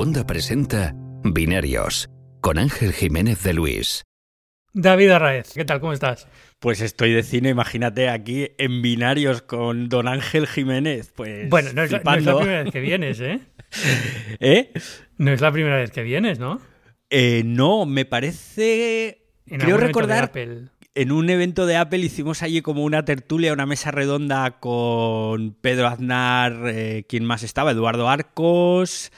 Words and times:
Segunda 0.00 0.26
presenta 0.26 0.94
Binarios 1.24 2.08
con 2.40 2.56
Ángel 2.56 2.94
Jiménez 2.94 3.42
de 3.42 3.52
Luis. 3.52 4.02
David 4.72 5.10
Arraez, 5.10 5.52
¿qué 5.52 5.66
tal? 5.66 5.78
¿Cómo 5.78 5.92
estás? 5.92 6.26
Pues 6.58 6.80
estoy 6.80 7.12
de 7.12 7.22
cine, 7.22 7.50
imagínate, 7.50 8.08
aquí 8.08 8.48
en 8.56 8.80
binarios 8.80 9.42
con 9.42 9.90
don 9.90 10.08
Ángel 10.08 10.46
Jiménez. 10.46 11.12
Pues 11.14 11.50
bueno, 11.50 11.74
no 11.74 11.82
es, 11.82 11.92
la, 11.92 12.00
primera 12.00 12.62
vez 12.62 12.72
que 12.72 12.80
vienes, 12.80 13.20
¿eh? 13.20 13.40
¿Eh? 14.40 14.72
No 15.18 15.32
es 15.32 15.42
la 15.42 15.52
primera 15.52 15.76
vez 15.76 15.90
que 15.90 16.02
vienes, 16.02 16.38
¿no? 16.38 16.62
Eh, 17.10 17.42
no, 17.44 17.84
me 17.84 18.06
parece... 18.06 19.26
En 19.48 19.60
Creo 19.60 19.76
recordar 19.76 20.32
en 20.94 21.12
un 21.12 21.28
evento 21.28 21.66
de 21.66 21.76
Apple 21.76 21.98
hicimos 21.98 22.42
allí 22.42 22.62
como 22.62 22.84
una 22.84 23.04
tertulia, 23.04 23.52
una 23.52 23.66
mesa 23.66 23.90
redonda 23.90 24.60
con 24.60 25.52
Pedro 25.60 25.88
Aznar, 25.88 26.54
eh, 26.68 27.04
¿quién 27.06 27.26
más 27.26 27.42
estaba? 27.42 27.72
Eduardo 27.72 28.08
Arcos. 28.08 29.12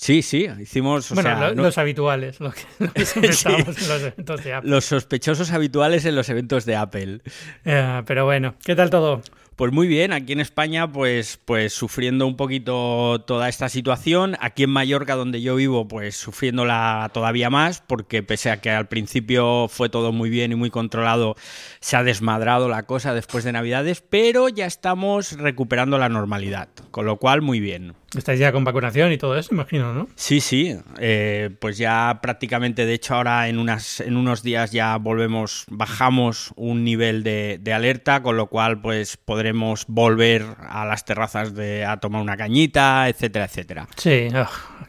Sí, 0.00 0.22
sí, 0.22 0.46
hicimos. 0.60 1.10
o 1.10 1.14
bueno, 1.14 1.28
sea, 1.30 1.48
lo- 1.48 1.54
no- 1.56 1.62
los 1.64 1.76
habituales, 1.76 2.38
los 2.38 2.54
que, 2.54 2.62
los 2.78 2.92
que 2.92 3.04
Sí. 3.32 3.48
en 3.48 3.66
los 3.66 4.02
eventos 4.02 4.44
de 4.44 4.54
Apple. 4.54 4.70
los 4.70 4.84
sospechosos 4.84 5.50
habituales 5.50 6.04
en 6.04 6.14
los 6.14 6.28
eventos 6.28 6.64
de 6.64 6.76
Apple. 6.76 7.20
Eh, 7.64 8.02
pero 8.06 8.24
bueno, 8.24 8.54
¿qué 8.64 8.76
tal 8.76 8.90
todo? 8.90 9.22
Pues 9.56 9.72
muy 9.72 9.88
bien, 9.88 10.12
aquí 10.12 10.34
en 10.34 10.38
España, 10.38 10.92
pues, 10.92 11.40
pues 11.44 11.72
sufriendo 11.72 12.28
un 12.28 12.36
poquito 12.36 13.24
toda 13.26 13.48
esta 13.48 13.68
situación. 13.68 14.36
Aquí 14.40 14.62
en 14.62 14.70
Mallorca, 14.70 15.16
donde 15.16 15.42
yo 15.42 15.56
vivo, 15.56 15.88
pues 15.88 16.16
sufriéndola 16.16 17.10
todavía 17.12 17.50
más, 17.50 17.82
porque 17.84 18.22
pese 18.22 18.52
a 18.52 18.60
que 18.60 18.70
al 18.70 18.86
principio 18.86 19.66
fue 19.66 19.88
todo 19.88 20.12
muy 20.12 20.30
bien 20.30 20.52
y 20.52 20.54
muy 20.54 20.70
controlado, 20.70 21.34
se 21.80 21.96
ha 21.96 22.04
desmadrado 22.04 22.68
la 22.68 22.84
cosa 22.84 23.14
después 23.14 23.42
de 23.42 23.50
Navidades, 23.50 24.00
pero 24.08 24.48
ya 24.48 24.64
estamos 24.66 25.32
recuperando 25.32 25.98
la 25.98 26.08
normalidad, 26.08 26.68
con 26.92 27.04
lo 27.06 27.16
cual 27.16 27.42
muy 27.42 27.58
bien. 27.58 27.94
Estáis 28.16 28.40
ya 28.40 28.52
con 28.52 28.64
vacunación 28.64 29.12
y 29.12 29.18
todo 29.18 29.36
eso, 29.36 29.52
imagino, 29.52 29.92
¿no? 29.92 30.08
Sí, 30.14 30.40
sí, 30.40 30.74
eh, 30.98 31.50
pues 31.60 31.76
ya 31.76 32.20
prácticamente, 32.22 32.86
de 32.86 32.94
hecho 32.94 33.14
ahora 33.14 33.48
en, 33.48 33.58
unas, 33.58 34.00
en 34.00 34.16
unos 34.16 34.42
días 34.42 34.72
ya 34.72 34.96
volvemos, 34.96 35.66
bajamos 35.68 36.52
un 36.56 36.84
nivel 36.84 37.22
de, 37.22 37.58
de 37.60 37.72
alerta, 37.74 38.22
con 38.22 38.38
lo 38.38 38.46
cual 38.46 38.80
pues 38.80 39.18
podremos 39.18 39.84
volver 39.88 40.46
a 40.58 40.86
las 40.86 41.04
terrazas 41.04 41.54
de, 41.54 41.84
a 41.84 41.98
tomar 41.98 42.22
una 42.22 42.38
cañita, 42.38 43.10
etcétera, 43.10 43.44
etcétera. 43.44 43.88
Sí, 43.96 44.28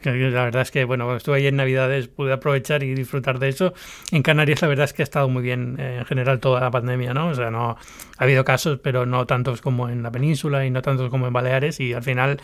que 0.00 0.10
la 0.10 0.44
verdad 0.44 0.62
es 0.62 0.70
que, 0.70 0.84
bueno, 0.84 1.04
cuando 1.04 1.18
estuve 1.18 1.36
ahí 1.36 1.46
en 1.46 1.56
Navidades 1.56 2.08
pude 2.08 2.32
aprovechar 2.32 2.82
y 2.82 2.94
disfrutar 2.94 3.38
de 3.38 3.50
eso. 3.50 3.74
En 4.12 4.22
Canarias 4.22 4.62
la 4.62 4.68
verdad 4.68 4.84
es 4.84 4.94
que 4.94 5.02
ha 5.02 5.04
estado 5.04 5.28
muy 5.28 5.42
bien 5.42 5.76
eh, 5.78 5.98
en 5.98 6.06
general 6.06 6.40
toda 6.40 6.60
la 6.60 6.70
pandemia, 6.70 7.12
¿no? 7.12 7.28
O 7.28 7.34
sea, 7.34 7.50
no 7.50 7.76
ha 8.16 8.24
habido 8.24 8.44
casos, 8.44 8.80
pero 8.82 9.04
no 9.04 9.26
tantos 9.26 9.60
como 9.60 9.90
en 9.90 10.02
la 10.02 10.10
península 10.10 10.64
y 10.64 10.70
no 10.70 10.80
tantos 10.80 11.10
como 11.10 11.26
en 11.26 11.34
Baleares 11.34 11.80
y 11.80 11.92
al 11.92 12.02
final 12.02 12.40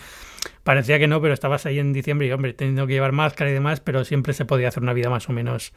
parecía 0.65 0.99
que 0.99 1.07
no, 1.07 1.21
pero 1.21 1.35
estabas 1.35 1.67
ahí 1.67 1.79
en 1.79 1.93
diciembre 1.93 2.27
y, 2.27 2.33
hombre, 2.33 2.53
teniendo 2.53 2.87
que 2.87 2.95
llevar 2.95 3.13
máscara 3.13 3.51
y 3.51 3.55
demás, 3.55 3.81
pero 3.81 4.05
siempre 4.05 4.33
se 4.33 4.45
podía 4.45 4.69
hacer 4.69 4.83
una 4.83 4.93
vida 4.93 5.11
más 5.11 5.29
o 5.29 5.33
menos 5.33 5.73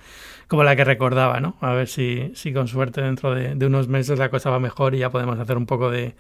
como 0.48 0.64
la 0.64 0.76
que 0.76 0.84
recordaba, 0.84 1.40
¿no? 1.40 1.58
A 1.62 1.74
ver 1.74 1.88
si, 1.88 2.32
si 2.36 2.54
con 2.54 2.68
suerte 2.68 3.02
dentro 3.02 3.34
de, 3.34 3.66
unos 3.66 3.88
meses 3.88 4.20
la 4.20 4.30
cosa 4.30 4.50
va 4.50 4.60
mejor 4.60 4.96
y 4.96 5.00
ya 5.00 5.10
podemos 5.10 5.40
hacer 5.40 5.58
un 5.58 5.66
poco 5.66 5.90
de... 5.92 6.16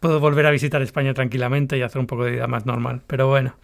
Puedo 0.00 0.20
volver 0.20 0.46
a 0.46 0.50
visitar 0.50 0.82
España 0.82 1.14
tranquilamente 1.14 1.78
y 1.78 1.82
hacer 1.82 1.98
un 1.98 2.06
poco 2.06 2.24
de 2.24 2.32
vida 2.32 2.46
más 2.46 2.66
normal. 2.66 3.02
Pero 3.06 3.28
bueno, 3.28 3.56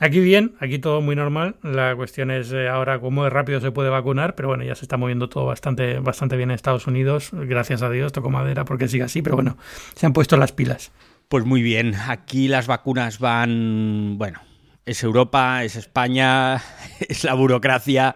Aquí 0.00 0.18
bien, 0.18 0.56
aquí 0.58 0.80
todo 0.80 1.00
muy 1.00 1.14
normal. 1.14 1.54
La 1.62 1.94
cuestión 1.94 2.32
es 2.32 2.52
eh, 2.52 2.68
ahora 2.68 2.98
cómo 2.98 3.30
rápido 3.30 3.60
se 3.60 3.70
puede 3.70 3.88
vacunar, 3.88 4.34
pero 4.34 4.48
bueno, 4.48 4.64
ya 4.64 4.74
se 4.74 4.84
está 4.84 4.96
moviendo 4.96 5.28
todo 5.28 5.46
bastante, 5.46 6.00
bastante 6.00 6.36
bien 6.36 6.50
en 6.50 6.56
Estados 6.56 6.88
Unidos, 6.88 7.30
gracias 7.32 7.82
a 7.82 7.90
Dios, 7.90 8.10
toco 8.10 8.28
madera 8.28 8.64
porque 8.64 8.88
sigue 8.88 9.04
así, 9.04 9.22
pero 9.22 9.36
bueno, 9.36 9.56
se 9.94 10.04
han 10.04 10.12
puesto 10.12 10.36
las 10.36 10.50
pilas. 10.50 10.90
Pues 11.32 11.46
muy 11.46 11.62
bien, 11.62 11.94
aquí 11.94 12.46
las 12.46 12.66
vacunas 12.66 13.18
van, 13.18 14.18
bueno, 14.18 14.42
es 14.84 15.02
Europa, 15.02 15.64
es 15.64 15.76
España, 15.76 16.56
es 17.08 17.24
la 17.24 17.32
burocracia, 17.32 18.12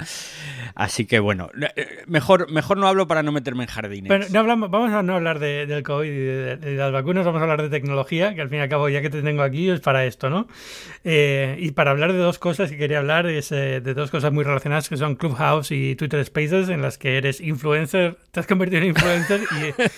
así 0.74 1.06
que 1.06 1.18
bueno, 1.18 1.50
eh, 1.76 1.86
mejor, 2.06 2.50
mejor 2.50 2.76
no 2.78 2.86
hablo 2.88 3.06
para 3.06 3.22
no 3.22 3.32
meterme 3.32 3.64
en 3.64 3.68
jardines. 3.70 4.08
Pero 4.08 4.26
no 4.32 4.40
hablamos, 4.40 4.70
vamos 4.70 4.92
a 4.92 5.02
no 5.02 5.14
hablar 5.14 5.38
de- 5.38 5.66
del 5.66 5.82
COVID 5.82 6.06
y 6.08 6.16
de, 6.16 6.56
de 6.56 6.74
las 6.76 6.92
vacunas, 6.92 7.24
vamos 7.24 7.40
a 7.40 7.42
hablar 7.42 7.62
de 7.62 7.68
tecnología, 7.68 8.34
que 8.34 8.40
al 8.40 8.48
fin 8.48 8.58
y 8.58 8.62
al 8.62 8.68
cabo, 8.68 8.88
ya 8.88 9.00
que 9.02 9.10
te 9.10 9.22
tengo 9.22 9.42
aquí, 9.42 9.68
es 9.70 9.80
para 9.80 10.04
esto, 10.04 10.30
¿no? 10.30 10.46
Eh, 11.04 11.56
y 11.60 11.70
para 11.72 11.90
hablar 11.90 12.12
de 12.12 12.18
dos 12.18 12.38
cosas 12.38 12.70
que 12.70 12.76
quería 12.76 12.98
hablar, 12.98 13.26
es 13.26 13.52
eh, 13.52 13.80
de 13.80 13.94
dos 13.94 14.10
cosas 14.10 14.32
muy 14.32 14.44
relacionadas, 14.44 14.88
que 14.88 14.96
son 14.96 15.16
Clubhouse 15.16 15.70
y 15.70 15.94
Twitter 15.96 16.24
Spaces, 16.24 16.68
en 16.68 16.82
las 16.82 16.98
que 16.98 17.16
eres 17.16 17.40
influencer, 17.40 18.16
te 18.32 18.40
has 18.40 18.46
convertido 18.46 18.82
en 18.82 18.88
influencer, 18.88 19.40
y 19.60 19.64
eh, 19.82 19.88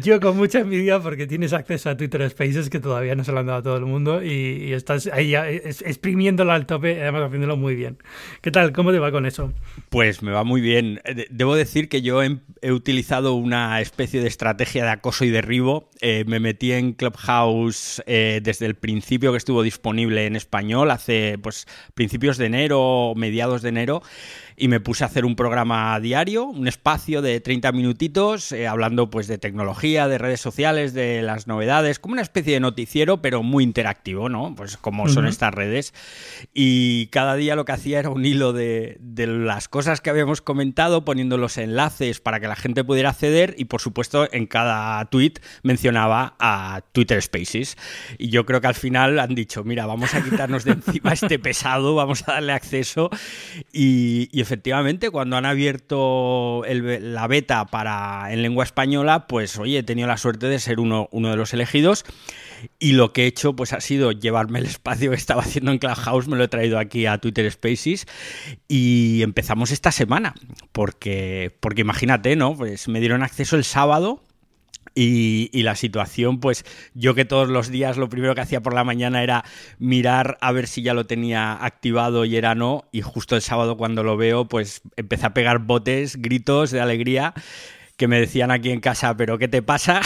yo 0.00 0.20
con 0.20 0.36
mucha 0.36 0.60
envidia 0.60 1.00
porque 1.00 1.26
tienes 1.26 1.52
acceso 1.52 1.90
a 1.90 1.96
Twitter 1.96 2.28
Spaces, 2.30 2.70
que 2.70 2.80
todavía 2.80 3.14
no 3.14 3.24
se 3.24 3.32
lo 3.32 3.40
han 3.40 3.46
dado 3.46 3.58
a 3.58 3.62
todo 3.62 3.76
el 3.76 3.84
mundo, 3.86 4.22
y, 4.22 4.28
y 4.68 4.72
estás 4.72 5.06
ahí 5.12 5.34
exprimiéndolo 5.34 6.52
al 6.52 6.66
tope, 6.66 7.00
además 7.02 7.22
haciéndolo 7.24 7.56
muy 7.56 7.74
bien. 7.74 7.98
¿Qué 8.40 8.50
tal? 8.50 8.72
¿Cómo 8.72 8.92
te 8.92 8.98
va 8.98 9.10
con 9.10 9.26
eso? 9.26 9.52
Pues 9.90 9.97
me 10.22 10.30
va 10.30 10.44
muy 10.44 10.60
bien. 10.60 11.00
Eh, 11.04 11.14
de- 11.14 11.26
Debo 11.30 11.54
decir 11.56 11.88
que 11.88 12.02
yo 12.02 12.22
he, 12.22 12.38
he 12.62 12.72
utilizado 12.72 13.34
una 13.34 13.80
especie 13.80 14.20
de 14.20 14.28
estrategia 14.28 14.84
de 14.84 14.90
acoso 14.90 15.24
y 15.24 15.30
derribo. 15.30 15.90
Eh, 16.00 16.24
me 16.26 16.40
metí 16.40 16.72
en 16.72 16.92
Clubhouse 16.92 18.02
eh, 18.06 18.40
desde 18.42 18.66
el 18.66 18.74
principio 18.76 19.32
que 19.32 19.38
estuvo 19.38 19.62
disponible 19.62 20.26
en 20.26 20.36
español, 20.36 20.90
hace 20.90 21.38
pues 21.42 21.66
principios 21.94 22.38
de 22.38 22.46
enero, 22.46 23.12
mediados 23.16 23.62
de 23.62 23.70
enero, 23.70 24.02
y 24.58 24.68
me 24.68 24.80
puse 24.80 25.04
a 25.04 25.06
hacer 25.06 25.24
un 25.24 25.36
programa 25.36 25.98
diario, 26.00 26.44
un 26.44 26.66
espacio 26.66 27.22
de 27.22 27.40
30 27.40 27.72
minutitos, 27.72 28.52
eh, 28.52 28.66
hablando 28.66 29.08
pues 29.10 29.26
de 29.28 29.38
tecnología, 29.38 30.08
de 30.08 30.18
redes 30.18 30.40
sociales, 30.40 30.92
de 30.94 31.22
las 31.22 31.46
novedades, 31.46 31.98
como 31.98 32.12
una 32.12 32.22
especie 32.22 32.54
de 32.54 32.60
noticiero, 32.60 33.22
pero 33.22 33.42
muy 33.42 33.64
interactivo, 33.64 34.28
¿no? 34.28 34.54
Pues 34.56 34.76
como 34.76 35.08
son 35.08 35.24
Ujú. 35.24 35.30
estas 35.30 35.54
redes. 35.54 35.94
Y 36.52 37.06
cada 37.06 37.36
día 37.36 37.54
lo 37.54 37.64
que 37.64 37.72
hacía 37.72 38.00
era 38.00 38.10
un 38.10 38.24
hilo 38.24 38.52
de, 38.52 38.96
de 39.00 39.26
las 39.26 39.68
cosas 39.68 40.00
que 40.00 40.10
habíamos 40.10 40.42
comentado, 40.42 41.04
poniendo 41.04 41.38
los 41.38 41.56
enlaces 41.58 42.20
para 42.20 42.40
que 42.40 42.48
la 42.48 42.56
gente 42.56 42.82
pudiera 42.84 43.10
acceder 43.10 43.54
y 43.58 43.66
por 43.66 43.80
supuesto 43.80 44.28
en 44.32 44.46
cada 44.46 45.04
tweet 45.06 45.34
mencionaba 45.62 46.34
a 46.40 46.82
Twitter 46.92 47.22
Spaces. 47.22 47.76
Y 48.18 48.30
yo 48.30 48.44
creo 48.44 48.60
que 48.60 48.66
al 48.66 48.74
final 48.74 49.18
han 49.20 49.34
dicho, 49.34 49.62
mira, 49.62 49.86
vamos 49.86 50.14
a 50.14 50.22
quitarnos 50.22 50.64
de 50.64 50.72
encima 50.72 51.12
este 51.12 51.38
pesado, 51.38 51.94
vamos 51.94 52.26
a 52.26 52.32
darle 52.32 52.52
acceso. 52.52 53.10
Y, 53.72 54.28
y 54.32 54.40
efectivamente, 54.48 55.10
cuando 55.10 55.36
han 55.36 55.44
abierto 55.44 56.62
la 56.66 57.26
beta 57.26 57.66
para 57.66 58.32
en 58.32 58.40
lengua 58.40 58.64
española, 58.64 59.26
pues 59.26 59.58
oye, 59.58 59.78
he 59.78 59.82
tenido 59.82 60.08
la 60.08 60.16
suerte 60.16 60.46
de 60.46 60.58
ser 60.58 60.80
uno, 60.80 61.08
uno 61.12 61.28
de 61.28 61.36
los 61.36 61.52
elegidos. 61.52 62.06
Y 62.78 62.92
lo 62.92 63.12
que 63.12 63.24
he 63.24 63.26
hecho 63.26 63.54
pues 63.54 63.74
ha 63.74 63.80
sido 63.80 64.10
llevarme 64.10 64.58
el 64.58 64.64
espacio 64.66 65.10
que 65.10 65.16
estaba 65.16 65.42
haciendo 65.42 65.70
en 65.70 65.78
Clubhouse, 65.78 66.28
me 66.28 66.36
lo 66.36 66.44
he 66.44 66.48
traído 66.48 66.78
aquí 66.78 67.04
a 67.04 67.18
Twitter 67.18 67.50
Spaces 67.52 68.06
y 68.66 69.20
empezamos 69.22 69.70
esta 69.70 69.92
semana, 69.92 70.34
porque, 70.72 71.54
porque 71.60 71.82
imagínate, 71.82 72.34
¿no? 72.34 72.56
Pues 72.56 72.88
me 72.88 73.00
dieron 73.00 73.22
acceso 73.22 73.56
el 73.56 73.64
sábado 73.64 74.24
y, 74.94 75.62
la 75.62 75.74
situación, 75.74 76.40
pues 76.40 76.64
yo 76.94 77.14
que 77.14 77.24
todos 77.24 77.48
los 77.48 77.68
días 77.68 77.96
lo 77.96 78.08
primero 78.08 78.34
que 78.34 78.40
hacía 78.40 78.62
por 78.62 78.74
la 78.74 78.84
mañana 78.84 79.22
era 79.22 79.44
mirar 79.78 80.38
a 80.40 80.52
ver 80.52 80.66
si 80.66 80.82
ya 80.82 80.94
lo 80.94 81.06
tenía 81.06 81.52
activado 81.64 82.24
y 82.24 82.36
era 82.36 82.54
no, 82.54 82.88
y 82.92 83.02
justo 83.02 83.36
el 83.36 83.42
sábado 83.42 83.76
cuando 83.76 84.02
lo 84.02 84.16
veo, 84.16 84.48
pues 84.48 84.82
empecé 84.96 85.26
a 85.26 85.34
pegar 85.34 85.58
botes, 85.60 86.16
gritos 86.16 86.70
de 86.70 86.80
alegría 86.80 87.34
que 87.96 88.08
me 88.08 88.20
decían 88.20 88.50
aquí 88.50 88.70
en 88.70 88.80
casa, 88.80 89.16
pero 89.16 89.38
¿qué 89.38 89.48
te 89.48 89.60
pasa? 89.60 90.00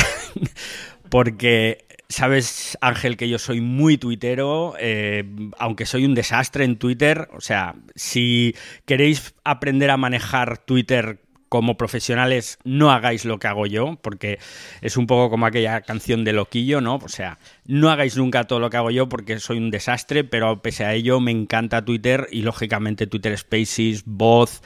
Porque 1.11 1.85
sabes, 2.13 2.79
Ángel, 2.81 3.17
que 3.17 3.29
yo 3.29 3.39
soy 3.39 3.61
muy 3.61 3.99
tuitero, 3.99 4.75
eh, 4.79 5.25
aunque 5.59 5.87
soy 5.87 6.05
un 6.05 6.15
desastre 6.15 6.65
en 6.65 6.77
Twitter. 6.77 7.29
O 7.33 7.41
sea, 7.41 7.75
si 7.95 8.55
queréis 8.87 9.35
aprender 9.45 9.91
a 9.91 9.97
manejar 9.97 10.59
Twitter 10.59 11.22
como 11.53 11.77
profesionales, 11.77 12.59
no 12.65 12.91
hagáis 12.93 13.27
lo 13.27 13.39
que 13.39 13.47
hago 13.47 13.67
yo, 13.67 13.99
porque 14.01 14.39
es 14.81 14.97
un 14.97 15.07
poco 15.07 15.29
como 15.29 15.45
aquella 15.45 15.83
canción 15.83 16.25
de 16.25 16.33
Loquillo, 16.33 16.81
¿no? 16.81 16.95
O 16.95 17.09
sea, 17.09 17.39
no 17.67 17.91
hagáis 17.91 18.17
nunca 18.17 18.45
todo 18.45 18.59
lo 18.59 18.71
que 18.71 18.79
hago 18.79 18.91
yo 18.91 19.11
porque 19.11 19.39
soy 19.39 19.59
un 19.59 19.71
desastre, 19.71 20.25
pero 20.25 20.63
pese 20.63 20.87
a 20.87 20.95
ello 20.95 21.21
me 21.21 21.31
encanta 21.31 21.85
Twitter 21.85 22.27
y 22.33 22.41
lógicamente 22.41 23.07
Twitter 23.07 23.37
Spaces, 23.37 24.05
voz. 24.07 24.63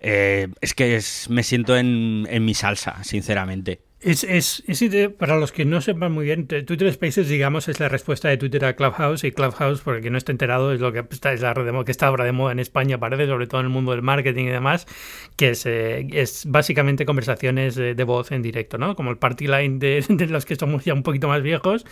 eh, 0.00 0.48
es 0.60 0.74
que 0.74 1.00
me 1.30 1.42
siento 1.42 1.78
en, 1.78 2.26
en 2.28 2.44
mi 2.44 2.52
salsa, 2.52 3.02
sinceramente. 3.04 3.87
Es, 4.00 4.22
es, 4.22 4.62
es 4.68 5.10
para 5.18 5.36
los 5.38 5.50
que 5.50 5.64
no 5.64 5.80
sepan 5.80 6.12
muy 6.12 6.26
bien, 6.26 6.46
Twitter 6.46 6.92
Spaces, 6.92 7.28
digamos, 7.28 7.66
es 7.66 7.80
la 7.80 7.88
respuesta 7.88 8.28
de 8.28 8.36
Twitter 8.36 8.64
a 8.64 8.76
Clubhouse 8.76 9.24
y 9.24 9.32
Clubhouse, 9.32 9.80
porque 9.80 10.02
quien 10.02 10.12
no 10.12 10.18
esté 10.18 10.30
enterado, 10.30 10.72
es 10.72 10.80
lo 10.80 10.92
que 10.92 11.04
está, 11.10 11.32
es 11.32 11.40
la 11.40 11.52
red 11.52 11.66
de 11.66 11.84
que 11.84 11.90
está 11.90 12.06
ahora 12.06 12.24
de 12.24 12.30
moda 12.30 12.52
en 12.52 12.60
España, 12.60 12.98
parece, 12.98 13.26
sobre 13.26 13.48
todo 13.48 13.60
en 13.60 13.66
el 13.66 13.72
mundo 13.72 13.90
del 13.90 14.02
marketing 14.02 14.44
y 14.44 14.50
demás, 14.50 14.86
que 15.34 15.50
es, 15.50 15.66
eh, 15.66 16.06
es 16.12 16.46
básicamente 16.46 17.06
conversaciones 17.06 17.74
de, 17.74 17.96
de 17.96 18.04
voz 18.04 18.30
en 18.30 18.40
directo, 18.40 18.78
¿no? 18.78 18.94
Como 18.94 19.10
el 19.10 19.18
party 19.18 19.48
line 19.48 19.80
de, 19.80 20.04
de 20.08 20.26
los 20.28 20.46
que 20.46 20.54
somos 20.54 20.84
ya 20.84 20.94
un 20.94 21.02
poquito 21.02 21.26
más 21.26 21.42
viejos, 21.42 21.84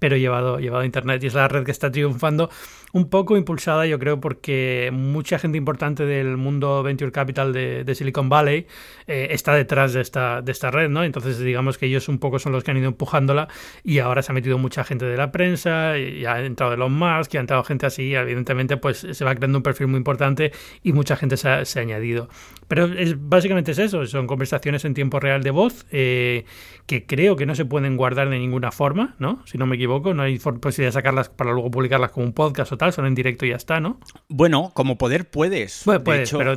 pero 0.00 0.16
llevado, 0.16 0.58
llevado 0.58 0.82
a 0.82 0.84
internet 0.84 1.22
y 1.22 1.28
es 1.28 1.34
la 1.34 1.46
red 1.46 1.62
que 1.62 1.70
está 1.70 1.92
triunfando 1.92 2.50
un 2.92 3.08
poco 3.08 3.36
impulsada, 3.36 3.86
yo 3.86 4.00
creo, 4.00 4.20
porque 4.20 4.90
mucha 4.92 5.38
gente 5.38 5.58
importante 5.58 6.04
del 6.04 6.36
mundo 6.36 6.82
venture 6.82 7.12
capital 7.12 7.52
de, 7.52 7.84
de 7.84 7.94
Silicon 7.94 8.28
Valley 8.28 8.66
eh, 9.06 9.28
está 9.30 9.54
detrás 9.54 9.92
de 9.92 10.00
esta, 10.00 10.42
de 10.42 10.52
esta 10.52 10.70
red, 10.70 10.90
¿no? 10.90 11.04
Entonces, 11.04 11.38
digamos 11.52 11.78
que 11.78 11.86
ellos 11.86 12.08
un 12.08 12.18
poco 12.18 12.38
son 12.38 12.52
los 12.52 12.64
que 12.64 12.70
han 12.70 12.78
ido 12.78 12.88
empujándola 12.88 13.48
y 13.84 13.98
ahora 13.98 14.22
se 14.22 14.32
ha 14.32 14.34
metido 14.34 14.58
mucha 14.58 14.84
gente 14.84 15.04
de 15.04 15.16
la 15.16 15.32
prensa, 15.32 15.98
y 15.98 16.24
ha 16.24 16.40
entrado 16.44 16.72
Elon 16.72 16.92
Musk, 16.92 17.34
y 17.34 17.36
ha 17.36 17.40
entrado 17.40 17.62
gente 17.64 17.86
así, 17.86 18.14
evidentemente 18.14 18.76
pues 18.76 19.06
se 19.10 19.24
va 19.24 19.34
creando 19.34 19.58
un 19.58 19.62
perfil 19.62 19.88
muy 19.88 19.98
importante 19.98 20.52
y 20.82 20.92
mucha 20.92 21.16
gente 21.16 21.36
se 21.36 21.48
ha, 21.48 21.62
añadido. 21.76 22.28
Pero 22.68 22.86
es, 22.86 23.16
básicamente 23.18 23.72
es 23.72 23.78
eso, 23.78 24.06
son 24.06 24.26
conversaciones 24.26 24.84
en 24.84 24.94
tiempo 24.94 25.20
real 25.20 25.42
de 25.42 25.50
voz 25.50 25.86
eh, 25.90 26.44
que 26.86 27.06
creo 27.06 27.36
que 27.36 27.46
no 27.46 27.54
se 27.54 27.64
pueden 27.64 27.96
guardar 27.96 28.28
de 28.28 28.38
ninguna 28.38 28.72
forma, 28.72 29.14
¿no? 29.18 29.42
Si 29.46 29.58
no 29.58 29.66
me 29.66 29.76
equivoco, 29.76 30.14
no 30.14 30.22
hay 30.22 30.38
posibilidad 30.38 30.88
de 30.88 30.92
sacarlas 30.92 31.28
para 31.28 31.52
luego 31.52 31.70
publicarlas 31.70 32.10
como 32.10 32.26
un 32.26 32.32
podcast 32.32 32.72
o 32.72 32.78
tal, 32.78 32.92
son 32.92 33.06
en 33.06 33.14
directo 33.14 33.46
y 33.46 33.50
ya 33.50 33.56
está, 33.56 33.80
¿no? 33.80 34.00
Bueno, 34.28 34.72
como 34.74 34.98
poder 34.98 35.28
puedes. 35.28 35.82
Bueno, 35.84 36.02
puedes, 36.04 36.32
pero 36.32 36.56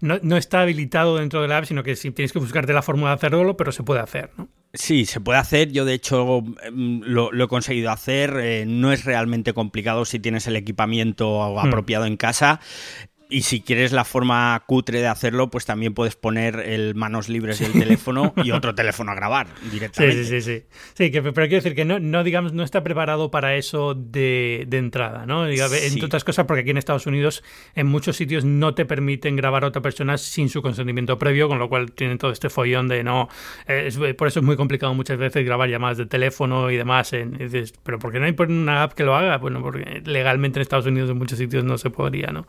no, 0.00 0.18
no, 0.22 0.36
está 0.36 0.62
habilitado 0.62 1.16
dentro 1.16 1.42
de 1.42 1.48
la 1.48 1.58
app, 1.58 1.64
sino 1.64 1.82
que 1.82 1.96
si 1.96 2.10
tienes 2.10 2.32
que 2.32 2.38
buscarte 2.38 2.72
la 2.72 2.82
fórmula 2.82 3.10
de 3.10 3.16
hacerlo, 3.16 3.56
pero 3.56 3.72
se 3.72 3.82
puede 3.82 4.00
hacer, 4.00 4.27
¿no? 4.36 4.48
Sí, 4.74 5.06
se 5.06 5.20
puede 5.20 5.38
hacer. 5.38 5.72
Yo, 5.72 5.84
de 5.84 5.94
hecho, 5.94 6.44
em, 6.62 7.00
lo, 7.00 7.32
he 7.32 7.48
conseguido 7.48 7.90
hacer. 7.90 8.36
Eh, 8.40 8.64
no 8.66 8.92
es 8.92 9.04
realmente 9.04 9.54
complicado 9.54 10.04
si 10.04 10.18
tienes 10.18 10.46
el 10.46 10.56
equipamiento 10.56 11.40
hmm. 11.50 11.58
apropiado 11.58 12.04
en 12.04 12.16
casa. 12.16 12.60
Y 13.30 13.42
si 13.42 13.60
quieres 13.60 13.92
la 13.92 14.04
forma 14.04 14.62
cutre 14.66 15.00
de 15.00 15.06
hacerlo, 15.06 15.50
pues 15.50 15.66
también 15.66 15.92
puedes 15.92 16.16
poner 16.16 16.60
el 16.60 16.94
manos 16.94 17.28
libres 17.28 17.58
del 17.58 17.72
teléfono 17.72 18.32
y 18.36 18.50
otro 18.52 18.74
teléfono 18.74 19.12
a 19.12 19.14
grabar 19.14 19.48
directamente. 19.70 20.24
Sí, 20.24 20.40
sí, 20.40 20.40
sí. 20.40 20.64
sí. 20.94 21.10
que, 21.10 21.20
pero 21.20 21.46
quiero 21.46 21.62
decir 21.62 21.74
que 21.74 21.84
no, 21.84 21.98
no, 21.98 22.24
digamos, 22.24 22.54
no 22.54 22.62
está 22.62 22.82
preparado 22.82 23.30
para 23.30 23.56
eso 23.56 23.94
de, 23.94 24.66
entrada, 24.72 25.26
¿no? 25.26 25.46
Entre 25.46 26.04
otras 26.04 26.24
cosas, 26.24 26.46
porque 26.46 26.62
aquí 26.62 26.70
en 26.70 26.78
Estados 26.78 27.06
Unidos, 27.06 27.44
en 27.74 27.86
muchos 27.86 28.16
sitios 28.16 28.46
no 28.46 28.74
te 28.74 28.86
permiten 28.86 29.36
grabar 29.36 29.64
a 29.64 29.66
otra 29.66 29.82
persona 29.82 30.16
sin 30.16 30.48
su 30.48 30.62
consentimiento 30.62 31.18
previo, 31.18 31.48
con 31.48 31.58
lo 31.58 31.68
cual 31.68 31.92
tienen 31.92 32.16
todo 32.16 32.30
este 32.30 32.48
follón 32.48 32.88
de 32.88 33.04
no. 33.04 33.28
por 34.16 34.28
eso 34.28 34.40
es 34.40 34.44
muy 34.44 34.56
complicado 34.56 34.94
muchas 34.94 35.18
veces 35.18 35.44
grabar 35.44 35.68
llamadas 35.68 35.98
de 35.98 36.06
teléfono 36.06 36.70
y 36.70 36.76
demás. 36.76 37.12
En, 37.12 37.36
pero 37.82 37.98
¿por 37.98 38.10
qué 38.10 38.20
no 38.20 38.26
hay 38.26 38.34
una 38.38 38.84
app 38.84 38.94
que 38.94 39.04
lo 39.04 39.14
haga? 39.14 39.36
Bueno, 39.36 39.60
porque 39.60 40.02
legalmente 40.06 40.58
en 40.58 40.62
Estados 40.62 40.86
Unidos 40.86 41.10
en 41.10 41.18
muchos 41.18 41.38
sitios 41.38 41.64
no 41.64 41.76
se 41.76 41.90
podría, 41.90 42.28
¿no? 42.28 42.46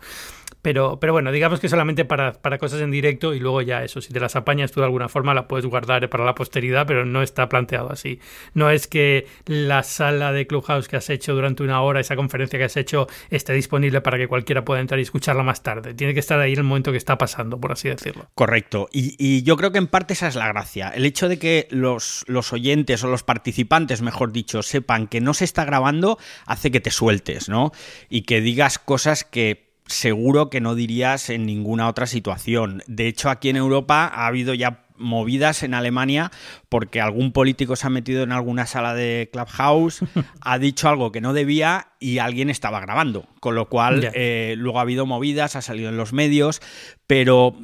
Pero, 0.62 1.00
pero 1.00 1.14
bueno, 1.14 1.32
digamos 1.32 1.60
que 1.60 1.70
solamente 1.70 2.06
para, 2.06 2.34
para, 2.34 2.58
cosas 2.58 2.82
en 2.82 2.92
directo 2.92 3.34
y 3.34 3.40
luego 3.40 3.62
ya 3.62 3.84
eso, 3.84 4.02
si 4.02 4.12
te 4.12 4.20
las 4.20 4.36
apañas 4.36 4.72
tú 4.72 4.82
de 4.82 4.86
alguna 4.86 5.08
forma 5.08 5.34
la 5.34 5.48
puedes 5.48 5.66
guardar 5.66 6.10
para 6.10 6.26
la 6.26 6.36
posteridad, 6.36 6.86
pero 6.86 7.06
no 7.06 7.22
está 7.22 7.48
planteado 7.48 7.92
así. 7.92 8.20
No 8.54 8.70
es 8.70 8.88
que 8.88 9.28
la 9.46 9.84
sala 9.84 10.34
de 10.34 10.48
Clubhouse 10.48 10.88
que 10.88 10.98
has 10.98 11.10
hecho 11.10 11.34
durante 11.34 11.64
una 11.64 11.82
hora, 11.82 12.00
esa 12.00 12.16
conferencia 12.16 12.60
que 12.60 12.66
has 12.66 12.78
hecho, 12.78 13.08
esté 13.30 13.54
disponible 13.54 14.02
para 14.02 14.18
que 14.18 14.28
cualquiera 14.28 14.66
pueda 14.66 14.82
entrar 14.82 15.00
y 15.00 15.04
escucharla 15.04 15.44
más 15.44 15.64
tarde. 15.64 15.94
Tiene 15.94 16.14
que 16.14 16.20
estar 16.20 16.40
ahí 16.40 16.54
el 16.54 16.64
momento 16.64 16.92
que 16.92 16.98
está 16.98 17.18
pasando, 17.18 17.60
por 17.60 17.72
así 17.72 17.88
decirlo. 17.88 18.30
Correcto. 18.36 18.90
Y, 18.92 19.16
y 19.18 19.44
yo 19.44 19.56
creo 19.56 19.72
que 19.72 19.78
en 19.78 19.88
parte 19.88 20.14
esa 20.14 20.28
es 20.28 20.36
la 20.36 20.48
gracia. 20.48 20.90
El 20.90 21.06
hecho 21.06 21.30
de 21.30 21.40
que 21.40 21.68
los, 21.72 22.26
los 22.28 22.52
oyentes 22.52 23.04
o 23.04 23.08
los 23.08 23.24
participantes, 23.24 24.02
mejor 24.02 24.32
dicho, 24.32 24.62
sepan 24.62 25.08
que 25.08 25.22
no 25.22 25.34
se 25.34 25.46
está 25.46 25.64
grabando, 25.64 26.18
hace 26.46 26.72
que 26.72 26.80
te 26.80 26.92
sueltes, 26.92 27.50
¿no? 27.50 27.72
Y 28.10 28.24
que 28.24 28.42
digas 28.42 28.80
cosas 28.80 29.24
que 29.24 29.69
seguro 29.90 30.50
que 30.50 30.62
no 30.62 30.76
dirías 30.76 31.30
en 31.30 31.46
ninguna 31.46 31.88
otra 31.90 32.06
situación. 32.08 32.84
De 32.88 33.08
hecho, 33.08 33.30
aquí 33.30 33.50
en 33.50 33.58
Europa 33.58 34.10
ha 34.14 34.28
habido 34.28 34.54
ya 34.54 34.86
movidas 35.00 35.64
en 35.64 35.74
Alemania 35.74 36.32
porque 36.68 37.02
algún 37.02 37.32
político 37.32 37.76
se 37.76 37.88
ha 37.88 37.90
metido 37.90 38.24
en 38.24 38.32
alguna 38.32 38.66
sala 38.66 38.94
de 38.94 39.30
Clubhouse, 39.32 40.02
ha 40.42 40.60
dicho 40.60 40.90
algo 40.90 41.12
que 41.12 41.22
no 41.22 41.34
debía 41.34 41.88
y 42.00 42.20
alguien 42.20 42.50
estaba 42.50 42.80
grabando. 42.80 43.26
Con 43.40 43.56
lo 43.56 43.70
cual, 43.70 44.12
eh, 44.14 44.56
luego 44.58 44.80
ha 44.80 44.84
habido 44.84 45.06
movidas, 45.06 45.56
ha 45.56 45.62
salido 45.62 45.90
en 45.90 45.98
los 45.98 46.14
medios, 46.14 46.62
pero 47.08 47.56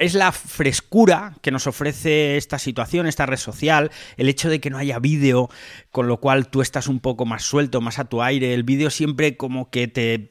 es 0.00 0.14
la 0.14 0.32
frescura 0.32 1.34
que 1.42 1.50
nos 1.50 1.66
ofrece 1.66 2.38
esta 2.38 2.58
situación, 2.58 3.06
esta 3.06 3.26
red 3.26 3.36
social, 3.36 3.90
el 4.16 4.30
hecho 4.30 4.48
de 4.48 4.58
que 4.58 4.70
no 4.70 4.78
haya 4.78 4.98
vídeo, 4.98 5.50
con 5.92 6.08
lo 6.08 6.20
cual 6.20 6.48
tú 6.48 6.62
estás 6.62 6.88
un 6.88 7.00
poco 7.00 7.26
más 7.26 7.42
suelto, 7.42 7.82
más 7.82 7.98
a 7.98 8.06
tu 8.06 8.22
aire. 8.22 8.54
El 8.54 8.62
vídeo 8.62 8.88
siempre 8.88 9.36
como 9.36 9.70
que 9.70 9.88
te, 9.88 10.30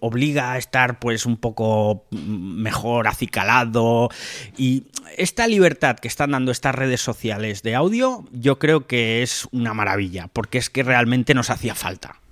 obliga 0.00 0.52
a 0.52 0.58
estar 0.58 0.98
pues 0.98 1.26
un 1.26 1.36
poco 1.36 2.06
mejor 2.10 3.06
acicalado 3.06 4.08
y 4.56 4.88
esta 5.16 5.46
libertad 5.46 5.96
que 5.96 6.08
están 6.08 6.32
dando 6.32 6.50
estas 6.50 6.74
redes 6.74 7.00
sociales 7.00 7.62
de 7.62 7.76
audio 7.76 8.24
yo 8.32 8.58
creo 8.58 8.88
que 8.88 9.22
es 9.22 9.46
una 9.52 9.72
maravilla 9.72 10.26
porque 10.26 10.58
es 10.58 10.70
que 10.70 10.82
realmente 10.82 11.34
nos 11.34 11.50
hacía 11.50 11.76
falta. 11.76 12.23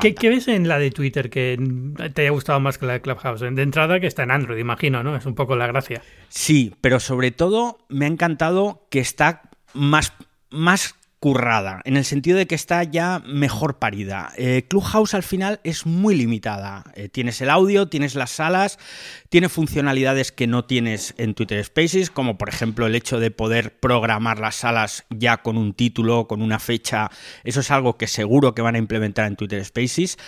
¿Qué, 0.00 0.28
ves 0.28 0.48
en 0.48 0.68
la 0.68 0.78
de 0.78 0.90
Twitter 0.90 1.30
que 1.30 1.58
te 2.14 2.22
haya 2.22 2.30
gustado 2.30 2.60
más 2.60 2.78
que 2.78 2.86
la 2.86 2.94
de 2.94 3.00
Clubhouse? 3.00 3.40
De 3.40 3.62
entrada 3.62 4.00
que 4.00 4.06
está 4.06 4.22
en 4.22 4.30
Android, 4.30 4.58
imagino, 4.58 5.02
¿no? 5.02 5.16
Es 5.16 5.26
un 5.26 5.34
poco 5.34 5.56
la 5.56 5.66
gracia. 5.66 6.02
Sí, 6.28 6.74
pero 6.80 7.00
sobre 7.00 7.30
todo 7.30 7.78
me 7.88 8.04
ha 8.04 8.08
encantado 8.08 8.86
que 8.90 9.00
está 9.00 9.42
más, 9.72 10.12
más 10.50 10.94
currada, 11.18 11.80
en 11.84 11.96
el 11.96 12.04
sentido 12.04 12.36
de 12.36 12.46
que 12.46 12.54
está 12.54 12.84
ya 12.84 13.22
mejor 13.26 13.78
parida. 13.78 14.32
Eh, 14.36 14.64
Clubhouse 14.68 15.14
al 15.14 15.22
final 15.22 15.60
es 15.64 15.86
muy 15.86 16.14
limitada. 16.14 16.84
Eh, 16.94 17.08
tienes 17.08 17.40
el 17.40 17.48
audio, 17.48 17.88
tienes 17.88 18.14
las 18.14 18.30
salas, 18.30 18.78
tiene 19.30 19.48
funcionalidades 19.48 20.30
que 20.30 20.46
no 20.46 20.66
tienes 20.66 21.14
en 21.16 21.34
Twitter 21.34 21.64
Spaces, 21.64 22.10
como 22.10 22.36
por 22.36 22.50
ejemplo 22.50 22.86
el 22.86 22.94
hecho 22.94 23.18
de 23.18 23.30
poder 23.30 23.80
programar 23.80 24.38
las 24.38 24.56
salas 24.56 25.06
ya 25.10 25.38
con 25.38 25.56
un 25.56 25.72
título, 25.72 26.28
con 26.28 26.42
una 26.42 26.58
fecha. 26.58 27.10
Eso 27.44 27.60
es 27.60 27.70
algo 27.70 27.96
que 27.96 28.08
seguro 28.08 28.54
que 28.54 28.62
van 28.62 28.74
a 28.74 28.78
implementar 28.78 29.26
en 29.26 29.36
Twitter 29.36 29.64
Spaces. 29.64 30.18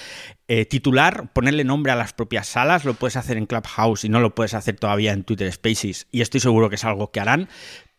Eh, 0.48 0.64
titular, 0.64 1.30
ponerle 1.34 1.64
nombre 1.64 1.92
a 1.92 1.96
las 1.96 2.14
propias 2.14 2.48
salas, 2.48 2.86
lo 2.86 2.94
puedes 2.94 3.16
hacer 3.16 3.36
en 3.36 3.44
Clubhouse 3.44 4.04
y 4.04 4.08
no 4.08 4.20
lo 4.20 4.34
puedes 4.34 4.54
hacer 4.54 4.76
todavía 4.76 5.12
en 5.12 5.24
Twitter 5.24 5.52
Spaces, 5.52 6.06
y 6.10 6.22
estoy 6.22 6.40
seguro 6.40 6.70
que 6.70 6.76
es 6.76 6.84
algo 6.84 7.10
que 7.10 7.20
harán, 7.20 7.50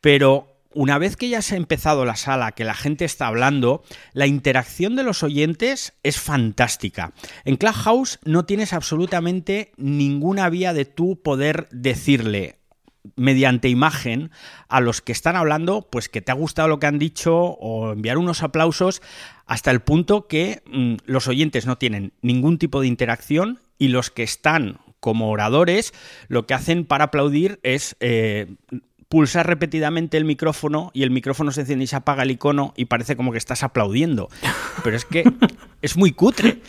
pero 0.02 0.59
una 0.74 0.98
vez 0.98 1.16
que 1.16 1.30
ya 1.30 1.42
se 1.42 1.56
ha 1.56 1.58
empezado 1.58 2.06
la 2.06 2.16
sala, 2.16 2.52
que 2.52 2.64
la 2.64 2.76
gente 2.76 3.06
está 3.06 3.28
hablando, 3.28 3.84
la 4.14 4.28
interacción 4.28 4.96
de 4.96 5.04
los 5.04 5.24
oyentes 5.24 5.94
es 6.04 6.20
fantástica. 6.20 7.14
En 7.44 7.58
Clubhouse 7.58 8.20
no 8.24 8.46
tienes 8.46 8.74
absolutamente 8.74 9.72
ninguna 9.78 10.50
vía 10.50 10.74
de 10.74 10.86
tú 10.86 11.22
poder 11.22 11.68
decirle 11.72 12.60
mediante 13.16 13.70
imagen 13.70 14.30
a 14.68 14.82
los 14.82 15.02
que 15.02 15.12
están 15.12 15.36
hablando, 15.36 15.88
pues 15.90 16.10
que 16.10 16.22
te 16.22 16.32
ha 16.32 16.36
gustado 16.36 16.68
lo 16.68 16.80
que 16.80 16.88
han 16.88 17.00
dicho 17.00 17.36
o 17.36 17.94
enviar 17.94 18.18
unos 18.18 18.44
aplausos 18.44 19.02
hasta 19.46 19.72
el 19.72 19.80
punto 19.80 20.28
que 20.28 20.62
mm, 20.68 20.96
los 21.06 21.28
oyentes 21.28 21.66
no 21.66 21.78
tienen 21.78 22.14
ningún 22.22 22.58
tipo 22.58 22.82
de 22.82 22.88
interacción 22.88 23.60
y 23.78 23.88
los 23.88 24.12
que 24.12 24.24
están 24.24 24.80
como 25.00 25.30
oradores 25.30 25.94
lo 26.28 26.46
que 26.46 26.54
hacen 26.54 26.86
para 26.86 27.06
aplaudir 27.06 27.60
es 27.64 27.96
eh, 28.02 28.56
pulsar 29.10 29.48
repetidamente 29.48 30.18
el 30.18 30.26
micrófono 30.26 30.92
y 30.94 31.04
el 31.04 31.10
micrófono 31.10 31.52
se 31.52 31.62
enciende 31.62 31.84
y 31.84 31.88
se 31.88 31.96
apaga 31.96 32.24
el 32.24 32.32
icono 32.32 32.74
y 32.78 32.86
parece 32.86 33.16
como 33.16 33.32
que 33.32 33.40
estás 33.40 33.64
aplaudiendo. 33.64 34.30
Pero 34.84 34.96
es 34.96 35.04
que 35.04 35.24
es 35.82 35.98
muy 35.98 36.12
cutre. 36.12 36.62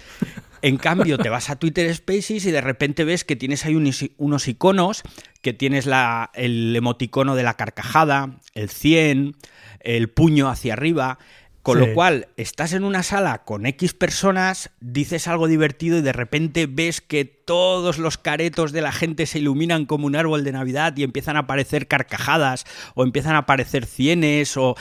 En 0.63 0.77
cambio, 0.77 1.17
te 1.17 1.31
vas 1.31 1.49
a 1.49 1.57
Twitter 1.57 1.95
Spaces 1.95 2.45
y 2.45 2.51
de 2.51 2.61
repente 2.61 3.05
ves 3.05 3.25
que 3.25 3.37
tienes 3.37 3.65
ahí 3.65 3.77
unos, 3.77 4.49
iconos, 4.49 5.03
que 5.41 5.55
tienes 5.55 5.87
la, 5.87 6.31
el 6.35 6.77
emoticono 6.77 7.35
de 7.35 7.43
la 7.43 7.55
carcajada, 7.55 8.41
el 8.55 8.69
100, 8.69 9.37
el 9.81 10.11
puño 10.11 10.51
hacia 10.51 10.75
arriba. 10.75 11.19
Con 11.63 11.79
lo 11.79 11.93
cual, 11.93 12.29
estás 12.39 12.73
en 12.73 12.85
una 12.85 13.03
sala 13.03 13.45
con 13.45 13.67
X 13.67 13.93
personas, 13.93 14.71
dices 14.81 15.29
algo 15.29 15.47
divertido 15.47 15.99
y 15.99 16.03
de 16.03 16.13
repente 16.13 16.67
ves 16.67 17.03
que 17.03 17.27
todos 17.27 17.99
los 17.99 18.17
caretos 18.17 18.73
de 18.73 18.81
la 18.81 18.93
gente 18.93 19.27
se 19.27 19.41
iluminan 19.41 19.85
como 19.85 20.07
un 20.07 20.17
árbol 20.17 20.43
de 20.43 20.53
Navidad 20.53 20.97
y 20.97 21.03
empiezan 21.03 21.37
a 21.37 21.41
aparecer 21.41 21.87
carcajadas 21.87 22.65
o 22.95 23.05
empiezan 23.05 23.35
a 23.35 23.41
aparecer 23.41 23.85
cienes 23.85 24.57
o 24.57 24.75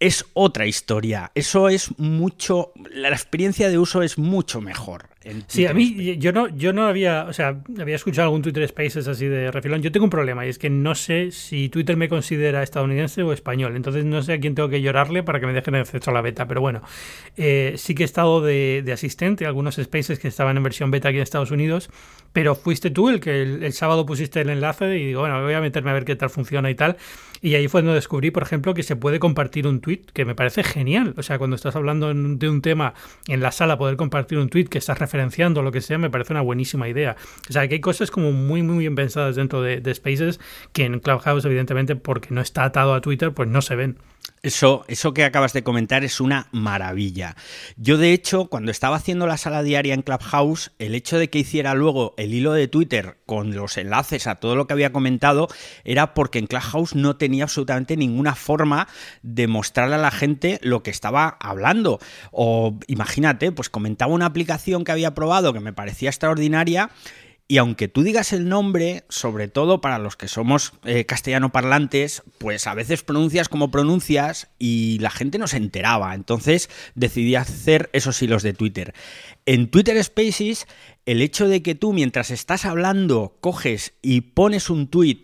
es 0.00 0.24
otra 0.32 0.66
historia. 0.66 1.32
Eso 1.34 1.68
es 1.68 1.98
mucho. 1.98 2.72
La 2.90 3.08
experiencia 3.08 3.68
de 3.68 3.78
uso 3.78 4.02
es 4.02 4.16
mucho 4.16 4.60
mejor. 4.60 5.10
Sí, 5.48 5.66
a 5.66 5.74
mí 5.74 6.16
yo 6.18 6.32
no, 6.32 6.48
yo 6.48 6.72
no 6.72 6.86
había, 6.86 7.24
o 7.24 7.32
sea, 7.32 7.60
había 7.78 7.96
escuchado 7.96 8.26
algún 8.26 8.42
Twitter 8.42 8.66
Spaces 8.68 9.08
así 9.08 9.26
de 9.26 9.50
refilón. 9.50 9.82
Yo 9.82 9.90
tengo 9.90 10.04
un 10.04 10.10
problema 10.10 10.46
y 10.46 10.48
es 10.48 10.58
que 10.58 10.70
no 10.70 10.94
sé 10.94 11.30
si 11.32 11.68
Twitter 11.68 11.96
me 11.96 12.08
considera 12.08 12.62
estadounidense 12.62 13.22
o 13.22 13.32
español. 13.32 13.76
Entonces 13.76 14.04
no 14.04 14.22
sé 14.22 14.34
a 14.34 14.40
quién 14.40 14.54
tengo 14.54 14.68
que 14.68 14.80
llorarle 14.80 15.22
para 15.22 15.40
que 15.40 15.46
me 15.46 15.52
dejen 15.52 15.74
acceso 15.74 16.10
a 16.10 16.14
la 16.14 16.20
beta. 16.20 16.46
Pero 16.46 16.60
bueno, 16.60 16.82
eh, 17.36 17.74
sí 17.76 17.94
que 17.94 18.04
he 18.04 18.06
estado 18.06 18.40
de, 18.40 18.82
de 18.84 18.92
asistente 18.92 19.44
a 19.44 19.48
algunos 19.48 19.76
Spaces 19.76 20.18
que 20.18 20.28
estaban 20.28 20.56
en 20.56 20.62
versión 20.62 20.90
beta 20.90 21.08
aquí 21.08 21.16
en 21.16 21.22
Estados 21.22 21.50
Unidos 21.50 21.90
pero 22.36 22.54
fuiste 22.54 22.90
tú 22.90 23.08
el 23.08 23.18
que 23.18 23.40
el, 23.40 23.72
sábado 23.72 24.04
pusiste 24.04 24.42
el 24.42 24.50
enlace 24.50 24.98
y 24.98 25.06
digo, 25.06 25.22
bueno, 25.22 25.42
voy 25.42 25.54
a 25.54 25.60
meterme 25.62 25.88
a 25.88 25.94
ver 25.94 26.04
qué 26.04 26.16
tal 26.16 26.28
funciona 26.28 26.68
y 26.68 26.74
tal. 26.74 26.98
Y 27.46 27.54
ahí 27.54 27.68
fue 27.68 27.80
donde 27.80 27.94
descubrí, 27.94 28.32
por 28.32 28.42
ejemplo, 28.42 28.74
que 28.74 28.82
se 28.82 28.96
puede 28.96 29.20
compartir 29.20 29.68
un 29.68 29.80
tweet, 29.80 30.00
que 30.12 30.24
me 30.24 30.34
parece 30.34 30.64
genial. 30.64 31.14
O 31.16 31.22
sea, 31.22 31.38
cuando 31.38 31.54
estás 31.54 31.76
hablando 31.76 32.12
de 32.12 32.48
un 32.48 32.60
tema 32.60 32.94
en 33.28 33.40
la 33.40 33.52
sala, 33.52 33.78
poder 33.78 33.96
compartir 33.96 34.38
un 34.38 34.48
tweet 34.48 34.64
que 34.64 34.78
estás 34.78 34.98
referenciando 34.98 35.62
lo 35.62 35.70
que 35.70 35.80
sea, 35.80 35.96
me 35.96 36.10
parece 36.10 36.32
una 36.32 36.40
buenísima 36.40 36.88
idea. 36.88 37.14
O 37.48 37.52
sea, 37.52 37.68
que 37.68 37.74
hay 37.74 37.80
cosas 37.80 38.10
como 38.10 38.32
muy, 38.32 38.64
muy 38.64 38.78
bien 38.78 38.96
pensadas 38.96 39.36
dentro 39.36 39.62
de, 39.62 39.80
de 39.80 39.94
Spaces 39.94 40.40
que 40.72 40.86
en 40.86 40.98
Clubhouse, 40.98 41.44
evidentemente, 41.44 41.94
porque 41.94 42.34
no 42.34 42.40
está 42.40 42.64
atado 42.64 42.94
a 42.94 43.00
Twitter, 43.00 43.30
pues 43.30 43.48
no 43.48 43.62
se 43.62 43.76
ven. 43.76 43.96
Eso, 44.42 44.84
eso 44.86 45.12
que 45.12 45.24
acabas 45.24 45.52
de 45.52 45.64
comentar 45.64 46.04
es 46.04 46.20
una 46.20 46.48
maravilla. 46.52 47.36
Yo, 47.76 47.98
de 47.98 48.12
hecho, 48.12 48.46
cuando 48.46 48.70
estaba 48.70 48.96
haciendo 48.96 49.26
la 49.26 49.38
sala 49.38 49.62
diaria 49.62 49.94
en 49.94 50.02
Clubhouse, 50.02 50.72
el 50.78 50.94
hecho 50.94 51.18
de 51.18 51.30
que 51.30 51.38
hiciera 51.38 51.74
luego 51.74 52.14
el 52.16 52.32
hilo 52.32 52.52
de 52.52 52.68
Twitter 52.68 53.18
con 53.26 53.54
los 53.54 53.76
enlaces 53.76 54.26
a 54.26 54.36
todo 54.36 54.54
lo 54.54 54.66
que 54.66 54.74
había 54.74 54.92
comentado 54.92 55.48
era 55.84 56.14
porque 56.14 56.38
en 56.38 56.46
Clubhouse 56.46 56.94
no 56.94 57.16
tenía 57.16 57.44
absolutamente 57.44 57.96
ninguna 57.96 58.34
forma 58.34 58.88
de 59.22 59.48
mostrarle 59.48 59.96
a 59.96 59.98
la 59.98 60.10
gente 60.10 60.60
lo 60.62 60.82
que 60.82 60.90
estaba 60.90 61.36
hablando. 61.40 61.98
O 62.30 62.78
imagínate, 62.86 63.52
pues 63.52 63.68
comentaba 63.68 64.12
una 64.12 64.26
aplicación 64.26 64.84
que 64.84 64.92
había 64.92 65.14
probado 65.14 65.52
que 65.52 65.60
me 65.60 65.72
parecía 65.72 66.10
extraordinaria 66.10 66.90
y 67.48 67.58
aunque 67.58 67.86
tú 67.86 68.02
digas 68.02 68.32
el 68.32 68.48
nombre, 68.48 69.04
sobre 69.08 69.46
todo 69.46 69.80
para 69.80 69.98
los 69.98 70.16
que 70.16 70.26
somos 70.26 70.72
eh, 70.84 71.04
castellano 71.04 71.52
parlantes, 71.52 72.24
pues 72.38 72.66
a 72.66 72.74
veces 72.74 73.04
pronuncias 73.04 73.48
como 73.48 73.70
pronuncias 73.70 74.48
y 74.58 74.98
la 74.98 75.10
gente 75.10 75.38
no 75.38 75.46
se 75.46 75.58
enteraba. 75.58 76.14
Entonces 76.14 76.68
decidí 76.96 77.36
hacer 77.36 77.88
esos 77.92 78.20
hilos 78.20 78.42
de 78.42 78.52
Twitter. 78.52 78.94
En 79.44 79.70
Twitter 79.70 80.02
Spaces, 80.02 80.66
el 81.04 81.22
hecho 81.22 81.46
de 81.46 81.62
que 81.62 81.76
tú 81.76 81.92
mientras 81.92 82.32
estás 82.32 82.64
hablando 82.64 83.36
coges 83.40 83.94
y 84.02 84.22
pones 84.22 84.68
un 84.68 84.88
tweet 84.88 85.22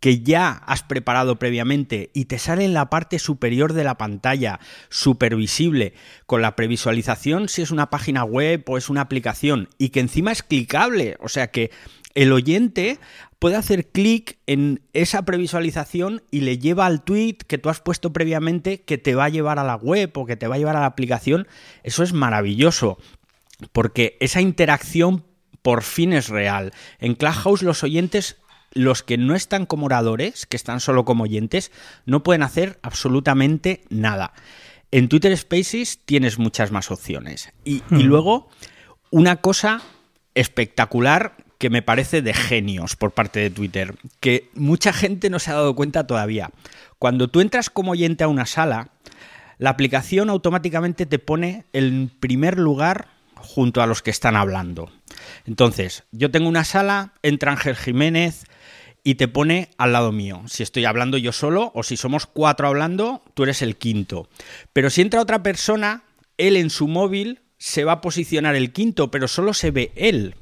que 0.00 0.20
ya 0.20 0.50
has 0.66 0.82
preparado 0.82 1.38
previamente 1.38 2.10
y 2.14 2.26
te 2.26 2.38
sale 2.38 2.64
en 2.64 2.74
la 2.74 2.90
parte 2.90 3.18
superior 3.18 3.72
de 3.72 3.84
la 3.84 3.98
pantalla, 3.98 4.60
supervisible, 4.88 5.94
con 6.26 6.42
la 6.42 6.56
previsualización 6.56 7.48
si 7.48 7.62
es 7.62 7.70
una 7.70 7.90
página 7.90 8.24
web 8.24 8.64
o 8.66 8.78
es 8.78 8.88
una 8.88 9.02
aplicación, 9.02 9.68
y 9.78 9.90
que 9.90 10.00
encima 10.00 10.32
es 10.32 10.42
clicable, 10.42 11.16
o 11.20 11.28
sea 11.28 11.50
que 11.50 11.70
el 12.14 12.32
oyente 12.32 12.98
puede 13.38 13.56
hacer 13.56 13.88
clic 13.88 14.38
en 14.46 14.80
esa 14.94 15.26
previsualización 15.26 16.22
y 16.30 16.40
le 16.40 16.58
lleva 16.58 16.86
al 16.86 17.04
tweet 17.04 17.36
que 17.46 17.58
tú 17.58 17.68
has 17.68 17.80
puesto 17.80 18.12
previamente 18.12 18.80
que 18.80 18.96
te 18.96 19.14
va 19.14 19.26
a 19.26 19.28
llevar 19.28 19.58
a 19.58 19.64
la 19.64 19.76
web 19.76 20.10
o 20.14 20.24
que 20.24 20.36
te 20.36 20.48
va 20.48 20.54
a 20.54 20.58
llevar 20.58 20.76
a 20.76 20.80
la 20.80 20.86
aplicación. 20.86 21.46
Eso 21.82 22.02
es 22.02 22.14
maravilloso, 22.14 22.96
porque 23.72 24.16
esa 24.20 24.40
interacción 24.40 25.24
por 25.60 25.82
fin 25.82 26.14
es 26.14 26.28
real. 26.28 26.72
En 26.98 27.16
Clubhouse 27.16 27.62
los 27.62 27.82
oyentes 27.82 28.38
los 28.76 29.02
que 29.02 29.16
no 29.16 29.34
están 29.34 29.66
como 29.66 29.86
oradores, 29.86 30.46
que 30.46 30.56
están 30.56 30.80
solo 30.80 31.04
como 31.04 31.24
oyentes, 31.24 31.72
no 32.04 32.22
pueden 32.22 32.42
hacer 32.42 32.78
absolutamente 32.82 33.82
nada. 33.88 34.32
En 34.92 35.08
Twitter 35.08 35.36
Spaces 35.36 36.00
tienes 36.04 36.38
muchas 36.38 36.70
más 36.70 36.90
opciones. 36.90 37.52
Y, 37.64 37.82
hmm. 37.88 38.00
luego, 38.02 38.48
una 39.10 39.36
cosa 39.36 39.82
espectacular 40.34 41.36
que 41.58 41.70
me 41.70 41.82
parece 41.82 42.20
de 42.20 42.34
genios 42.34 42.96
por 42.96 43.12
parte 43.12 43.40
de 43.40 43.50
Twitter, 43.50 43.96
que 44.20 44.50
mucha 44.54 44.92
gente 44.92 45.30
no 45.30 45.38
se 45.38 45.50
ha 45.50 45.54
dado 45.54 45.74
cuenta 45.74 46.06
todavía. 46.06 46.50
Cuando 46.98 47.28
tú 47.28 47.40
entras 47.40 47.70
como 47.70 47.92
oyente 47.92 48.24
a 48.24 48.28
una 48.28 48.44
sala, 48.44 48.90
la 49.58 49.70
aplicación 49.70 50.28
automáticamente 50.28 51.06
te 51.06 51.18
pone 51.18 51.64
en 51.72 52.10
primer 52.20 52.58
lugar 52.58 53.08
junto 53.36 53.80
a 53.80 53.86
los 53.86 54.02
que 54.02 54.10
están 54.10 54.36
hablando. 54.36 54.90
Entonces, 55.46 56.04
yo 56.12 56.30
tengo 56.30 56.48
una 56.48 56.64
sala, 56.64 57.14
entra 57.22 57.52
Ángel 57.52 57.76
Jiménez, 57.76 58.44
y 59.06 59.14
te 59.14 59.28
pone 59.28 59.70
al 59.78 59.92
lado 59.92 60.10
mío. 60.10 60.42
Si 60.48 60.64
estoy 60.64 60.84
hablando 60.84 61.16
yo 61.16 61.30
solo 61.30 61.70
o 61.76 61.84
si 61.84 61.96
somos 61.96 62.26
cuatro 62.26 62.66
hablando, 62.66 63.22
tú 63.34 63.44
eres 63.44 63.62
el 63.62 63.76
quinto. 63.76 64.28
Pero 64.72 64.90
si 64.90 65.00
entra 65.00 65.20
otra 65.20 65.44
persona, 65.44 66.02
él 66.38 66.56
en 66.56 66.70
su 66.70 66.88
móvil 66.88 67.38
se 67.56 67.84
va 67.84 67.92
a 67.92 68.00
posicionar 68.00 68.56
el 68.56 68.72
quinto, 68.72 69.12
pero 69.12 69.28
solo 69.28 69.54
se 69.54 69.70
ve 69.70 69.92
él. 69.94 70.34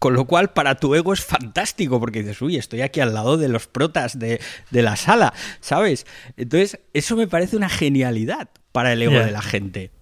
Con 0.00 0.14
lo 0.14 0.24
cual, 0.24 0.50
para 0.50 0.74
tu 0.74 0.96
ego 0.96 1.12
es 1.12 1.24
fantástico, 1.24 2.00
porque 2.00 2.24
dices, 2.24 2.42
uy, 2.42 2.56
estoy 2.56 2.80
aquí 2.80 2.98
al 2.98 3.14
lado 3.14 3.36
de 3.36 3.48
los 3.48 3.68
protas 3.68 4.18
de, 4.18 4.40
la 4.72 4.96
sala, 4.96 5.32
¿sabes? 5.60 6.04
Entonces, 6.36 6.80
eso 6.94 7.14
me 7.14 7.28
parece 7.28 7.56
una 7.56 7.68
genialidad 7.68 8.48
para 8.72 8.92
el 8.92 9.02
ego 9.02 9.20
de 9.20 9.30
la 9.30 9.42
gente. 9.42 9.92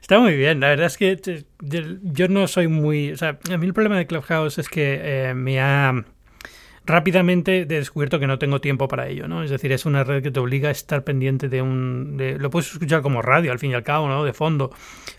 Está 0.00 0.20
muy 0.20 0.36
bien, 0.36 0.60
la 0.60 0.68
verdad 0.68 0.86
es 0.86 0.96
que 0.96 1.44
yo 2.02 2.28
no 2.28 2.46
soy 2.46 2.68
muy... 2.68 3.10
O 3.10 3.16
sea, 3.16 3.40
a 3.50 3.56
mí 3.56 3.66
el 3.66 3.74
problema 3.74 3.98
de 3.98 4.06
Clubhouse 4.06 4.58
es 4.58 4.68
que 4.68 5.00
eh, 5.02 5.34
me 5.34 5.60
ha 5.60 6.04
rápidamente 6.88 7.60
he 7.60 7.66
descubierto 7.66 8.18
que 8.18 8.26
no 8.26 8.38
tengo 8.38 8.60
tiempo 8.60 8.88
para 8.88 9.08
ello, 9.08 9.28
¿no? 9.28 9.42
Es 9.42 9.50
decir, 9.50 9.70
es 9.72 9.84
una 9.84 10.04
red 10.04 10.22
que 10.22 10.30
te 10.30 10.40
obliga 10.40 10.70
a 10.70 10.72
estar 10.72 11.04
pendiente 11.04 11.48
de 11.48 11.60
un... 11.60 12.16
lo 12.38 12.50
puedes 12.50 12.72
escuchar 12.72 13.02
como 13.02 13.20
radio, 13.20 13.52
al 13.52 13.58
fin 13.58 13.72
y 13.72 13.74
al 13.74 13.82
cabo, 13.82 14.08
¿no? 14.08 14.24
De 14.24 14.32
fondo, 14.32 14.70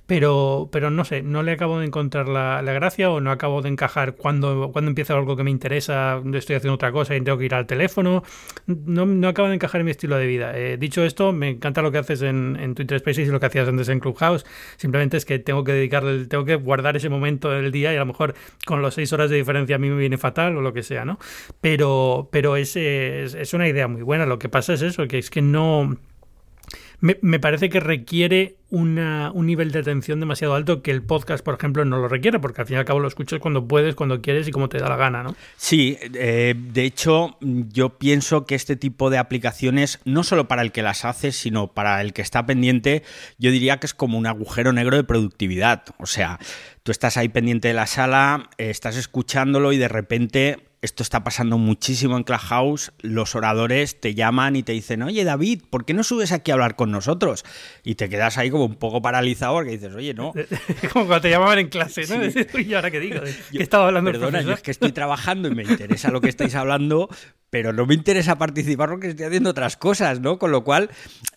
pero, 0.08 0.70
pero 0.72 0.90
no 0.90 1.06
sé, 1.06 1.22
no 1.22 1.44
le 1.44 1.52
acabo 1.52 1.80
de 1.80 1.86
encontrar 1.86 2.28
la, 2.28 2.64
gracia 2.64 3.12
o 3.12 3.22
no 3.22 3.30
acabo 3.30 3.62
de 3.62 3.70
encajar 3.70 4.16
cuando, 4.16 4.72
cuando 4.74 4.90
empieza 4.90 5.14
algo 5.14 5.36
que 5.36 5.44
me 5.44 5.52
interesa, 5.52 6.20
estoy 6.34 6.56
haciendo 6.56 6.74
otra 6.74 6.92
cosa 6.92 7.16
y 7.16 7.22
tengo 7.22 7.38
que 7.38 7.46
ir 7.46 7.54
al 7.54 7.68
teléfono, 7.68 8.24
no, 8.66 9.06
no 9.06 9.28
acaba 9.28 9.50
de 9.50 9.56
encajar 9.56 9.82
en 9.82 9.86
mi 9.86 9.92
estilo 9.92 10.18
de 10.18 10.26
vida. 10.26 10.58
Eh, 10.58 10.78
dicho 10.78 11.04
esto, 11.04 11.32
me 11.32 11.50
encanta 11.50 11.84
lo 11.84 11.92
que 11.92 12.00
haces 12.00 12.24
en, 12.24 12.58
en, 12.60 12.74
Twitter 12.74 12.98
Spaces 12.98 13.28
y 13.28 13.32
lo 13.32 13.40
que 13.40 13.46
hacías 13.46 13.68
antes 13.68 13.90
en 13.90 14.00
Clubhouse, 14.00 14.44
simplemente 14.78 15.18
es 15.18 15.26
que 15.26 15.38
tengo 15.38 15.64
que 15.64 15.74
dedicarle, 15.74 16.26
tengo 16.26 16.46
que 16.46 16.56
guardar 16.56 16.98
ese 16.98 17.10
momento 17.10 17.52
del 17.52 17.72
día 17.72 17.94
y 17.94 17.98
a 17.98 18.00
lo 18.00 18.08
mejor 18.08 18.34
con 18.66 18.82
las 18.82 18.96
seis 18.96 19.14
horas 19.14 19.30
de 19.30 19.36
diferencia 19.36 19.76
a 19.76 19.80
mí 19.80 19.92
me 19.92 19.98
viene 19.98 20.18
fatal 20.18 20.58
o 20.58 20.62
lo 20.62 20.74
que 20.74 20.82
sea, 20.82 21.06
¿no? 21.06 21.20
Pero, 21.62 22.30
pero 22.32 22.56
es, 22.56 22.76
es, 22.76 23.54
una 23.54 23.68
idea 23.68 23.88
muy 23.88 24.02
buena, 24.02 24.26
lo 24.26 24.40
que 24.40 24.50
pasa 24.50 24.74
es 24.74 24.82
eso, 24.82 25.08
que 25.08 25.18
es 25.18 25.30
que 25.30 25.42
no 25.42 25.98
me, 27.02 27.40
parece 27.40 27.70
que 27.70 27.80
requiere 27.80 28.58
una, 28.70 29.32
un 29.34 29.46
nivel 29.46 29.72
de 29.72 29.80
atención 29.80 30.20
demasiado 30.20 30.54
alto 30.54 30.82
que 30.82 30.92
el 30.92 31.02
podcast, 31.02 31.44
por 31.44 31.56
ejemplo, 31.56 31.86
no 31.86 31.98
lo 31.98 32.08
requiere, 32.08 32.40
porque 32.40 32.62
al 32.62 32.68
fin 32.68 32.76
y 32.76 32.80
al 32.80 32.86
cabo 32.86 33.00
lo 33.00 33.08
escuchas 33.08 33.40
cuando 33.40 33.68
puedes, 33.68 33.96
cuando 33.96 34.22
quieres 34.22 34.48
y 34.48 34.52
como 34.52 34.68
te 34.68 34.80
da 34.80 34.90
la 34.90 34.98
gana, 34.98 35.24
¿no? 35.24 35.36
Sí, 35.56 35.98
eh, 36.02 36.56
de 36.58 36.84
hecho, 36.84 37.38
yo 37.40 37.98
pienso 37.98 38.46
que 38.46 38.56
este 38.56 38.76
tipo 38.76 39.10
de 39.10 39.18
aplicaciones, 39.18 40.00
no 40.04 40.24
solo 40.24 40.48
para 40.48 40.62
el 40.62 40.72
que 40.72 40.82
las 40.82 41.06
hace, 41.06 41.32
sino 41.32 41.74
para 41.74 42.02
el 42.02 42.12
que 42.14 42.22
está 42.22 42.46
pendiente, 42.46 43.04
yo 43.38 43.50
diría 43.52 43.78
que 43.78 43.86
es 43.86 43.94
como 43.94 44.18
un 44.18 44.28
agujero 44.28 44.74
negro 44.74 44.98
de 44.98 45.04
productividad. 45.06 45.84
O 46.00 46.06
sea, 46.06 46.38
tú 46.84 46.92
estás 46.92 47.16
ahí 47.16 47.30
pendiente 47.30 47.70
de 47.70 47.74
la 47.74 47.88
sala, 47.88 48.50
eh, 48.58 48.70
estás 48.70 48.98
escuchándolo 48.98 49.72
y 49.72 49.78
de 49.78 49.88
repente 49.88 50.69
esto 50.82 51.04
está 51.04 51.24
pasando 51.24 51.58
muchísimo 51.58 52.16
en 52.16 52.24
Clubhouse, 52.24 52.94
los 53.00 53.36
oradores 53.36 54.00
te 54.00 54.16
llaman 54.16 54.56
y 54.56 54.64
te 54.64 54.72
dicen, 54.72 55.04
oye 55.04 55.24
David, 55.26 55.64
¿por 55.70 55.86
qué 55.86 55.94
no 55.94 56.04
subes 56.04 56.32
aquí 56.32 56.52
a 56.52 56.54
hablar 56.54 56.76
con 56.76 56.92
nosotros? 56.92 57.44
Y 57.84 57.96
te 57.96 58.08
quedas 58.08 58.38
ahí 58.38 58.50
como 58.50 58.66
un 58.66 58.76
poco 58.76 59.02
paralizado 59.02 59.56
porque 59.56 59.72
dices, 59.72 59.94
oye, 59.94 60.14
no. 60.14 60.34
como 60.94 61.06
cuando 61.06 61.22
te 61.22 61.30
llamaban 61.30 61.60
en 61.60 61.68
clase, 61.68 62.04
¿no? 62.08 62.60
¿Y 62.60 62.74
ahora 62.74 62.92
qué 62.92 63.00
digo? 63.00 63.20
¿Qué 63.52 63.62
estaba 63.64 63.88
hablando 63.88 64.12
Perdona, 64.12 64.42
yo 64.42 64.54
es 64.54 64.62
que 64.62 64.72
estoy 64.72 64.92
trabajando 64.92 65.50
y 65.50 65.56
me 65.56 65.64
interesa 65.64 66.12
lo 66.12 66.22
que 66.22 66.30
estáis 66.30 66.56
hablando, 66.56 67.10
pero 67.50 67.74
no 67.74 67.86
me 67.86 67.94
interesa 67.94 68.38
participar 68.38 68.90
porque 68.90 69.10
estoy 69.10 69.26
haciendo 69.26 69.50
otras 69.50 69.76
cosas, 69.76 70.22
¿no? 70.22 70.40
Con 70.40 70.52
lo 70.52 70.64
cual 70.64 70.90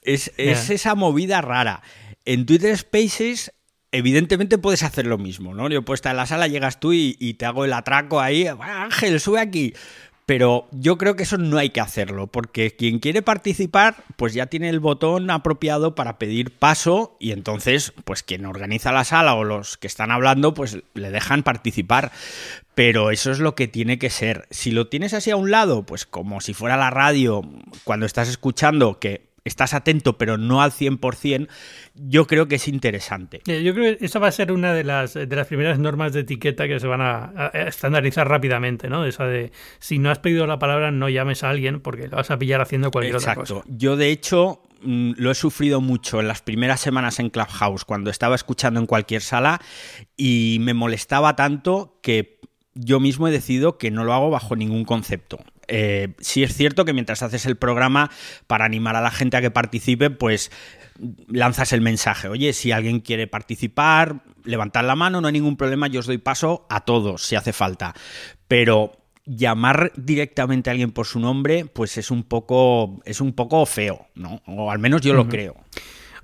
es, 0.03 0.33
es 0.37 0.71
esa 0.71 0.95
movida 0.95 1.41
rara. 1.41 1.83
En 2.25 2.47
Twitter 2.47 2.77
Spaces 2.77 3.53
evidentemente 3.93 4.59
puedes 4.59 4.83
hacer 4.83 5.07
lo 5.07 5.19
mismo, 5.19 5.55
¿no? 5.55 5.69
Yo 5.69 5.83
puedo 5.83 5.95
estar 5.95 6.11
en 6.11 6.17
la 6.17 6.27
sala, 6.27 6.49
llegas 6.49 6.81
tú 6.81 6.93
y, 6.93 7.35
te 7.35 7.47
hago 7.47 7.65
el 7.65 7.73
atraco 7.73 8.21
ahí, 8.21 8.47
Ángel, 8.47 9.21
sube 9.21 9.41
aquí. 9.41 9.75
Pero 10.25 10.69
yo 10.71 10.99
creo 10.99 11.17
que 11.17 11.25
eso 11.25 11.37
no 11.37 11.59
hay 11.59 11.71
que 11.71 11.81
hacerlo, 11.81 12.29
porque 12.29 12.75
quien 12.75 13.01
quiere 13.01 13.23
participar, 13.23 14.05
pues 14.17 14.33
ya 14.33 14.47
tiene 14.47 14.69
el 14.69 14.79
botón 14.79 15.29
apropiado 15.31 15.95
para 15.95 16.17
pedir 16.19 16.53
paso 16.53 17.17
y 17.19 17.33
entonces, 17.33 17.93
pues 18.05 18.23
quien 18.23 18.47
organiza 18.47 18.93
la 18.93 19.05
sala 19.05 19.35
o 19.35 19.43
los 19.43 19.77
que 19.77 19.89
están 19.89 20.13
hablando, 20.13 20.55
pues 20.55 20.79
le 20.95 21.11
dejan 21.11 21.43
participar. 21.43 22.13
Pero 22.75 23.11
eso 23.11 23.33
es 23.33 23.41
lo 23.41 23.55
que 23.57 23.69
tiene 23.69 23.99
que 23.99 24.11
ser. 24.11 24.47
Si 24.51 24.71
lo 24.71 24.87
tienes 24.87 25.13
así 25.13 25.31
a 25.31 25.37
un 25.37 25.51
lado, 25.51 25.85
pues 25.85 26.07
como 26.07 26.41
si 26.41 26.55
fuera 26.55 26.77
la 26.77 26.91
radio, 26.91 27.43
cuando 27.85 28.07
estás 28.07 28.29
escuchando 28.29 29.01
que 29.01 29.32
estás 29.45 29.75
atento 29.75 30.19
pero 30.19 30.39
no 30.39 30.63
al 30.63 30.73
100%, 30.73 31.49
yo 31.95 32.27
creo 32.27 32.49
que 32.49 32.57
es 32.57 32.69
interesante. 32.69 33.43
Eh, 33.47 33.63
yo 33.63 33.75
creo 33.75 33.97
que 33.97 34.05
esa 34.05 34.19
va 34.19 34.29
a 34.29 34.33
ser 34.33 34.53
una 34.53 34.73
de 34.75 34.85
las, 34.85 35.15
de 35.15 35.27
las 35.35 35.47
primeras 35.47 35.79
normas 35.79 36.13
de 36.13 36.21
etiqueta 36.21 36.69
que 36.69 36.81
se 36.81 36.87
van 36.87 37.01
a, 37.01 37.51
estandarizar 37.53 38.29
rápidamente, 38.29 38.89
¿no? 38.89 39.05
Esa 39.05 39.27
de 39.27 39.53
si 39.79 39.99
no 39.99 40.11
has 40.11 40.19
pedido 40.19 40.47
la 40.47 40.59
palabra 40.59 40.91
no 40.91 41.09
llames 41.09 41.45
a 41.45 41.51
alguien 41.51 41.81
porque 41.81 42.09
lo 42.09 42.17
vas 42.17 42.31
a 42.31 42.39
pillar 42.39 42.61
haciendo 42.61 42.91
cualquier 42.91 43.17
otra 43.17 43.35
cosa. 43.35 43.55
Exacto. 43.55 43.75
Yo 43.77 43.97
de 43.97 44.11
hecho 44.11 44.63
mm, 44.83 45.13
lo 45.17 45.31
he 45.31 45.35
sufrido 45.35 45.81
mucho 45.81 46.21
en 46.21 46.29
las 46.29 46.43
primeras 46.43 46.81
semanas 46.81 47.19
en 47.19 47.31
Clubhouse 47.31 47.85
cuando 47.85 48.11
estaba 48.11 48.35
escuchando 48.35 48.81
en 48.81 48.87
cualquier 48.87 49.23
sala 49.23 49.61
y 50.17 50.59
me 50.61 50.75
molestaba 50.75 51.37
tanto 51.37 51.99
que 52.03 52.41
yo 52.75 53.01
mismo 53.01 53.29
he 53.29 53.31
decidido 53.31 53.79
que 53.79 53.91
no 53.91 54.05
lo 54.05 54.15
hago 54.15 54.31
bajo 54.31 54.57
ningún 54.57 54.85
concepto. 54.85 55.39
Eh, 55.69 56.15
sí 56.19 56.43
es 56.43 56.55
cierto 56.55 56.85
que 56.85 56.93
mientras 56.93 57.23
haces 57.23 57.47
el 57.47 57.57
programa 57.57 58.11
para 58.47 58.65
animar 58.65 58.97
a 58.97 59.01
la 59.01 59.11
gente 59.11 59.37
a 59.37 59.41
que 59.41 59.51
participe, 59.51 60.11
pues 60.11 60.51
lanzas 61.29 61.73
el 61.73 61.81
mensaje, 61.81 62.29
oye, 62.29 62.53
si 62.53 62.71
alguien 62.71 63.01
quiere 63.01 63.27
participar, 63.27 64.23
levantad 64.45 64.85
la 64.85 64.95
mano, 64.95 65.21
no 65.21 65.27
hay 65.27 65.33
ningún 65.33 65.57
problema, 65.57 65.87
yo 65.87 66.01
os 66.01 66.07
doy 66.07 66.19
paso 66.19 66.67
a 66.69 66.81
todos 66.85 67.23
si 67.23 67.37
hace 67.37 67.53
falta. 67.53 67.95
Pero 68.47 68.93
llamar 69.25 69.93
directamente 69.97 70.69
a 70.69 70.73
alguien 70.73 70.91
por 70.91 71.07
su 71.07 71.21
nombre, 71.21 71.65
pues 71.65 71.97
es 71.97 72.11
un 72.11 72.25
poco, 72.25 73.01
es 73.05 73.21
un 73.21 73.33
poco 73.33 73.65
feo, 73.67 74.07
¿no? 74.15 74.43
O 74.47 74.71
al 74.71 74.79
menos 74.79 75.01
yo 75.01 75.15
lo 75.15 75.29
creo. 75.29 75.57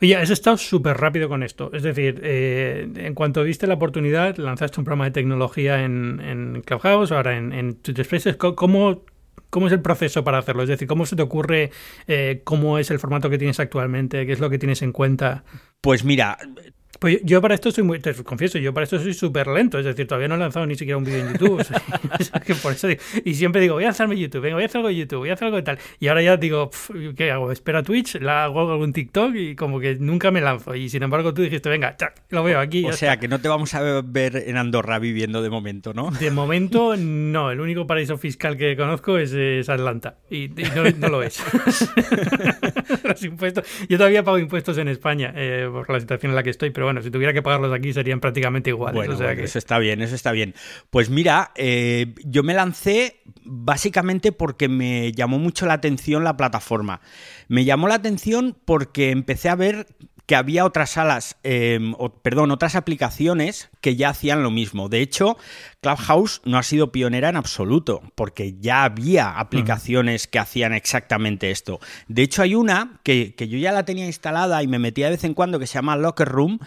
Oye, 0.00 0.14
has 0.14 0.30
estado 0.30 0.56
súper 0.56 0.96
rápido 0.96 1.28
con 1.28 1.42
esto. 1.42 1.70
Es 1.72 1.82
decir, 1.82 2.20
eh, 2.22 2.88
en 2.94 3.14
cuanto 3.14 3.42
viste 3.42 3.66
la 3.66 3.74
oportunidad, 3.74 4.36
lanzaste 4.36 4.80
un 4.80 4.84
programa 4.84 5.06
de 5.06 5.10
tecnología 5.10 5.82
en, 5.82 6.20
en 6.20 6.62
Clubhouse, 6.62 7.10
ahora 7.10 7.36
en, 7.36 7.52
en 7.52 7.74
Twitter 7.74 8.04
Spaces. 8.04 8.36
¿Cómo 8.36 9.02
¿Cómo 9.50 9.66
es 9.66 9.72
el 9.72 9.80
proceso 9.80 10.24
para 10.24 10.38
hacerlo? 10.38 10.62
Es 10.62 10.68
decir, 10.68 10.86
¿cómo 10.86 11.06
se 11.06 11.16
te 11.16 11.22
ocurre? 11.22 11.70
Eh, 12.06 12.42
¿Cómo 12.44 12.78
es 12.78 12.90
el 12.90 12.98
formato 12.98 13.30
que 13.30 13.38
tienes 13.38 13.60
actualmente? 13.60 14.26
¿Qué 14.26 14.32
es 14.32 14.40
lo 14.40 14.50
que 14.50 14.58
tienes 14.58 14.82
en 14.82 14.92
cuenta? 14.92 15.44
Pues 15.80 16.04
mira, 16.04 16.38
pues 16.98 17.20
yo 17.24 17.40
para 17.40 17.54
esto 17.54 17.70
soy 17.70 17.84
muy, 17.84 18.00
te 18.00 18.14
confieso, 18.14 18.58
yo 18.58 18.74
para 18.74 18.84
esto 18.84 18.98
soy 18.98 19.14
súper 19.14 19.46
lento, 19.46 19.78
es 19.78 19.84
decir, 19.84 20.06
todavía 20.06 20.28
no 20.28 20.34
he 20.34 20.38
lanzado 20.38 20.66
ni 20.66 20.74
siquiera 20.74 20.96
un 20.96 21.04
vídeo 21.04 21.20
en 21.20 21.32
YouTube. 21.32 21.64
por 22.62 22.72
eso 22.72 22.88
y 23.24 23.34
siempre 23.34 23.60
digo, 23.60 23.74
voy 23.74 23.84
a 23.84 23.88
lanzarme 23.88 24.18
YouTube, 24.18 24.42
venga, 24.42 24.56
voy 24.56 24.64
a 24.64 24.66
hacer 24.66 24.78
algo 24.78 24.90
en 24.90 24.96
YouTube, 24.96 25.18
voy 25.18 25.30
a 25.30 25.34
hacer 25.34 25.46
algo 25.46 25.56
de 25.56 25.62
tal. 25.62 25.78
Y 26.00 26.08
ahora 26.08 26.22
ya 26.22 26.36
digo, 26.36 26.70
¿qué 27.16 27.30
hago? 27.30 27.52
Espera 27.52 27.82
Twitch, 27.82 28.20
la 28.20 28.44
hago 28.44 28.70
algún 28.70 28.92
TikTok 28.92 29.34
y 29.34 29.54
como 29.54 29.80
que 29.80 29.96
nunca 29.96 30.30
me 30.30 30.40
lanzo. 30.40 30.74
Y 30.74 30.88
sin 30.88 31.02
embargo 31.02 31.34
tú 31.34 31.42
dijiste, 31.42 31.68
venga, 31.68 31.96
lo 32.30 32.42
veo 32.42 32.58
aquí. 32.58 32.84
O 32.84 32.92
sea, 32.92 33.18
que 33.18 33.28
no 33.28 33.40
te 33.40 33.48
vamos 33.48 33.74
a 33.74 34.02
ver 34.02 34.44
en 34.46 34.56
Andorra 34.56 34.98
viviendo 34.98 35.42
de 35.42 35.50
momento, 35.50 35.94
¿no? 35.94 36.10
De 36.10 36.30
momento 36.30 36.96
no, 36.96 37.50
el 37.50 37.60
único 37.60 37.86
paraíso 37.86 38.18
fiscal 38.18 38.56
que 38.56 38.76
conozco 38.76 39.18
es, 39.18 39.68
Atlanta 39.68 40.16
y, 40.30 40.48
no, 40.98 41.08
lo 41.08 41.22
es. 41.22 41.42
Los 43.08 43.22
impuestos, 43.24 43.64
yo 43.88 43.96
todavía 43.96 44.22
pago 44.22 44.38
impuestos 44.38 44.78
en 44.78 44.88
España 44.88 45.32
eh, 45.36 45.68
por 45.70 45.90
la 45.90 46.00
situación 46.00 46.30
en 46.30 46.36
la 46.36 46.42
que 46.42 46.50
estoy, 46.50 46.70
pero 46.70 46.86
bueno, 46.86 47.02
si 47.02 47.10
tuviera 47.10 47.32
que 47.32 47.42
pagarlos 47.42 47.72
aquí 47.72 47.92
serían 47.92 48.20
prácticamente 48.20 48.70
iguales. 48.70 48.94
Bueno, 48.94 49.14
o 49.14 49.16
sea 49.16 49.34
que... 49.34 49.44
eso 49.44 49.58
está 49.58 49.78
bien, 49.78 50.02
eso 50.02 50.14
está 50.14 50.32
bien. 50.32 50.54
Pues 50.90 51.10
mira, 51.10 51.52
eh, 51.56 52.14
yo 52.24 52.42
me 52.42 52.54
lancé 52.54 53.20
básicamente 53.44 54.32
porque 54.32 54.68
me 54.68 55.12
llamó 55.12 55.38
mucho 55.38 55.66
la 55.66 55.74
atención 55.74 56.24
la 56.24 56.36
plataforma. 56.36 57.00
Me 57.48 57.64
llamó 57.64 57.88
la 57.88 57.94
atención 57.94 58.56
porque 58.64 59.10
empecé 59.10 59.48
a 59.48 59.56
ver 59.56 59.86
que 60.28 60.36
había 60.36 60.66
otras 60.66 60.90
salas, 60.90 61.38
em, 61.42 61.94
perdón, 62.20 62.50
otras 62.50 62.74
aplicaciones 62.74 63.70
que 63.80 63.96
ya 63.96 64.10
hacían 64.10 64.42
lo 64.42 64.50
mismo. 64.50 64.90
De 64.90 65.00
hecho, 65.00 65.38
Clubhouse 65.80 66.42
no 66.44 66.58
ha 66.58 66.62
sido 66.62 66.92
pionera 66.92 67.30
en 67.30 67.36
absoluto, 67.36 68.02
porque 68.14 68.54
ya 68.60 68.84
había 68.84 69.38
aplicaciones 69.38 70.26
que 70.26 70.38
hacían 70.38 70.74
exactamente 70.74 71.50
esto. 71.50 71.80
De 72.08 72.20
hecho, 72.20 72.42
hay 72.42 72.54
una 72.54 73.00
que, 73.04 73.34
yo 73.38 73.56
ya 73.56 73.72
la 73.72 73.86
tenía 73.86 74.04
instalada 74.04 74.62
y 74.62 74.66
me 74.66 74.78
metía 74.78 75.06
de 75.06 75.12
vez 75.12 75.24
en 75.24 75.32
cuando 75.32 75.58
que 75.58 75.66
se 75.66 75.76
llama 75.76 75.96
Locker 75.96 76.28
Room, 76.28 76.58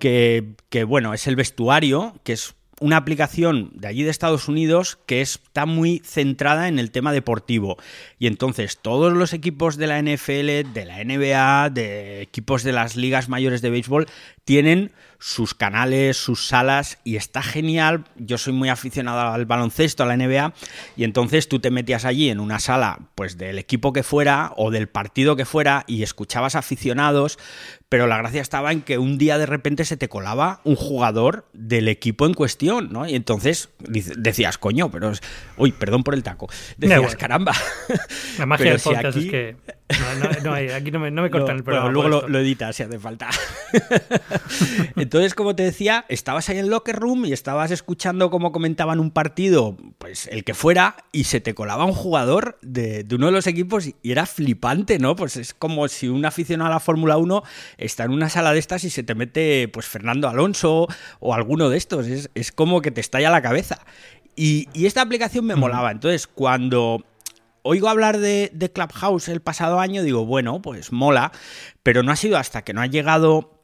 que, 0.00 0.56
que 0.68 0.82
bueno, 0.82 1.14
es 1.14 1.28
el 1.28 1.36
vestuario, 1.36 2.18
que 2.24 2.32
es 2.32 2.56
una 2.84 2.98
aplicación 2.98 3.70
de 3.72 3.88
allí 3.88 4.02
de 4.02 4.10
Estados 4.10 4.46
Unidos 4.46 4.98
que 5.06 5.22
está 5.22 5.64
muy 5.64 6.02
centrada 6.04 6.68
en 6.68 6.78
el 6.78 6.90
tema 6.90 7.14
deportivo. 7.14 7.78
Y 8.18 8.26
entonces 8.26 8.76
todos 8.76 9.10
los 9.14 9.32
equipos 9.32 9.78
de 9.78 9.86
la 9.86 10.02
NFL, 10.02 10.74
de 10.74 10.84
la 10.84 11.02
NBA, 11.02 11.70
de 11.70 12.20
equipos 12.20 12.62
de 12.62 12.72
las 12.72 12.94
ligas 12.94 13.30
mayores 13.30 13.62
de 13.62 13.70
béisbol, 13.70 14.06
tienen 14.44 14.92
sus 15.18 15.54
canales, 15.54 16.16
sus 16.16 16.46
salas 16.46 16.98
y 17.04 17.16
está 17.16 17.42
genial. 17.42 18.04
Yo 18.16 18.38
soy 18.38 18.52
muy 18.52 18.68
aficionado 18.68 19.20
al 19.32 19.46
baloncesto, 19.46 20.02
a 20.02 20.06
la 20.06 20.16
NBA 20.16 20.52
y 20.96 21.04
entonces 21.04 21.48
tú 21.48 21.60
te 21.60 21.70
metías 21.70 22.04
allí 22.04 22.30
en 22.30 22.40
una 22.40 22.58
sala 22.58 22.98
pues 23.14 23.38
del 23.38 23.58
equipo 23.58 23.92
que 23.92 24.02
fuera 24.02 24.52
o 24.56 24.70
del 24.70 24.88
partido 24.88 25.36
que 25.36 25.44
fuera 25.44 25.84
y 25.86 26.02
escuchabas 26.02 26.54
aficionados, 26.54 27.38
pero 27.88 28.06
la 28.06 28.18
gracia 28.18 28.42
estaba 28.42 28.72
en 28.72 28.82
que 28.82 28.98
un 28.98 29.18
día 29.18 29.38
de 29.38 29.46
repente 29.46 29.84
se 29.84 29.96
te 29.96 30.08
colaba 30.08 30.60
un 30.64 30.76
jugador 30.76 31.48
del 31.52 31.88
equipo 31.88 32.26
en 32.26 32.34
cuestión, 32.34 32.92
¿no? 32.92 33.08
Y 33.08 33.14
entonces 33.14 33.68
decías, 33.78 34.58
coño, 34.58 34.90
pero 34.90 35.12
uy, 35.56 35.72
perdón 35.72 36.02
por 36.02 36.14
el 36.14 36.22
taco. 36.22 36.48
Decías, 36.76 37.16
caramba. 37.16 37.52
La 38.38 38.46
magia 38.46 38.72
del 38.72 38.80
podcast 38.80 39.16
es 39.16 39.30
que 39.30 39.56
no, 39.88 40.50
no, 40.50 40.74
aquí 40.74 40.90
no 40.90 40.98
me, 40.98 41.10
no 41.10 41.22
me 41.22 41.30
cortan 41.30 41.56
el 41.56 41.64
programa. 41.64 41.90
luego 41.90 42.08
lo, 42.08 42.28
lo, 42.28 42.38
editas 42.38 42.74
si 42.74 42.82
hace 42.82 42.98
falta. 42.98 43.28
Entonces, 44.96 45.34
como 45.34 45.54
te 45.54 45.62
decía, 45.62 46.06
estabas 46.08 46.48
ahí 46.48 46.58
en 46.58 46.70
Locker 46.70 46.96
Room 46.96 47.26
y 47.26 47.32
estabas 47.32 47.70
escuchando 47.70 48.30
cómo 48.30 48.50
comentaban 48.50 48.98
un 48.98 49.10
partido, 49.10 49.76
pues 49.98 50.26
el 50.28 50.42
que 50.44 50.54
fuera, 50.54 50.96
y 51.12 51.24
se 51.24 51.40
te 51.40 51.54
colaba 51.54 51.84
un 51.84 51.92
jugador 51.92 52.58
de, 52.62 53.06
uno 53.12 53.26
de 53.26 53.32
los 53.32 53.46
equipos 53.46 53.86
y 53.86 54.10
era 54.10 54.24
flipante, 54.24 54.98
¿no? 54.98 55.16
Pues 55.16 55.36
es 55.36 55.52
como 55.52 55.86
si 55.88 56.08
un 56.08 56.24
aficionado 56.24 56.70
a 56.70 56.74
la 56.74 56.80
Fórmula 56.80 57.18
1 57.18 57.42
está 57.76 58.04
en 58.04 58.12
una 58.12 58.30
sala 58.30 58.52
de 58.52 58.60
estas 58.60 58.84
y 58.84 58.90
se 58.90 59.02
te 59.02 59.14
mete, 59.14 59.68
pues, 59.68 59.86
Fernando 59.86 60.28
Alonso 60.28 60.88
o 61.20 61.34
alguno 61.34 61.68
de 61.68 61.76
estos. 61.76 62.06
Es, 62.06 62.52
como 62.52 62.80
que 62.80 62.90
te 62.90 63.00
estalla 63.00 63.30
la 63.30 63.42
cabeza. 63.42 63.80
Y, 64.36 64.68
esta 64.74 65.02
aplicación 65.02 65.44
me 65.44 65.56
molaba. 65.56 65.90
Entonces, 65.90 66.26
cuando 66.26 67.04
oigo 67.64 67.88
hablar 67.88 68.18
de, 68.18 68.70
Clubhouse 68.72 69.28
el 69.28 69.40
pasado 69.40 69.80
año, 69.80 70.02
digo, 70.02 70.24
bueno, 70.26 70.62
pues 70.62 70.92
mola, 70.92 71.32
pero 71.82 72.02
no 72.02 72.12
ha 72.12 72.16
sido 72.16 72.36
hasta 72.36 72.62
que 72.62 72.74
no 72.74 72.82
ha 72.82 72.86
llegado 72.86 73.58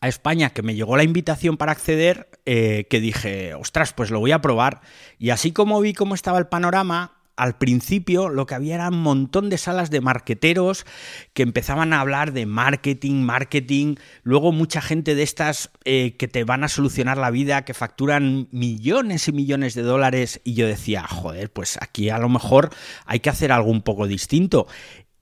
a 0.00 0.08
España 0.08 0.50
que 0.50 0.62
me 0.62 0.74
llegó 0.74 0.96
la 0.96 1.02
invitación 1.02 1.56
para 1.56 1.72
acceder, 1.72 2.28
eh, 2.44 2.86
que 2.90 3.00
dije, 3.00 3.54
ostras, 3.54 3.92
pues 3.94 4.10
lo 4.10 4.20
voy 4.20 4.32
a 4.32 4.40
probar. 4.40 4.82
Y 5.18 5.30
así 5.30 5.52
como 5.52 5.80
vi 5.80 5.94
cómo 5.94 6.14
estaba 6.14 6.38
el 6.38 6.46
panorama, 6.46 7.17
al 7.38 7.56
principio 7.56 8.28
lo 8.28 8.46
que 8.46 8.54
había 8.54 8.74
era 8.74 8.88
un 8.88 9.00
montón 9.00 9.48
de 9.48 9.56
salas 9.56 9.90
de 9.90 10.00
marqueteros 10.00 10.84
que 11.32 11.44
empezaban 11.44 11.92
a 11.92 12.00
hablar 12.00 12.32
de 12.32 12.44
marketing, 12.46 13.22
marketing, 13.22 13.94
luego 14.24 14.52
mucha 14.52 14.80
gente 14.82 15.14
de 15.14 15.22
estas 15.22 15.70
eh, 15.84 16.16
que 16.18 16.28
te 16.28 16.44
van 16.44 16.64
a 16.64 16.68
solucionar 16.68 17.16
la 17.16 17.30
vida, 17.30 17.64
que 17.64 17.74
facturan 17.74 18.48
millones 18.50 19.28
y 19.28 19.32
millones 19.32 19.74
de 19.74 19.82
dólares 19.82 20.40
y 20.44 20.54
yo 20.54 20.66
decía, 20.66 21.06
joder, 21.06 21.52
pues 21.52 21.78
aquí 21.80 22.10
a 22.10 22.18
lo 22.18 22.28
mejor 22.28 22.70
hay 23.06 23.20
que 23.20 23.30
hacer 23.30 23.52
algo 23.52 23.70
un 23.70 23.82
poco 23.82 24.06
distinto. 24.06 24.66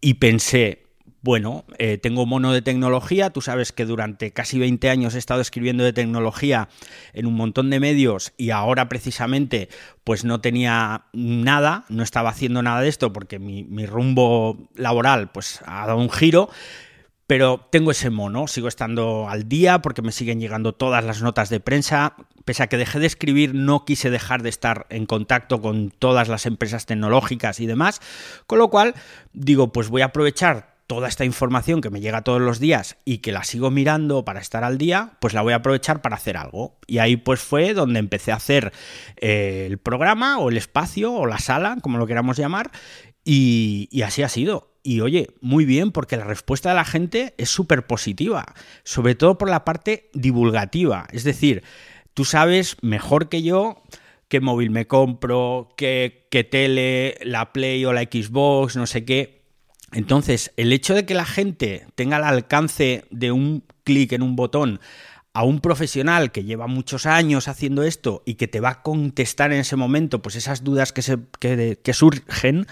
Y 0.00 0.14
pensé, 0.14 0.85
bueno, 1.22 1.64
eh, 1.78 1.98
tengo 1.98 2.26
mono 2.26 2.52
de 2.52 2.62
tecnología, 2.62 3.30
tú 3.30 3.40
sabes 3.40 3.72
que 3.72 3.84
durante 3.84 4.30
casi 4.30 4.58
20 4.58 4.88
años 4.90 5.14
he 5.14 5.18
estado 5.18 5.40
escribiendo 5.40 5.82
de 5.82 5.92
tecnología 5.92 6.68
en 7.12 7.26
un 7.26 7.34
montón 7.34 7.70
de 7.70 7.80
medios 7.80 8.32
y 8.36 8.50
ahora 8.50 8.88
precisamente 8.88 9.68
pues 10.04 10.24
no 10.24 10.40
tenía 10.40 11.06
nada, 11.12 11.84
no 11.88 12.02
estaba 12.02 12.30
haciendo 12.30 12.62
nada 12.62 12.80
de 12.80 12.88
esto 12.88 13.12
porque 13.12 13.38
mi, 13.38 13.64
mi 13.64 13.86
rumbo 13.86 14.68
laboral 14.76 15.30
pues 15.32 15.60
ha 15.66 15.86
dado 15.86 15.98
un 15.98 16.10
giro, 16.10 16.48
pero 17.26 17.66
tengo 17.72 17.90
ese 17.90 18.10
mono, 18.10 18.46
sigo 18.46 18.68
estando 18.68 19.28
al 19.28 19.48
día 19.48 19.82
porque 19.82 20.02
me 20.02 20.12
siguen 20.12 20.38
llegando 20.38 20.74
todas 20.74 21.04
las 21.04 21.22
notas 21.22 21.48
de 21.48 21.58
prensa. 21.58 22.14
Pese 22.44 22.62
a 22.62 22.68
que 22.68 22.76
dejé 22.76 23.00
de 23.00 23.06
escribir, 23.06 23.52
no 23.52 23.84
quise 23.84 24.10
dejar 24.10 24.42
de 24.44 24.48
estar 24.48 24.86
en 24.90 25.06
contacto 25.06 25.60
con 25.60 25.90
todas 25.90 26.28
las 26.28 26.46
empresas 26.46 26.86
tecnológicas 26.86 27.58
y 27.58 27.66
demás. 27.66 28.00
Con 28.46 28.60
lo 28.60 28.70
cual, 28.70 28.94
digo, 29.32 29.72
pues 29.72 29.88
voy 29.88 30.02
a 30.02 30.06
aprovechar 30.06 30.75
toda 30.86 31.08
esta 31.08 31.24
información 31.24 31.80
que 31.80 31.90
me 31.90 32.00
llega 32.00 32.22
todos 32.22 32.40
los 32.40 32.60
días 32.60 32.96
y 33.04 33.18
que 33.18 33.32
la 33.32 33.44
sigo 33.44 33.70
mirando 33.70 34.24
para 34.24 34.40
estar 34.40 34.64
al 34.64 34.78
día, 34.78 35.12
pues 35.20 35.34
la 35.34 35.42
voy 35.42 35.52
a 35.52 35.56
aprovechar 35.56 36.00
para 36.00 36.16
hacer 36.16 36.36
algo. 36.36 36.78
Y 36.86 36.98
ahí 36.98 37.16
pues 37.16 37.40
fue 37.40 37.74
donde 37.74 37.98
empecé 37.98 38.32
a 38.32 38.36
hacer 38.36 38.72
eh, 39.16 39.66
el 39.68 39.78
programa 39.78 40.38
o 40.38 40.48
el 40.48 40.56
espacio 40.56 41.12
o 41.12 41.26
la 41.26 41.38
sala, 41.38 41.78
como 41.82 41.98
lo 41.98 42.06
queramos 42.06 42.36
llamar, 42.36 42.70
y, 43.24 43.88
así 44.02 44.22
ha 44.22 44.28
sido. 44.28 44.72
Y 44.84 45.00
oye, 45.00 45.30
muy 45.40 45.64
bien, 45.64 45.90
porque 45.90 46.16
la 46.16 46.24
respuesta 46.24 46.68
de 46.68 46.76
la 46.76 46.84
gente 46.84 47.34
es 47.38 47.50
súper 47.50 47.86
positiva, 47.86 48.54
sobre 48.84 49.16
todo 49.16 49.36
por 49.36 49.50
la 49.50 49.64
parte 49.64 50.10
divulgativa. 50.14 51.08
Es 51.10 51.24
decir, 51.24 51.64
tú 52.14 52.24
sabes 52.24 52.76
mejor 52.82 53.28
que 53.28 53.42
yo 53.42 53.82
qué 54.28 54.40
móvil 54.40 54.70
me 54.70 54.86
compro, 54.86 55.74
qué 55.76 56.48
tele, 56.50 57.18
la 57.22 57.52
Play 57.52 57.84
o 57.84 57.92
la 57.92 58.02
Xbox, 58.02 58.76
no 58.76 58.86
sé 58.86 59.04
qué 59.04 59.35
entonces, 59.92 60.52
el 60.56 60.72
hecho 60.72 60.94
de 60.94 61.06
que 61.06 61.14
la 61.14 61.24
gente 61.24 61.86
tenga 61.94 62.16
el 62.16 62.24
alcance 62.24 63.04
de 63.10 63.32
un 63.32 63.64
clic 63.84 64.12
en 64.12 64.22
un 64.22 64.36
botón 64.36 64.80
a 65.32 65.44
un 65.44 65.60
profesional 65.60 66.32
que 66.32 66.44
lleva 66.44 66.66
muchos 66.66 67.04
años 67.04 67.46
haciendo 67.46 67.82
esto 67.82 68.22
y 68.24 68.34
que 68.34 68.48
te 68.48 68.60
va 68.60 68.70
a 68.70 68.82
contestar 68.82 69.52
en 69.52 69.60
ese 69.60 69.76
momento, 69.76 70.22
pues 70.22 70.34
esas 70.34 70.64
dudas 70.64 70.94
que, 70.94 71.02
se, 71.02 71.18
que, 71.38 71.92
surgen, 71.92 72.66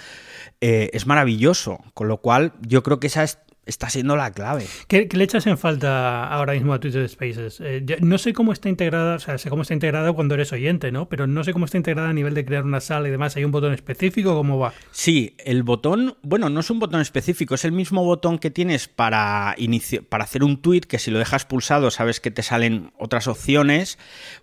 eh, 0.62 0.88
es 0.94 1.06
maravilloso. 1.06 1.78
Con 1.92 2.08
lo 2.08 2.22
cual, 2.22 2.54
yo 2.62 2.82
creo 2.82 3.00
que 3.00 3.08
esa 3.08 3.22
es 3.22 3.38
está 3.66 3.90
siendo 3.90 4.16
la 4.16 4.32
clave. 4.32 4.66
¿Qué, 4.88 5.08
le 5.10 5.24
echas 5.24 5.46
en 5.46 5.58
falta 5.58 6.26
ahora 6.26 6.52
mismo 6.54 6.72
a 6.72 6.80
Twitter 6.80 7.08
Spaces? 7.08 7.60
Eh, 7.60 7.84
no 8.00 8.18
sé 8.18 8.32
cómo 8.32 8.52
está 8.52 8.68
integrada, 8.68 9.16
o 9.16 9.18
sea, 9.18 9.38
sé 9.38 9.50
cómo 9.50 9.62
está 9.62 9.74
integrada 9.74 10.12
cuando 10.12 10.34
eres 10.34 10.52
oyente, 10.52 10.92
¿no? 10.92 11.08
Pero 11.08 11.26
no 11.26 11.44
sé 11.44 11.52
cómo 11.52 11.64
está 11.64 11.76
integrada 11.76 12.08
a 12.08 12.12
nivel 12.12 12.34
de 12.34 12.44
crear 12.44 12.64
una 12.64 12.80
sala 12.80 13.08
y 13.08 13.10
demás. 13.10 13.36
¿Hay 13.36 13.44
un 13.44 13.52
botón 13.52 13.72
específico? 13.72 14.34
¿Cómo 14.34 14.58
va? 14.58 14.72
Sí, 14.90 15.34
el 15.38 15.62
botón, 15.62 16.16
bueno, 16.22 16.50
no 16.50 16.60
es 16.60 16.70
un 16.70 16.78
botón 16.78 17.00
específico, 17.00 17.54
es 17.54 17.64
el 17.64 17.72
mismo 17.72 18.04
botón 18.04 18.38
que 18.38 18.50
tienes 18.50 18.88
para, 18.88 19.56
para 20.08 20.24
hacer 20.24 20.44
un 20.44 20.60
tweet, 20.60 20.82
que 20.82 20.98
si 20.98 21.10
lo 21.10 21.18
dejas 21.18 21.44
pulsado 21.44 21.90
sabes 21.90 22.20
que 22.20 22.30
te 22.30 22.42
salen 22.42 22.92
otras 22.98 23.26
opciones, 23.26 23.98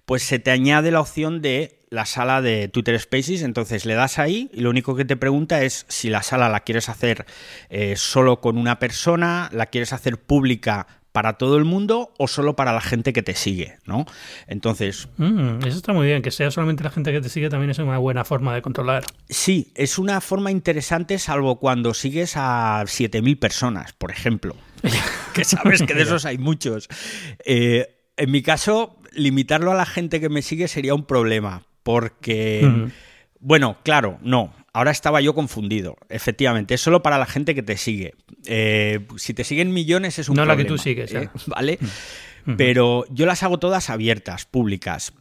pues 0.05 0.23
se 0.23 0.39
te 0.39 0.51
añade 0.51 0.91
la 0.91 1.01
opción 1.01 1.41
de 1.41 1.80
la 1.91 2.05
sala 2.05 2.41
de 2.41 2.69
Twitter 2.69 2.97
Spaces, 2.99 3.43
entonces 3.43 3.85
le 3.85 3.93
das 3.93 4.17
ahí 4.17 4.49
y 4.53 4.61
lo 4.61 4.69
único 4.69 4.95
que 4.95 5.03
te 5.03 5.17
pregunta 5.17 5.61
es 5.61 5.85
si 5.89 6.09
la 6.09 6.23
sala 6.23 6.47
la 6.47 6.61
quieres 6.61 6.87
hacer 6.87 7.25
eh, 7.69 7.95
solo 7.97 8.39
con 8.39 8.57
una 8.57 8.79
persona, 8.79 9.49
la 9.51 9.65
quieres 9.65 9.91
hacer 9.91 10.17
pública 10.17 10.87
para 11.11 11.33
todo 11.33 11.57
el 11.57 11.65
mundo 11.65 12.13
o 12.17 12.29
solo 12.29 12.55
para 12.55 12.71
la 12.71 12.79
gente 12.79 13.11
que 13.11 13.21
te 13.21 13.35
sigue, 13.35 13.77
¿no? 13.85 14.05
Entonces... 14.47 15.09
Mm, 15.17 15.65
eso 15.65 15.75
está 15.75 15.91
muy 15.91 16.07
bien, 16.07 16.21
que 16.21 16.31
sea 16.31 16.49
solamente 16.49 16.85
la 16.85 16.91
gente 16.91 17.11
que 17.11 17.19
te 17.19 17.27
sigue 17.27 17.49
también 17.49 17.71
es 17.71 17.79
una 17.79 17.97
buena 17.97 18.23
forma 18.23 18.55
de 18.55 18.61
controlar. 18.61 19.03
Sí, 19.27 19.73
es 19.75 19.99
una 19.99 20.21
forma 20.21 20.49
interesante 20.49 21.19
salvo 21.19 21.59
cuando 21.59 21.93
sigues 21.93 22.37
a 22.37 22.83
7.000 22.85 23.37
personas, 23.37 23.91
por 23.91 24.11
ejemplo, 24.11 24.55
que 25.33 25.43
sabes 25.43 25.83
que 25.83 25.93
de 25.93 26.03
esos 26.03 26.23
hay 26.23 26.37
muchos. 26.37 26.87
Eh, 27.43 27.97
en 28.15 28.31
mi 28.31 28.41
caso, 28.41 28.97
limitarlo 29.11 29.73
a 29.73 29.75
la 29.75 29.85
gente 29.85 30.21
que 30.21 30.29
me 30.29 30.41
sigue 30.41 30.69
sería 30.69 30.95
un 30.95 31.03
problema, 31.03 31.63
porque, 31.83 32.89
bueno, 33.39 33.77
claro, 33.83 34.19
no. 34.21 34.53
ahora 34.73 34.91
estaba 34.91 35.21
yo 35.21 35.33
confundido. 35.33 35.97
Efectivamente, 36.09 36.75
es 36.75 36.81
solo 36.81 37.01
para 37.01 37.17
la 37.17 37.25
gente 37.25 37.55
que 37.55 37.63
te 37.63 37.77
sigue. 37.77 38.13
Eh, 38.45 39.05
si 39.17 39.33
te 39.33 39.43
siguen 39.43 39.73
millones 39.73 40.19
es 40.19 40.29
un 40.29 40.35
no 40.35 40.43
problema. 40.43 40.57
la 40.57 40.63
que 40.63 40.67
tú 40.67 40.77
sigues, 40.77 41.13
¿eh? 41.13 41.29
¿vale? 41.47 41.79
Pero 42.57 43.05
yo 43.09 43.25
las 43.25 43.43
hago 43.43 43.59
todas 43.59 43.89
abiertas, 43.89 44.45
públicas. 44.45 45.13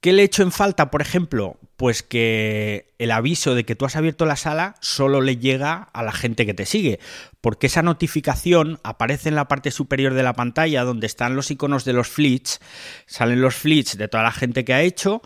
¿Qué 0.00 0.14
le 0.14 0.22
echo 0.22 0.42
en 0.42 0.50
falta, 0.50 0.90
por 0.90 1.02
ejemplo? 1.02 1.58
Pues 1.76 2.02
que 2.02 2.94
el 2.98 3.10
aviso 3.10 3.54
de 3.54 3.64
que 3.64 3.74
tú 3.74 3.84
has 3.84 3.96
abierto 3.96 4.24
la 4.24 4.36
sala 4.36 4.74
solo 4.80 5.20
le 5.20 5.36
llega 5.36 5.88
a 5.92 6.02
la 6.02 6.12
gente 6.12 6.46
que 6.46 6.54
te 6.54 6.64
sigue, 6.64 7.00
porque 7.42 7.66
esa 7.66 7.82
notificación 7.82 8.80
aparece 8.82 9.28
en 9.28 9.34
la 9.34 9.46
parte 9.46 9.70
superior 9.70 10.14
de 10.14 10.22
la 10.22 10.32
pantalla 10.32 10.84
donde 10.84 11.06
están 11.06 11.36
los 11.36 11.50
iconos 11.50 11.84
de 11.84 11.92
los 11.92 12.08
flits, 12.08 12.60
salen 13.04 13.42
los 13.42 13.56
flits 13.56 13.98
de 13.98 14.08
toda 14.08 14.24
la 14.24 14.32
gente 14.32 14.64
que 14.64 14.72
ha 14.72 14.82
hecho 14.82 15.20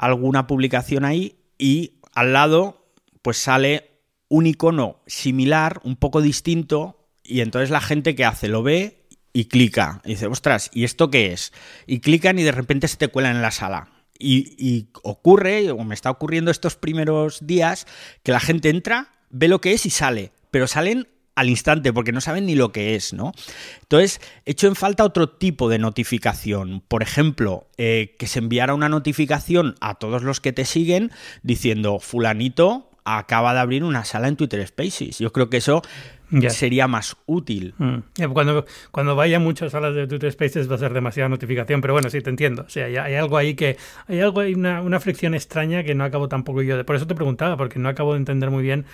alguna 0.00 0.46
publicación 0.46 1.04
ahí 1.04 1.36
y 1.58 2.00
al 2.14 2.32
lado 2.32 2.86
pues 3.22 3.36
sale 3.36 3.90
un 4.28 4.46
icono 4.46 5.02
similar, 5.06 5.80
un 5.84 5.96
poco 5.96 6.22
distinto, 6.22 7.08
y 7.22 7.40
entonces 7.42 7.70
la 7.70 7.80
gente 7.80 8.14
que 8.14 8.24
hace 8.24 8.48
lo 8.48 8.62
ve 8.62 9.06
y 9.32 9.46
clica. 9.46 10.00
Y 10.04 10.10
dice, 10.10 10.26
ostras, 10.26 10.70
¿y 10.72 10.84
esto 10.84 11.10
qué 11.10 11.32
es? 11.32 11.52
Y 11.86 12.00
clican 12.00 12.38
y 12.38 12.42
de 12.42 12.52
repente 12.52 12.88
se 12.88 12.96
te 12.96 13.08
cuelan 13.08 13.36
en 13.36 13.42
la 13.42 13.50
sala. 13.50 13.90
Y, 14.18 14.88
ocurre, 15.02 15.70
o 15.70 15.82
me 15.84 15.94
está 15.94 16.10
ocurriendo 16.10 16.50
estos 16.50 16.76
primeros 16.76 17.46
días, 17.46 17.86
que 18.22 18.32
la 18.32 18.40
gente 18.40 18.68
entra, 18.68 19.12
ve 19.30 19.48
lo 19.48 19.60
que 19.60 19.72
es 19.72 19.86
y 19.86 19.90
sale, 19.90 20.32
pero 20.50 20.66
salen 20.66 21.08
al 21.40 21.48
instante 21.48 21.92
porque 21.92 22.12
no 22.12 22.20
saben 22.20 22.44
ni 22.44 22.54
lo 22.54 22.70
que 22.70 22.94
es, 22.94 23.14
¿no? 23.14 23.32
Entonces, 23.80 24.20
hecho 24.44 24.66
en 24.66 24.76
falta 24.76 25.04
otro 25.04 25.30
tipo 25.30 25.70
de 25.70 25.78
notificación. 25.78 26.82
Por 26.86 27.02
ejemplo, 27.02 27.66
eh, 27.78 28.14
que 28.18 28.26
se 28.26 28.40
enviara 28.40 28.74
una 28.74 28.90
notificación 28.90 29.74
a 29.80 29.94
todos 29.94 30.22
los 30.22 30.40
que 30.40 30.52
te 30.52 30.66
siguen 30.66 31.10
diciendo, 31.42 31.98
fulanito 31.98 32.90
acaba 33.04 33.54
de 33.54 33.60
abrir 33.60 33.84
una 33.84 34.04
sala 34.04 34.28
en 34.28 34.36
Twitter 34.36 34.64
Spaces. 34.66 35.18
Yo 35.18 35.32
creo 35.32 35.48
que 35.48 35.56
eso 35.56 35.80
sería 36.50 36.86
más 36.88 37.16
útil. 37.26 37.74
Mm. 37.78 37.98
Cuando, 38.32 38.64
cuando 38.90 39.16
vaya 39.16 39.38
muchas 39.38 39.72
salas 39.72 39.94
de 39.94 40.06
Twitter 40.06 40.30
Spaces 40.32 40.70
va 40.70 40.76
a 40.76 40.78
ser 40.78 40.92
demasiada 40.92 41.28
notificación, 41.28 41.80
pero 41.80 41.94
bueno, 41.94 42.10
sí, 42.10 42.20
te 42.20 42.30
entiendo. 42.30 42.62
O 42.62 42.68
sea, 42.68 42.86
hay, 42.86 43.14
algo 43.14 43.36
ahí 43.36 43.54
que. 43.54 43.76
Hay 44.06 44.20
algo, 44.20 44.40
hay 44.40 44.54
una, 44.54 44.82
una, 44.82 45.00
fricción 45.00 45.34
extraña 45.34 45.82
que 45.82 45.94
no 45.94 46.04
acabo 46.04 46.28
tampoco 46.28 46.62
yo 46.62 46.76
de. 46.76 46.84
Por 46.84 46.96
eso 46.96 47.06
te 47.06 47.14
preguntaba, 47.14 47.56
porque 47.56 47.78
no 47.78 47.88
acabo 47.88 48.12
de 48.12 48.18
entender 48.18 48.50
muy 48.50 48.62
bien. 48.62 48.84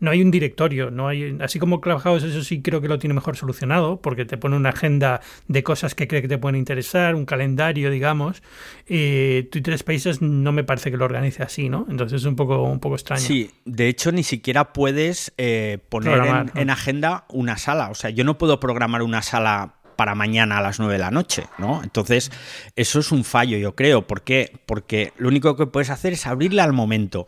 No 0.00 0.10
hay 0.10 0.22
un 0.22 0.30
directorio, 0.30 0.90
no 0.90 1.08
hay. 1.08 1.36
Así 1.40 1.58
como 1.58 1.80
Clubhouse, 1.80 2.22
eso 2.24 2.42
sí 2.42 2.62
creo 2.62 2.80
que 2.80 2.88
lo 2.88 2.98
tiene 2.98 3.14
mejor 3.14 3.36
solucionado, 3.36 4.00
porque 4.00 4.24
te 4.24 4.36
pone 4.36 4.56
una 4.56 4.70
agenda 4.70 5.20
de 5.48 5.62
cosas 5.62 5.94
que 5.94 6.08
cree 6.08 6.22
que 6.22 6.28
te 6.28 6.38
pueden 6.38 6.56
interesar, 6.56 7.14
un 7.14 7.26
calendario, 7.26 7.90
digamos. 7.90 8.42
Y 8.88 9.44
Twitter 9.44 9.76
Spaces 9.78 10.22
no 10.22 10.52
me 10.52 10.64
parece 10.64 10.90
que 10.90 10.96
lo 10.96 11.04
organice 11.04 11.42
así, 11.42 11.68
¿no? 11.68 11.86
Entonces 11.88 12.22
es 12.22 12.26
un 12.26 12.36
poco, 12.36 12.62
un 12.62 12.80
poco 12.80 12.96
extraño. 12.96 13.22
Sí, 13.22 13.50
de 13.64 13.88
hecho, 13.88 14.12
ni 14.12 14.22
siquiera 14.22 14.72
puedes 14.72 15.32
eh, 15.38 15.78
poner 15.88 16.18
en, 16.18 16.50
en 16.54 16.70
agenda 16.80 17.24
una 17.28 17.56
sala. 17.56 17.90
O 17.90 17.94
sea, 17.94 18.10
yo 18.10 18.24
no 18.24 18.38
puedo 18.38 18.58
programar 18.58 19.02
una 19.02 19.22
sala 19.22 19.74
para 19.96 20.14
mañana 20.14 20.58
a 20.58 20.62
las 20.62 20.78
9 20.78 20.94
de 20.94 20.98
la 20.98 21.10
noche, 21.10 21.44
¿no? 21.58 21.82
Entonces, 21.82 22.32
eso 22.74 23.00
es 23.00 23.12
un 23.12 23.22
fallo, 23.22 23.58
yo 23.58 23.76
creo. 23.76 24.06
¿Por 24.06 24.22
qué? 24.22 24.60
Porque 24.64 25.12
lo 25.18 25.28
único 25.28 25.56
que 25.56 25.66
puedes 25.66 25.90
hacer 25.90 26.14
es 26.14 26.26
abrirla 26.26 26.64
al 26.64 26.72
momento. 26.72 27.26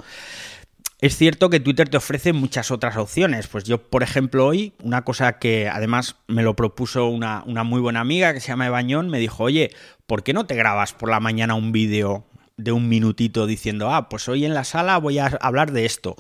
Es 1.03 1.17
cierto 1.17 1.51
que 1.51 1.61
Twitter 1.61 1.89
te 1.89 1.99
ofrece 1.99 2.33
muchas 2.33 2.71
otras 2.71 2.97
opciones. 2.97 3.47
Pues 3.47 3.65
yo, 3.65 3.91
por 3.91 4.03
ejemplo, 4.03 4.47
hoy, 4.47 4.73
una 4.83 5.03
cosa 5.03 5.39
que 5.39 5.69
además 5.69 6.17
me 6.29 6.43
lo 6.43 6.57
propuso 6.57 7.09
una, 7.09 7.43
una 7.45 7.63
muy 7.63 7.81
buena 7.81 8.01
amiga 8.01 8.33
que 8.33 8.41
se 8.41 8.49
llama 8.49 8.69
Ebañón, 8.69 9.11
me 9.11 9.19
dijo, 9.19 9.45
oye, 9.45 9.73
¿por 10.07 10.23
qué 10.23 10.33
no 10.33 10.47
te 10.47 10.55
grabas 10.55 10.95
por 10.95 11.11
la 11.11 11.21
mañana 11.21 11.55
un 11.55 11.73
vídeo 11.73 12.25
de 12.57 12.73
un 12.73 12.89
minutito 12.89 13.47
diciendo, 13.47 13.93
ah, 13.93 14.09
pues 14.09 14.29
hoy 14.29 14.45
en 14.45 14.55
la 14.55 14.65
sala 14.65 14.97
voy 14.99 15.19
a 15.19 15.27
hablar 15.43 15.73
de 15.73 15.85
esto? 15.85 16.17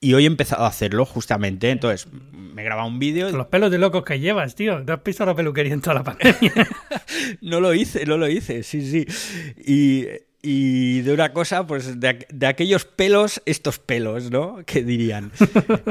Y 0.00 0.14
hoy 0.14 0.24
he 0.24 0.26
empezado 0.26 0.64
a 0.64 0.68
hacerlo 0.68 1.04
justamente. 1.04 1.70
Entonces, 1.70 2.08
me 2.32 2.64
graba 2.64 2.86
un 2.86 2.98
vídeo. 2.98 3.30
Los 3.30 3.48
pelos 3.48 3.70
de 3.70 3.78
locos 3.78 4.04
que 4.04 4.18
llevas, 4.18 4.54
tío. 4.54 4.82
¿Te 4.84 4.92
has 4.92 5.00
pisado 5.00 5.30
la 5.30 5.36
peluquería 5.36 5.74
en 5.74 5.82
toda 5.82 5.94
la 5.94 6.04
pandemia? 6.04 6.52
no 7.42 7.60
lo 7.60 7.74
hice, 7.74 8.06
no 8.06 8.16
lo 8.16 8.28
hice, 8.28 8.62
sí, 8.62 8.80
sí. 8.90 9.06
Y, 10.42 11.00
de 11.02 11.12
una 11.12 11.34
cosa, 11.34 11.66
pues 11.66 12.00
de, 12.00 12.26
de, 12.30 12.46
aquellos 12.46 12.86
pelos, 12.86 13.42
estos 13.44 13.78
pelos, 13.78 14.30
¿no? 14.30 14.64
Que 14.64 14.82
dirían. 14.82 15.32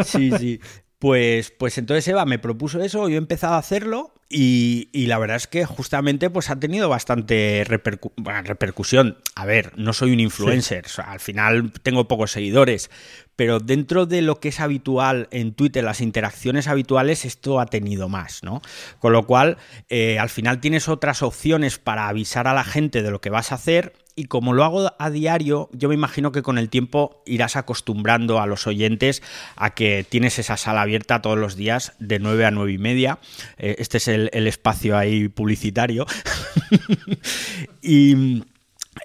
Sí, 0.04 0.32
sí. 0.39 0.60
Pues, 1.00 1.52
pues 1.52 1.78
entonces 1.78 2.06
Eva 2.10 2.26
me 2.26 2.39
propuso 2.39 2.82
eso, 2.84 3.08
yo 3.08 3.15
he 3.15 3.17
empezado 3.17 3.54
a 3.54 3.60
hacerlo 3.60 4.13
y, 4.28 4.89
la 5.08 5.17
verdad 5.17 5.38
es 5.38 5.48
que 5.48 5.65
justamente 5.65 6.30
pues 6.30 6.50
ha 6.50 6.60
tenido 6.60 6.89
bastante 6.89 7.63
repercusión. 7.65 9.17
A 9.34 9.45
ver, 9.45 9.72
no 9.78 9.93
soy 9.93 10.12
un 10.12 10.19
influencer, 10.19 10.86
al 11.06 11.22
final 11.22 11.72
tengo 11.84 12.10
pocos 12.10 12.32
seguidores, 12.32 12.91
pero 13.39 13.62
dentro 13.62 14.06
de 14.06 14.21
lo 14.21 14.41
que 14.41 14.49
es 14.49 14.60
habitual 14.60 15.30
en 15.32 15.54
Twitter, 15.54 15.82
las 15.82 16.02
interacciones 16.02 16.67
habituales, 16.67 17.23
esto 17.23 17.62
ha 17.62 17.67
tenido 17.67 18.10
más, 18.10 18.43
¿no? 18.43 18.62
Con 18.99 19.13
lo 19.13 19.25
cual, 19.25 19.56
eh, 19.88 20.19
al 20.19 20.28
final 20.28 20.60
tienes 20.60 20.89
otras 20.89 21.23
opciones 21.23 21.80
para 21.80 22.10
avisar 22.10 22.49
a 22.49 22.54
la 22.54 22.65
gente 22.65 23.02
de 23.02 23.12
lo 23.12 23.21
que 23.21 23.30
vas 23.30 23.54
a 23.54 23.56
hacer 23.56 23.93
y 24.13 24.25
como 24.25 24.52
lo 24.52 24.65
hago 24.65 24.91
a 24.99 25.10
diario, 25.10 25.69
yo 25.71 25.88
me 25.88 25.95
imagino 25.95 26.34
que 26.34 26.41
con 26.41 26.58
el 26.58 26.67
tiempo 26.67 27.23
irás 27.25 27.56
acostumbrando 27.56 28.41
a 28.41 28.45
los 28.45 28.67
oyentes 28.67 29.23
a 29.56 29.69
que 29.69 30.06
tienes 30.10 30.38
esa 30.38 30.58
sala 30.58 30.82
abierta 30.82 31.21
todos 31.21 31.38
los 31.38 31.56
días 31.56 31.93
de 31.99 32.19
9 32.19 32.45
a 32.45 32.52
9 32.52 32.73
y 32.73 32.78
media. 32.78 33.19
Eh, 33.58 33.78
este 33.80 33.99
es 33.99 34.10
el, 34.10 34.47
espacio 34.47 34.97
ahí 34.97 35.30
publicitario. 35.30 36.06
y, 37.82 38.43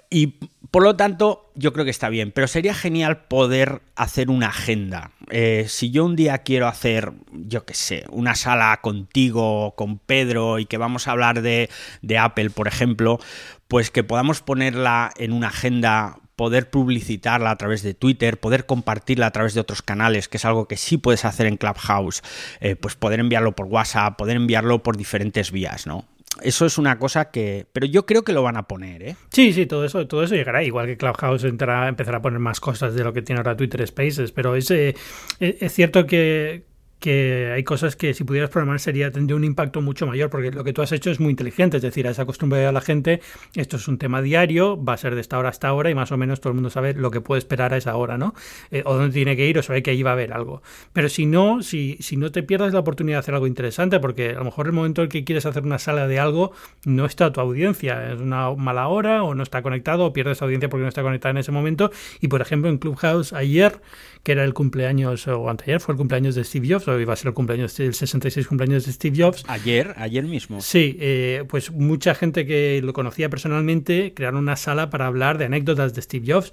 y 0.09 0.33
por 0.75 0.83
lo 0.83 0.97
tanto, 0.97 1.53
yo 1.55 1.71
creo 1.71 1.85
que 1.85 1.91
está 1.91 2.09
bien, 2.09 2.33
pero 2.33 2.47
sería 2.47 2.73
genial 2.73 3.27
poder 3.29 3.81
hacer 3.95 4.29
una 4.29 4.47
agenda. 4.47 5.11
Eh, 5.29 5.67
si 5.69 5.89
yo 5.89 6.03
un 6.03 6.17
día 6.17 6.39
quiero 6.39 6.67
hacer, 6.67 7.13
yo 7.31 7.63
qué 7.63 7.73
sé, 7.73 8.03
una 8.09 8.35
sala 8.35 8.77
contigo, 8.81 9.73
con 9.77 9.99
Pedro, 9.99 10.59
y 10.59 10.65
que 10.65 10.77
vamos 10.77 11.07
a 11.07 11.11
hablar 11.11 11.41
de, 11.41 11.69
de 12.01 12.17
Apple, 12.17 12.49
por 12.49 12.67
ejemplo, 12.67 13.21
pues 13.69 13.89
que 13.89 14.03
podamos 14.03 14.41
ponerla 14.41 15.13
en 15.15 15.31
una 15.31 15.47
agenda 15.47 16.19
poder 16.35 16.69
publicitarla 16.69 17.51
a 17.51 17.55
través 17.55 17.81
de 17.81 17.93
Twitter, 17.93 18.37
poder 18.37 18.65
compartirla 18.65 19.27
a 19.27 19.31
través 19.31 19.53
de 19.53 19.61
otros 19.61 19.81
canales, 19.81 20.27
que 20.27 20.35
es 20.35 20.43
algo 20.43 20.67
que 20.67 20.75
sí 20.75 20.97
puedes 20.97 21.23
hacer 21.23 21.45
en 21.45 21.55
Clubhouse, 21.55 22.21
eh, 22.59 22.75
pues 22.75 22.95
poder 22.95 23.21
enviarlo 23.21 23.55
por 23.55 23.67
WhatsApp, 23.67 24.17
poder 24.17 24.35
enviarlo 24.35 24.83
por 24.83 24.97
diferentes 24.97 25.51
vías, 25.53 25.87
¿no? 25.87 26.03
Eso 26.41 26.65
es 26.65 26.77
una 26.77 26.99
cosa 26.99 27.31
que. 27.31 27.65
Pero 27.71 27.85
yo 27.85 28.05
creo 28.05 28.23
que 28.23 28.33
lo 28.33 28.43
van 28.43 28.57
a 28.57 28.67
poner, 28.67 29.03
¿eh? 29.03 29.15
Sí, 29.31 29.53
sí, 29.53 29.65
todo 29.65 29.85
eso, 29.85 30.07
todo 30.07 30.23
eso 30.23 30.35
llegará. 30.35 30.63
Igual 30.63 30.87
que 30.87 30.97
Clubhouse 30.97 31.43
entrará, 31.45 31.87
empezará 31.87 32.17
a 32.17 32.21
poner 32.21 32.39
más 32.39 32.59
cosas 32.59 32.93
de 32.93 33.03
lo 33.03 33.13
que 33.13 33.21
tiene 33.21 33.39
ahora 33.39 33.55
Twitter 33.55 33.85
Spaces. 33.87 34.31
Pero 34.31 34.55
es, 34.55 34.69
eh, 34.71 34.95
es 35.39 35.73
cierto 35.73 36.05
que, 36.05 36.63
que 37.05 37.51
hay 37.53 37.63
cosas 37.63 37.95
que 37.95 38.15
si 38.15 38.23
pudieras 38.23 38.49
programar 38.49 38.79
sería 38.79 39.11
tendría 39.11 39.35
un 39.35 39.43
impacto 39.43 39.79
mucho 39.79 40.07
mayor 40.07 40.31
porque 40.31 40.49
lo 40.49 40.63
que 40.63 40.73
tú 40.73 40.81
has 40.81 40.91
hecho 40.91 41.11
es 41.11 41.19
muy 41.19 41.29
inteligente, 41.29 41.77
es 41.77 41.83
decir, 41.83 42.07
has 42.07 42.17
acostumbrado 42.17 42.67
a 42.67 42.71
la 42.71 42.81
gente, 42.81 43.21
esto 43.53 43.77
es 43.77 43.87
un 43.87 43.99
tema 43.99 44.23
diario, 44.23 44.83
va 44.83 44.93
a 44.93 44.97
ser 44.97 45.13
de 45.13 45.21
esta 45.21 45.37
hora 45.37 45.49
hasta 45.49 45.67
ahora 45.67 45.91
y 45.91 45.93
más 45.93 46.11
o 46.11 46.17
menos 46.17 46.41
todo 46.41 46.49
el 46.49 46.55
mundo 46.55 46.71
sabe 46.71 46.95
lo 46.95 47.11
que 47.11 47.21
puede 47.21 47.37
esperar 47.37 47.75
a 47.75 47.77
esa 47.77 47.95
hora, 47.95 48.17
¿no? 48.17 48.33
Eh, 48.71 48.81
o 48.87 48.95
dónde 48.95 49.13
tiene 49.13 49.35
que 49.35 49.45
ir 49.45 49.59
o 49.59 49.61
sabe 49.61 49.83
que 49.83 49.91
allí 49.91 50.01
va 50.01 50.09
a 50.09 50.13
haber 50.13 50.33
algo. 50.33 50.63
Pero 50.93 51.07
si 51.07 51.27
no, 51.27 51.61
si, 51.61 51.97
si 51.99 52.17
no 52.17 52.31
te 52.31 52.41
pierdas 52.41 52.73
la 52.73 52.79
oportunidad 52.79 53.17
de 53.17 53.19
hacer 53.19 53.35
algo 53.35 53.45
interesante, 53.45 53.99
porque 53.99 54.31
a 54.31 54.39
lo 54.39 54.45
mejor 54.45 54.65
el 54.65 54.73
momento 54.73 55.03
en 55.03 55.09
que 55.09 55.23
quieres 55.23 55.45
hacer 55.45 55.61
una 55.61 55.77
sala 55.77 56.07
de 56.07 56.19
algo 56.19 56.53
no 56.85 57.05
está 57.05 57.31
tu 57.31 57.39
audiencia, 57.39 58.13
es 58.13 58.19
una 58.19 58.51
mala 58.55 58.87
hora 58.87 59.21
o 59.21 59.35
no 59.35 59.43
está 59.43 59.61
conectado 59.61 60.05
o 60.05 60.11
pierdes 60.11 60.41
audiencia 60.41 60.69
porque 60.69 60.81
no 60.81 60.89
está 60.89 61.03
conectada 61.03 61.29
en 61.29 61.37
ese 61.37 61.51
momento 61.51 61.91
y 62.19 62.29
por 62.29 62.41
ejemplo 62.41 62.67
en 62.67 62.79
Clubhouse 62.79 63.31
ayer 63.31 63.79
que 64.25 64.31
era 64.31 64.43
el 64.43 64.55
cumpleaños, 64.55 65.27
o 65.27 65.51
anteayer 65.51 65.79
fue 65.79 65.93
el 65.93 65.99
cumpleaños 65.99 66.33
de 66.33 66.43
Steve 66.43 66.67
Jobs, 66.67 66.87
iba 66.99 67.13
a 67.13 67.15
ser 67.15 67.29
el 67.29 67.33
cumpleaños, 67.33 67.79
el 67.79 67.93
66 67.93 68.47
cumpleaños 68.47 68.85
de 68.85 68.91
Steve 68.91 69.23
Jobs. 69.23 69.43
Ayer, 69.47 69.93
ayer 69.97 70.23
mismo. 70.23 70.61
Sí, 70.61 70.97
eh, 70.99 71.43
pues 71.47 71.71
mucha 71.71 72.15
gente 72.15 72.45
que 72.45 72.81
lo 72.83 72.93
conocía 72.93 73.29
personalmente 73.29 74.13
crearon 74.15 74.39
una 74.41 74.55
sala 74.55 74.89
para 74.89 75.07
hablar 75.07 75.37
de 75.37 75.45
anécdotas 75.45 75.93
de 75.93 76.01
Steve 76.01 76.25
Jobs. 76.33 76.51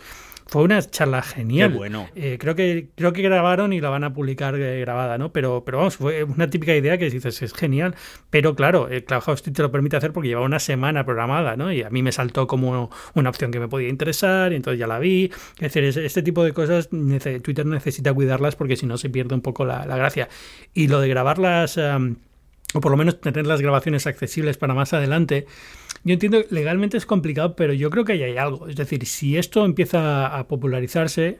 Fue 0.53 0.65
una 0.65 0.83
charla 0.83 1.23
genial. 1.23 1.73
Qué 1.73 1.79
bueno. 1.79 2.11
Eh, 2.15 2.37
creo, 2.39 2.55
que, 2.55 2.91
creo 2.95 3.15
que 3.15 3.23
grabaron 3.23 3.73
y 3.73 3.81
la 3.81 3.89
van 3.89 4.05
a 4.05 4.13
publicar 4.13 4.55
eh, 4.57 4.81
grabada, 4.81 5.17
¿no? 5.17 5.33
Pero, 5.33 5.65
pero 5.65 5.79
vamos, 5.79 5.97
fue 5.97 6.25
una 6.25 6.51
típica 6.51 6.77
idea 6.77 6.99
que 6.99 7.09
dices, 7.09 7.41
es 7.41 7.55
genial. 7.55 7.95
Pero 8.29 8.55
claro, 8.55 8.89
el 8.89 9.03
Clubhouse 9.03 9.43
te 9.43 9.63
lo 9.63 9.73
permite 9.73 9.97
hacer 9.97 10.13
porque 10.13 10.29
lleva 10.29 10.43
una 10.43 10.59
semana 10.59 11.07
programada, 11.07 11.57
¿no? 11.57 11.73
Y 11.73 11.83
a 11.83 11.89
mí 11.89 12.03
me 12.03 12.13
saltó 12.13 12.47
como 12.47 12.91
una 13.15 13.31
opción 13.31 13.51
que 13.51 13.61
me 13.61 13.69
podía 13.69 13.89
interesar 13.89 14.53
y 14.53 14.57
entonces 14.57 14.79
ya 14.79 14.87
la 14.87 14.99
vi. 14.99 15.33
Es 15.59 15.73
decir, 15.73 15.85
este 15.85 16.23
tipo 16.23 16.45
de 16.45 16.53
cosas 16.53 16.91
Twitter 16.91 17.65
necesita 17.65 18.13
cuidarlas 18.13 18.55
porque 18.55 18.77
si 18.77 18.85
no 18.85 18.99
se 18.99 19.09
pierde 19.09 19.35
un 19.35 19.41
poco 19.41 19.65
la, 19.65 19.87
gracia. 19.87 20.29
Y 20.75 20.89
lo 20.89 21.01
de 21.01 21.09
grabarlas... 21.09 21.79
o 21.79 22.81
por 22.81 22.91
lo 22.91 22.99
menos 22.99 23.23
tener 23.23 23.47
las 23.47 23.63
grabaciones 23.63 24.07
accesibles 24.07 24.59
para 24.59 24.75
más 24.75 24.93
adelante, 24.93 25.47
yo 26.05 26.15
entiendo, 26.15 26.43
legalmente 26.51 26.97
es 26.97 27.07
complicado, 27.07 27.55
pero 27.55 27.73
yo 27.73 27.89
creo 27.91 28.05
que 28.05 28.13
ahí 28.13 28.23
hay 28.23 28.37
algo. 28.37 28.69
Es 28.69 28.77
decir, 28.77 29.07
si 29.07 29.37
esto 29.37 29.65
empieza 29.65 30.27
a 30.37 30.49
popularizarse, 30.49 31.39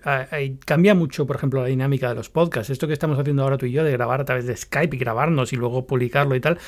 cambia 0.65 0.95
mucho, 0.95 1.27
por 1.27 1.37
ejemplo, 1.37 1.63
la 1.63 1.69
dinámica 1.69 2.09
de 2.09 2.15
los 2.15 2.31
podcasts. 2.31 2.71
Esto 2.71 2.87
que 2.87 2.93
estamos 2.93 3.19
haciendo 3.19 3.43
ahora 3.43 3.59
tú 3.59 3.67
y 3.67 3.73
yo, 3.73 3.83
de 3.83 3.93
grabar 3.93 4.21
a 4.21 4.25
través 4.25 4.47
de 4.47 4.57
Skype 4.57 4.95
y 4.95 4.99
grabarnos 4.99 5.53
y 5.53 5.57
luego 5.57 5.87
publicarlo 5.87 6.37
y 6.37 6.41
tal, 6.41 6.59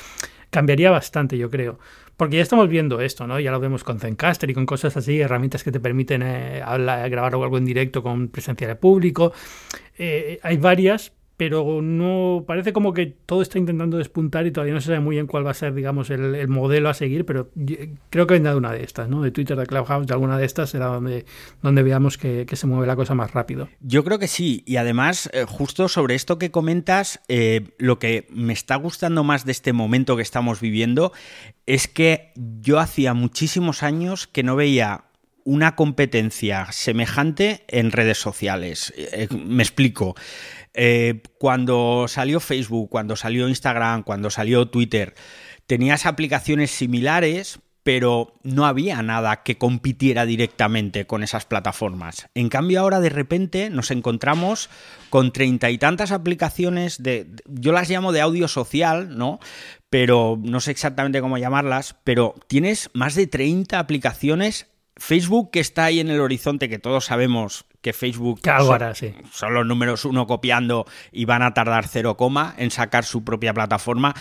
cambiaría 0.49 0.91
bastante, 0.91 1.37
yo 1.37 1.49
creo. 1.49 1.79
Porque 2.17 2.37
ya 2.37 2.43
estamos 2.43 2.69
viendo 2.69 3.01
esto, 3.01 3.27
¿no? 3.27 3.39
Ya 3.39 3.51
lo 3.51 3.59
vemos 3.59 3.83
con 3.83 3.99
Zencaster 3.99 4.49
y 4.49 4.53
con 4.53 4.65
cosas 4.65 4.95
así, 4.95 5.19
herramientas 5.19 5.63
que 5.63 5.71
te 5.71 5.79
permiten 5.79 6.21
eh, 6.23 6.61
grabar 7.09 7.33
algo 7.33 7.57
en 7.57 7.65
directo 7.65 8.01
con 8.01 8.29
presencia 8.29 8.67
de 8.67 8.75
público. 8.75 9.33
Eh, 9.97 10.39
hay 10.41 10.57
varias, 10.57 11.11
pero 11.37 11.81
no 11.81 12.45
parece 12.47 12.71
como 12.71 12.93
que 12.93 13.07
todo 13.07 13.41
está 13.41 13.59
intentando 13.59 13.97
despuntar 13.97 14.47
y 14.47 14.51
todavía 14.51 14.73
no 14.73 14.79
se 14.79 14.87
sabe 14.87 15.01
muy 15.01 15.17
bien 15.17 15.27
cuál 15.27 15.45
va 15.45 15.51
a 15.51 15.55
ser, 15.55 15.73
digamos, 15.73 16.09
el, 16.09 16.47
modelo 16.47 16.89
a 16.89 16.93
seguir, 16.93 17.25
pero 17.25 17.49
creo 18.09 18.27
que 18.27 18.35
vendrá 18.35 18.55
una 18.55 18.71
de 18.71 18.83
estas, 18.83 19.09
¿no? 19.09 19.21
De 19.21 19.31
Twitter, 19.31 19.57
de 19.57 19.65
Clubhouse, 19.65 20.07
de 20.07 20.13
alguna 20.13 20.37
de 20.37 20.45
estas 20.45 20.69
será 20.69 20.85
donde, 20.87 21.25
donde 21.61 21.83
veamos 21.83 22.17
que, 22.17 22.45
se 22.55 22.67
mueve 22.67 22.87
la 22.87 22.95
cosa 22.95 23.15
más 23.15 23.33
rápido. 23.33 23.67
Yo 23.81 24.05
creo 24.05 24.17
que 24.17 24.29
sí, 24.29 24.63
y 24.65 24.77
además, 24.77 25.29
eh, 25.33 25.43
justo 25.45 25.89
sobre 25.89 26.15
esto 26.15 26.37
que 26.39 26.51
comentas, 26.51 27.19
eh, 27.27 27.67
lo 27.77 27.99
que 27.99 28.27
me 28.29 28.53
está 28.53 28.77
gustando 28.77 29.25
más 29.25 29.45
de 29.45 29.51
este 29.51 29.73
momento 29.73 30.15
que 30.15 30.21
estamos 30.21 30.61
viviendo 30.61 31.11
es 31.65 31.89
que 31.89 32.31
yo 32.35 32.79
hacía 32.79 33.13
muchísimos 33.13 33.83
años 33.83 34.27
que 34.27 34.43
no 34.43 34.55
veía 34.55 35.05
una 35.45 35.75
competencia 35.75 36.67
semejante 36.71 37.63
en 37.67 37.91
redes 37.91 38.17
sociales. 38.17 38.93
Eh, 38.97 39.27
me 39.31 39.63
explico. 39.63 40.15
Eh, 40.75 41.21
cuando 41.39 42.05
salió 42.07 42.39
Facebook, 42.39 42.89
cuando 42.89 43.15
salió 43.15 43.47
Instagram, 43.47 44.03
cuando 44.03 44.29
salió 44.29 44.67
Twitter, 44.67 45.15
tenías 45.67 46.05
aplicaciones 46.05 46.71
similares, 46.71 47.59
pero 47.85 48.33
no 48.41 48.65
había 48.65 49.03
nada 49.03 49.43
que 49.43 49.59
compitiera 49.59 50.25
directamente 50.25 51.05
con 51.05 51.21
esas 51.21 51.45
plataformas. 51.45 52.27
En 52.33 52.49
cambio, 52.49 52.81
ahora 52.81 52.99
de 52.99 53.09
repente 53.09 53.69
nos 53.69 53.91
encontramos 53.91 54.71
con 55.11 55.31
treinta 55.31 55.69
y 55.69 55.77
tantas 55.77 56.11
aplicaciones 56.11 57.03
de. 57.03 57.27
Yo 57.45 57.71
las 57.71 57.87
llamo 57.87 58.11
de 58.11 58.21
audio 58.21 58.47
social, 58.47 59.15
¿no? 59.17 59.39
Pero 59.91 60.39
no 60.41 60.61
sé 60.61 60.71
exactamente 60.71 61.21
cómo 61.21 61.37
llamarlas, 61.37 61.95
pero 62.03 62.33
tienes 62.47 62.89
más 62.93 63.13
de 63.13 63.27
30 63.27 63.77
aplicaciones. 63.77 64.67
Facebook 64.97 65.51
que 65.51 65.59
está 65.59 65.85
ahí 65.85 65.99
en 65.99 66.09
el 66.09 66.21
horizonte, 66.21 66.69
que 66.69 66.79
todos 66.79 67.05
sabemos 67.05 67.65
que 67.85 67.93
Facebook 67.93 68.41
son, 69.31 69.53
los 69.53 69.63
números 69.67 70.05
uno 70.05 70.25
copiando 70.25 70.87
y 71.11 71.25
van 71.25 71.43
a 71.43 71.53
tardar 71.53 71.87
cero 71.87 72.17
coma 72.17 72.55
en 72.57 72.71
sacar 72.71 73.05
su 73.05 73.23
propia 73.23 73.53
plataforma. 73.53 74.15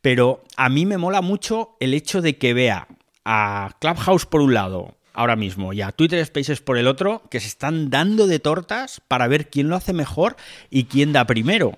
Pero 0.00 0.44
a 0.56 0.68
mí 0.68 0.86
me 0.86 0.98
mola 0.98 1.20
mucho 1.20 1.76
el 1.80 1.94
hecho 1.94 2.22
de 2.22 2.38
que 2.38 2.54
vea 2.54 2.86
a 3.24 3.74
Clubhouse 3.80 4.24
por 4.24 4.40
un 4.40 4.54
lado, 4.54 4.94
ahora 5.14 5.34
mismo, 5.34 5.72
y 5.72 5.82
a 5.82 5.90
Twitter 5.90 6.24
Spaces 6.24 6.60
por 6.60 6.78
el 6.78 6.86
otro, 6.86 7.22
que 7.28 7.40
se 7.40 7.48
están 7.48 7.90
dando 7.90 8.28
de 8.28 8.38
tortas 8.38 9.02
para 9.08 9.26
ver 9.26 9.50
quién 9.50 9.68
lo 9.68 9.74
hace 9.74 9.92
mejor 9.92 10.36
y 10.70 10.84
quién 10.84 11.12
da 11.12 11.26
primero. 11.26 11.76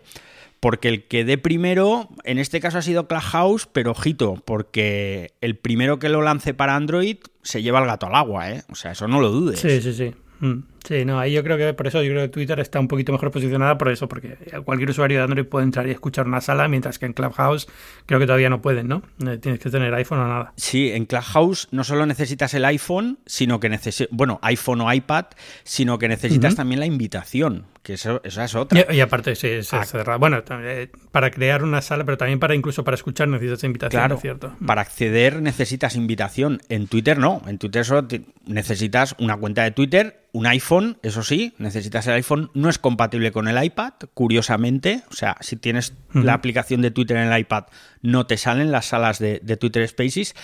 Porque 0.60 0.88
el 0.88 1.04
que 1.04 1.24
dé 1.24 1.38
primero, 1.38 2.10
en 2.24 2.36
este 2.36 2.60
caso 2.60 2.76
ha 2.76 2.82
sido 2.82 3.08
Clubhouse, 3.08 3.66
pero 3.66 3.92
ojito, 3.92 4.42
porque 4.44 5.32
el 5.40 5.56
primero 5.56 5.98
que 5.98 6.10
lo 6.10 6.20
lance 6.20 6.52
para 6.52 6.76
Android 6.76 7.16
se 7.42 7.62
lleva 7.62 7.80
el 7.80 7.86
gato 7.86 8.08
al 8.08 8.14
agua, 8.14 8.50
¿eh? 8.50 8.62
O 8.68 8.74
sea, 8.74 8.92
eso 8.92 9.08
no 9.08 9.22
lo 9.22 9.30
dudes. 9.30 9.58
Sí, 9.58 9.80
sí, 9.80 9.94
sí. 9.94 10.12
Mm. 10.40 10.64
Sí, 10.84 11.04
no, 11.04 11.18
ahí 11.18 11.32
yo 11.32 11.42
creo 11.44 11.56
que 11.56 11.74
por 11.74 11.86
eso 11.86 12.02
yo 12.02 12.10
creo 12.10 12.22
que 12.22 12.28
Twitter 12.28 12.58
está 12.60 12.80
un 12.80 12.88
poquito 12.88 13.12
mejor 13.12 13.30
posicionada 13.30 13.76
por 13.76 13.90
eso, 13.90 14.08
porque 14.08 14.36
cualquier 14.64 14.90
usuario 14.90 15.18
de 15.18 15.24
Android 15.24 15.44
puede 15.44 15.64
entrar 15.64 15.86
y 15.86 15.90
escuchar 15.90 16.26
una 16.26 16.40
sala, 16.40 16.68
mientras 16.68 16.98
que 16.98 17.06
en 17.06 17.12
Clubhouse 17.12 17.68
creo 18.06 18.18
que 18.18 18.26
todavía 18.26 18.50
no 18.50 18.62
pueden, 18.62 18.88
¿no? 18.88 19.02
Eh, 19.26 19.38
tienes 19.38 19.60
que 19.60 19.70
tener 19.70 19.92
iPhone 19.94 20.20
o 20.20 20.26
nada. 20.26 20.52
Sí, 20.56 20.90
en 20.90 21.06
Clubhouse 21.06 21.68
no 21.70 21.84
solo 21.84 22.06
necesitas 22.06 22.54
el 22.54 22.64
iPhone, 22.64 23.18
sino 23.26 23.60
que 23.60 23.68
necesitas, 23.68 24.08
bueno, 24.10 24.38
iPhone 24.42 24.80
o 24.80 24.92
iPad, 24.92 25.26
sino 25.64 25.98
que 25.98 26.08
necesitas 26.08 26.56
también 26.56 26.80
la 26.80 26.86
invitación, 26.86 27.66
que 27.82 27.94
eso, 27.94 28.20
es 28.24 28.54
otra. 28.54 28.92
Y, 28.92 29.00
aparte, 29.00 29.34
sí, 29.34 29.48
es 29.48 29.72
ah. 29.72 29.84
cerrado. 29.84 30.18
Bueno, 30.18 30.42
eh, 30.62 30.90
para 31.12 31.30
crear 31.30 31.62
una 31.62 31.80
sala, 31.80 32.04
pero 32.04 32.18
también 32.18 32.38
para 32.38 32.54
incluso 32.54 32.84
para 32.84 32.94
escuchar 32.94 33.28
necesitas 33.28 33.64
invitación, 33.64 34.00
claro, 34.00 34.18
cierto? 34.18 34.54
Para 34.64 34.82
acceder 34.82 35.40
necesitas 35.40 35.96
invitación. 35.96 36.60
En 36.68 36.86
Twitter 36.88 37.18
no, 37.18 37.42
en 37.46 37.58
Twitter 37.58 37.84
solo 37.84 38.06
necesitas 38.44 39.14
una 39.18 39.36
cuenta 39.36 39.62
de 39.62 39.70
Twitter, 39.70 40.28
un 40.32 40.46
iPhone, 40.46 40.98
eso 41.02 41.22
sí, 41.22 41.54
necesitas 41.58 42.06
el 42.06 42.14
iPhone, 42.14 42.50
no 42.54 42.68
es 42.68 42.78
compatible 42.78 43.32
con 43.32 43.48
el 43.48 43.62
iPad, 43.62 43.94
curiosamente, 44.14 45.02
o 45.10 45.14
sea, 45.14 45.36
si 45.40 45.56
tienes 45.56 45.94
la 46.12 46.34
aplicación 46.34 46.82
de 46.82 46.90
Twitter 46.90 47.16
en 47.16 47.32
el 47.32 47.38
iPad, 47.40 47.64
no 48.02 48.26
te 48.26 48.36
salen 48.36 48.70
las 48.70 48.86
salas 48.86 49.18
de, 49.18 49.38
Twitter 49.56 49.86
Spaces, 49.88 50.34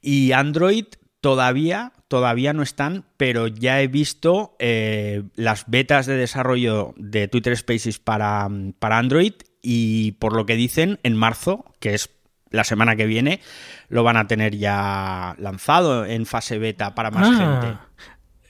y 0.00 0.32
Android 0.32 0.86
todavía, 1.20 1.92
todavía 2.08 2.52
no 2.52 2.62
están, 2.62 3.04
pero 3.16 3.46
ya 3.46 3.80
he 3.80 3.88
visto 3.88 4.56
eh, 4.58 5.24
las 5.34 5.64
betas 5.66 6.06
de 6.06 6.16
desarrollo 6.16 6.94
de 6.96 7.28
Twitter 7.28 7.56
Spaces 7.56 7.98
para, 7.98 8.48
para 8.78 8.98
Android 8.98 9.34
y 9.62 10.12
por 10.12 10.34
lo 10.34 10.46
que 10.46 10.56
dicen, 10.56 11.00
en 11.02 11.16
marzo, 11.16 11.64
que 11.80 11.94
es 11.94 12.10
la 12.50 12.64
semana 12.64 12.96
que 12.96 13.06
viene, 13.06 13.40
lo 13.88 14.02
van 14.04 14.16
a 14.16 14.26
tener 14.26 14.56
ya 14.56 15.34
lanzado 15.38 16.06
en 16.06 16.24
fase 16.26 16.58
beta 16.58 16.94
para 16.94 17.10
más 17.10 17.28
ah. 17.32 17.60
gente. 17.60 17.78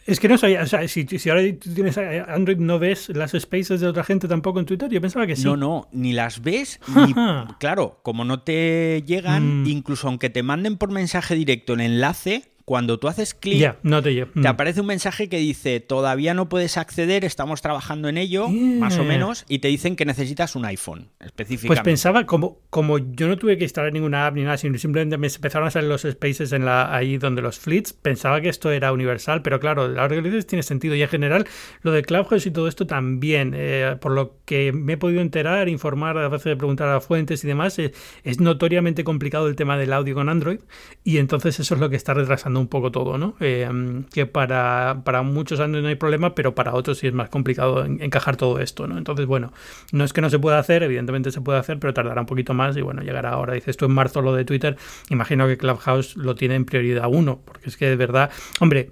Es 0.06 0.20
que 0.20 0.28
no 0.28 0.36
sabía, 0.36 0.62
o 0.62 0.66
sea, 0.66 0.86
si, 0.86 1.06
ahora 1.30 1.42
tú 1.58 1.72
tienes 1.72 1.96
Android, 1.96 2.58
¿no 2.58 2.78
ves 2.78 3.08
las 3.08 3.32
spaces 3.32 3.80
de 3.80 3.86
otra 3.86 4.04
gente 4.04 4.28
tampoco 4.28 4.60
en 4.60 4.66
Twitter? 4.66 4.90
Yo 4.90 5.00
pensaba 5.00 5.26
que 5.26 5.34
sí. 5.34 5.44
No, 5.44 5.56
no, 5.56 5.88
ni 5.92 6.12
las 6.12 6.42
ves, 6.42 6.78
ni, 6.94 7.14
claro, 7.58 8.00
como 8.02 8.26
no 8.26 8.42
te 8.42 9.02
llegan, 9.06 9.62
mm. 9.62 9.66
incluso 9.66 10.08
aunque 10.08 10.28
te 10.28 10.42
manden 10.42 10.76
por 10.76 10.90
mensaje 10.90 11.34
directo 11.34 11.72
el 11.72 11.80
enlace, 11.80 12.53
cuando 12.64 12.98
tú 12.98 13.08
haces 13.08 13.34
clic, 13.34 13.76
no 13.82 14.02
te, 14.02 14.14
te, 14.14 14.40
mm. 14.40 14.46
aparece 14.46 14.80
un 14.80 14.86
mensaje 14.86 15.28
que 15.28 15.36
dice, 15.38 15.80
todavía 15.80 16.32
no 16.32 16.48
puedes 16.48 16.78
acceder, 16.78 17.24
estamos 17.24 17.60
trabajando 17.60 18.08
en 18.08 18.16
ello, 18.16 18.48
más 18.48 18.98
o 18.98 19.04
menos, 19.04 19.44
y 19.48 19.58
te 19.58 19.68
dicen 19.68 19.96
que 19.96 20.06
necesitas 20.06 20.56
un 20.56 20.64
iPhone, 20.64 21.10
específicamente. 21.20 21.66
Pues 21.66 21.80
pensaba, 21.84 22.24
como, 22.24 22.60
como 22.70 22.98
yo 22.98 23.28
no 23.28 23.36
tuve 23.36 23.58
que 23.58 23.64
instalar 23.64 23.92
ninguna 23.92 24.26
app 24.26 24.34
ni 24.34 24.44
nada, 24.44 24.56
sino 24.56 24.78
simplemente 24.78 25.18
me 25.18 25.26
empezaron 25.26 25.68
a 25.68 25.70
salir 25.70 25.90
los 25.90 26.02
spaces 26.02 26.52
en 26.52 26.64
la, 26.64 26.94
ahí 26.94 27.18
donde 27.18 27.42
los 27.42 27.58
fleets, 27.58 27.92
pensaba 27.92 28.40
que 28.40 28.48
esto 28.48 28.70
era 28.70 28.92
universal, 28.92 29.42
pero 29.42 29.60
claro, 29.60 29.82
ahora 29.82 30.08
que 30.08 30.22
dices 30.22 30.46
tiene 30.46 30.62
sentido. 30.62 30.94
Y 30.94 31.02
en 31.02 31.08
general, 31.08 31.46
lo 31.82 31.92
de 31.92 32.02
Clubhouse 32.02 32.46
y 32.46 32.50
todo 32.50 32.66
esto 32.66 32.86
también, 32.86 33.52
eh, 33.54 33.96
por 34.00 34.12
lo 34.12 34.38
que 34.46 34.72
me 34.72 34.94
he 34.94 34.96
podido 34.96 35.20
enterar, 35.20 35.68
informar, 35.68 36.16
a 36.16 36.28
veces 36.28 36.56
preguntar 36.56 36.88
a 36.88 37.00
fuentes 37.00 37.44
y 37.44 37.46
demás, 37.46 37.78
es, 37.78 37.92
es 38.22 38.40
notoriamente 38.40 39.04
complicado 39.04 39.48
el 39.48 39.56
tema 39.56 39.76
del 39.76 39.92
audio 39.92 40.14
con 40.14 40.30
Android, 40.30 40.60
y 41.02 41.18
entonces 41.18 41.60
eso 41.60 41.74
es 41.74 41.80
lo 41.80 41.90
que 41.90 41.96
está 41.96 42.14
retrasando 42.14 42.53
un 42.60 42.68
poco 42.68 42.90
todo, 42.90 43.18
¿no? 43.18 43.34
Eh, 43.40 43.68
que 44.12 44.26
para, 44.26 45.02
para, 45.04 45.22
muchos 45.22 45.60
años 45.60 45.82
no 45.82 45.88
hay 45.88 45.94
problema, 45.94 46.34
pero 46.34 46.54
para 46.54 46.74
otros 46.74 46.98
sí 46.98 47.06
es 47.06 47.12
más 47.12 47.28
complicado 47.28 47.84
encajar 47.84 48.36
todo 48.36 48.58
esto, 48.58 48.86
¿no? 48.86 48.98
Entonces, 48.98 49.26
bueno, 49.26 49.52
no 49.92 50.04
es 50.04 50.12
que 50.12 50.20
no 50.20 50.30
se 50.30 50.38
pueda 50.38 50.58
hacer, 50.58 50.82
evidentemente 50.82 51.30
se 51.30 51.40
puede 51.40 51.58
hacer, 51.58 51.78
pero 51.78 51.94
tardará 51.94 52.20
un 52.20 52.26
poquito 52.26 52.54
más 52.54 52.76
y 52.76 52.82
bueno, 52.82 53.02
llegará 53.02 53.30
ahora. 53.30 53.54
Dices 53.54 53.76
tú 53.76 53.86
en 53.86 53.92
marzo 53.92 54.22
lo 54.22 54.34
de 54.34 54.44
Twitter, 54.44 54.76
imagino 55.10 55.46
que 55.46 55.56
Clubhouse 55.56 56.16
lo 56.16 56.34
tiene 56.34 56.54
en 56.54 56.64
prioridad 56.64 57.08
uno, 57.08 57.40
porque 57.44 57.68
es 57.68 57.76
que 57.76 57.86
de 57.88 57.96
verdad, 57.96 58.30
hombre, 58.60 58.90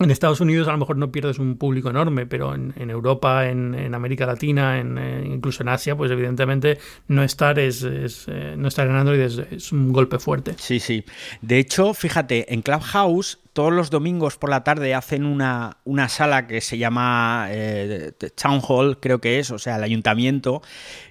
en 0.00 0.10
Estados 0.10 0.40
Unidos 0.40 0.68
a 0.68 0.72
lo 0.72 0.78
mejor 0.78 0.96
no 0.96 1.10
pierdes 1.10 1.38
un 1.38 1.56
público 1.56 1.90
enorme, 1.90 2.26
pero 2.26 2.54
en, 2.54 2.90
Europa, 2.90 3.48
en, 3.48 3.94
América 3.94 4.26
Latina, 4.26 4.78
en, 4.78 4.98
eh, 4.98 5.24
incluso 5.26 5.62
en 5.62 5.68
Asia, 5.68 5.96
pues 5.96 6.10
evidentemente 6.10 6.78
no 7.08 7.22
estar 7.22 7.58
es, 7.58 7.82
eh, 7.84 8.54
no 8.56 8.68
estar 8.68 8.86
en 8.86 8.94
Android 8.94 9.20
es, 9.20 9.72
un 9.72 9.92
golpe 9.92 10.18
fuerte. 10.18 10.54
Sí, 10.58 10.78
sí. 10.78 11.04
De 11.42 11.58
hecho, 11.58 11.94
fíjate, 11.94 12.52
en 12.52 12.62
Clubhouse 12.62 13.38
todos 13.58 13.72
los 13.72 13.90
domingos 13.90 14.36
por 14.36 14.50
la 14.50 14.62
tarde 14.62 14.94
hacen 14.94 15.24
una, 15.24 15.78
una 15.82 16.08
sala 16.08 16.46
que 16.46 16.60
se 16.60 16.78
llama 16.78 17.48
eh, 17.50 18.12
Town 18.40 18.60
Hall, 18.62 19.00
creo 19.00 19.20
que 19.20 19.40
es, 19.40 19.50
o 19.50 19.58
sea, 19.58 19.74
el 19.78 19.82
ayuntamiento, 19.82 20.62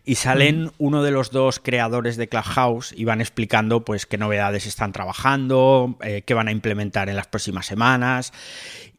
y 0.05 0.15
salen 0.15 0.71
uno 0.77 1.03
de 1.03 1.11
los 1.11 1.31
dos 1.31 1.59
creadores 1.59 2.15
de 2.15 2.29
Clubhouse 2.29 2.93
y 2.95 3.03
van 3.03 3.19
explicando 3.19 3.83
pues 3.83 4.05
qué 4.05 4.17
novedades 4.17 4.65
están 4.65 4.93
trabajando, 4.93 5.97
eh, 6.01 6.21
qué 6.25 6.33
van 6.33 6.47
a 6.47 6.53
implementar 6.53 7.09
en 7.09 7.17
las 7.17 7.27
próximas 7.27 7.65
semanas. 7.65 8.31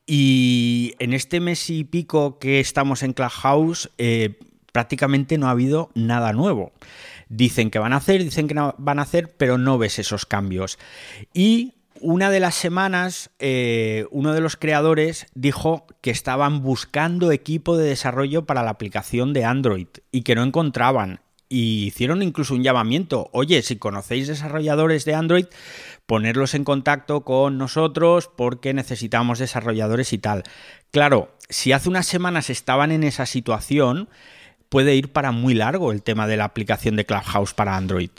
Y 0.07 0.93
en 0.99 1.15
este 1.15 1.41
mes 1.41 1.71
y 1.71 1.85
pico 1.85 2.39
que 2.39 2.61
estamos 2.61 3.03
en 3.03 3.15
Clubhouse, 3.15 3.91
eh, 3.97 4.39
prácticamente 4.73 5.39
no 5.39 5.47
ha 5.47 5.53
habido 5.53 5.91
nada 5.95 6.35
nuevo. 6.35 6.73
Dicen 7.31 7.71
que 7.71 7.79
van 7.79 7.95
a 7.95 7.97
hacer, 7.97 8.23
dicen 8.23 8.47
que 8.47 8.53
no 8.53 8.75
van 8.77 8.99
a 8.99 9.03
hacer, 9.03 9.35
pero 9.39 9.57
no 9.57 9.79
ves 9.79 9.99
esos 9.99 10.27
cambios. 10.27 10.79
Y 11.33 11.78
una 12.01 12.31
de 12.31 12.41
las 12.41 12.55
semanas, 12.55 13.31
eh, 13.39 14.07
uno 14.11 14.33
de 14.33 14.41
los 14.41 14.57
creadores 14.57 15.27
dijo 15.35 15.87
que 16.01 16.11
estaban 16.11 16.63
buscando 16.63 17.33
equipo 17.33 17.77
de 17.77 17.89
desarrollo 17.89 18.47
para 18.47 18.63
la 18.63 18.71
aplicación 18.71 19.33
de 19.33 19.45
Android 19.45 19.89
y 20.13 20.23
que 20.23 20.35
no 20.35 20.43
encontraban. 20.43 21.21
Y 21.49 21.87
hicieron 21.87 22.23
incluso 22.23 22.55
un 22.55 22.63
llamamiento. 22.63 23.31
Oye, 23.33 23.63
si 23.63 23.77
conocéis 23.77 24.29
desarrolladores 24.29 25.05
de 25.05 25.15
Android, 25.15 25.47
ponerlos 26.07 26.55
en 26.55 26.65
contacto 26.65 27.23
con 27.23 27.57
nosotros 27.57 28.31
porque 28.37 28.75
necesitamos 28.75 29.39
desarrolladores 29.39 30.13
y 30.13 30.19
tal. 30.19 30.43
Claro, 30.91 31.35
si 31.49 31.73
hace 31.73 31.89
unas 31.89 32.07
semanas 32.07 32.51
estaban 32.51 32.93
en 32.93 33.03
esa 33.03 33.25
situación, 33.25 34.09
puede 34.69 34.95
ir 34.95 35.13
para 35.13 35.33
muy 35.33 35.55
largo 35.55 35.93
el 35.93 36.03
tema 36.03 36.27
de 36.27 36.37
la 36.37 36.45
aplicación 36.45 36.97
de 36.97 37.07
Clubhouse 37.07 37.55
para 37.55 37.77
Android 37.77 38.11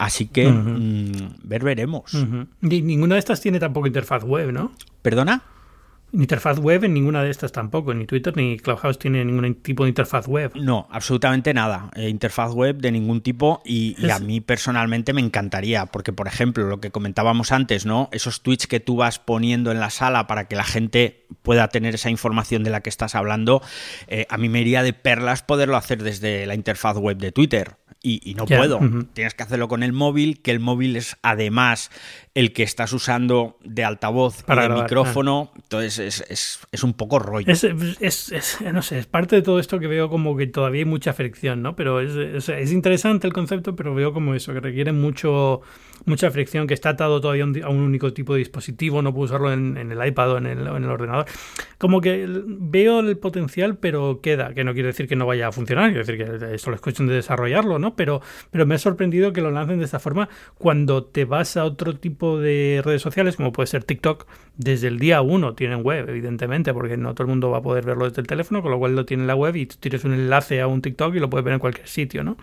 Así 0.00 0.28
que 0.28 0.48
mm, 0.48 1.40
ver 1.42 1.62
veremos. 1.62 2.16
ninguna 2.62 3.16
de 3.16 3.18
estas 3.18 3.42
tiene 3.42 3.60
tampoco 3.60 3.86
interfaz 3.86 4.24
web, 4.24 4.50
¿no? 4.50 4.72
¿Perdona? 5.02 5.42
Interfaz 6.14 6.58
web 6.58 6.84
en 6.84 6.94
ninguna 6.94 7.22
de 7.22 7.30
estas 7.30 7.52
tampoco, 7.52 7.92
ni 7.92 8.06
Twitter 8.06 8.34
ni 8.34 8.58
Clubhouse 8.58 8.98
tiene 8.98 9.22
ningún 9.26 9.56
tipo 9.56 9.84
de 9.84 9.90
interfaz 9.90 10.26
web. 10.26 10.52
No, 10.54 10.88
absolutamente 10.90 11.52
nada. 11.52 11.90
Eh, 11.94 12.08
interfaz 12.08 12.54
web 12.54 12.78
de 12.78 12.90
ningún 12.92 13.20
tipo 13.20 13.60
y, 13.62 13.94
a 14.10 14.18
mí 14.20 14.40
personalmente 14.40 15.12
me 15.12 15.20
encantaría, 15.20 15.84
porque 15.84 16.14
por 16.14 16.26
ejemplo, 16.26 16.66
lo 16.66 16.80
que 16.80 16.90
comentábamos 16.90 17.52
antes, 17.52 17.84
¿no? 17.84 18.08
Esos 18.10 18.42
tweets 18.42 18.66
que 18.66 18.80
tú 18.80 18.96
vas 18.96 19.18
poniendo 19.18 19.70
en 19.70 19.80
la 19.80 19.90
sala 19.90 20.26
para 20.26 20.48
que 20.48 20.56
la 20.56 20.64
gente 20.64 21.26
pueda 21.42 21.68
tener 21.68 21.94
esa 21.94 22.08
información 22.08 22.64
de 22.64 22.70
la 22.70 22.80
que 22.80 22.88
estás 22.88 23.14
hablando, 23.14 23.60
eh, 24.08 24.26
a 24.30 24.38
mí 24.38 24.48
me 24.48 24.62
iría 24.62 24.82
de 24.82 24.94
perlas 24.94 25.42
poderlo 25.42 25.76
hacer 25.76 26.02
desde 26.02 26.46
la 26.46 26.54
interfaz 26.54 26.96
web 26.96 27.18
de 27.18 27.32
Twitter 27.32 27.76
y, 28.02 28.34
no 28.34 28.46
puedo. 28.46 28.80
Tienes 29.12 29.34
que 29.34 29.42
hacerlo 29.42 29.68
con 29.68 29.82
el 29.82 29.92
móvil, 29.92 30.40
que 30.40 30.50
el 30.50 30.60
móvil 30.60 30.96
es 30.96 31.16
además 31.22 31.90
el 32.34 32.52
que 32.52 32.62
estás 32.62 32.92
usando 32.92 33.58
de 33.64 33.82
altavoz 33.84 34.42
para 34.44 34.66
el 34.66 34.74
micrófono. 34.74 35.50
Entonces 35.56 36.24
es, 36.28 36.84
un 36.84 36.94
poco 36.94 37.18
rollo. 37.18 37.52
Es, 37.52 37.64
no 38.72 38.82
sé, 38.82 38.98
es 38.98 39.06
parte 39.06 39.36
de 39.36 39.42
todo 39.42 39.58
esto 39.58 39.80
que 39.80 39.88
veo 39.88 40.08
como 40.08 40.36
que 40.36 40.46
todavía 40.46 40.80
hay 40.80 40.84
mucha 40.84 41.12
fricción, 41.12 41.62
¿no? 41.62 41.74
Pero 41.74 42.00
es, 42.00 42.48
interesante 42.70 43.26
el 43.26 43.32
concepto, 43.32 43.74
pero 43.74 43.94
veo 43.94 44.12
como 44.12 44.34
eso, 44.34 44.52
que 44.52 44.60
requiere 44.60 44.92
mucho 44.92 45.62
mucha 46.06 46.30
fricción, 46.30 46.66
que 46.66 46.72
está 46.72 46.90
atado 46.90 47.20
todavía 47.20 47.44
a 47.44 47.68
un 47.68 47.80
único 47.80 48.14
tipo 48.14 48.32
de 48.32 48.38
dispositivo, 48.38 49.02
no 49.02 49.12
puedo 49.12 49.26
usarlo 49.26 49.52
en, 49.52 49.76
el 49.76 50.06
iPad 50.06 50.32
o 50.32 50.38
en 50.38 50.46
el, 50.46 50.66
en 50.66 50.84
el, 50.84 50.90
ordenador. 50.90 51.26
Como 51.76 52.00
que 52.00 52.26
veo 52.26 53.00
el 53.00 53.18
potencial, 53.18 53.76
pero 53.76 54.20
queda, 54.22 54.54
que 54.54 54.64
no 54.64 54.72
quiere 54.72 54.88
decir 54.88 55.06
que 55.08 55.16
no 55.16 55.26
vaya 55.26 55.48
a 55.48 55.52
funcionar, 55.52 55.92
quiere 55.92 56.04
decir 56.04 56.16
que 56.16 56.54
esto 56.54 56.72
es 56.72 56.80
cuestión 56.80 57.06
de 57.06 57.14
desarrollarlo, 57.14 57.78
¿no? 57.78 57.96
Pero, 57.96 58.22
pero 58.50 58.64
me 58.64 58.76
ha 58.76 58.78
sorprendido 58.78 59.34
que 59.34 59.42
lo 59.42 59.50
lancen 59.50 59.78
de 59.78 59.84
esta 59.84 59.98
forma 59.98 60.30
cuando 60.56 61.04
te 61.04 61.26
vas 61.26 61.58
a 61.58 61.64
otro 61.64 61.96
tipo 61.96 62.19
de 62.20 62.82
redes 62.84 63.02
sociales, 63.02 63.36
como 63.36 63.52
puede 63.52 63.66
ser 63.66 63.84
TikTok, 63.84 64.26
desde 64.56 64.88
el 64.88 64.98
día 64.98 65.22
uno 65.22 65.54
tienen 65.54 65.82
web, 65.82 66.08
evidentemente, 66.08 66.74
porque 66.74 66.96
no 66.98 67.14
todo 67.14 67.24
el 67.24 67.30
mundo 67.30 67.50
va 67.50 67.58
a 67.58 67.62
poder 67.62 67.84
verlo 67.84 68.06
desde 68.06 68.20
el 68.20 68.26
teléfono, 68.26 68.60
con 68.60 68.70
lo 68.70 68.78
cual 68.78 68.94
lo 68.94 69.06
tiene 69.06 69.22
en 69.22 69.26
la 69.26 69.34
web 69.34 69.56
y 69.56 69.64
tú 69.64 69.76
tienes 69.80 70.04
un 70.04 70.12
enlace 70.12 70.60
a 70.60 70.66
un 70.66 70.82
TikTok 70.82 71.14
y 71.14 71.18
lo 71.18 71.30
puedes 71.30 71.44
ver 71.44 71.54
en 71.54 71.60
cualquier 71.60 71.88
sitio, 71.88 72.22
¿no? 72.22 72.36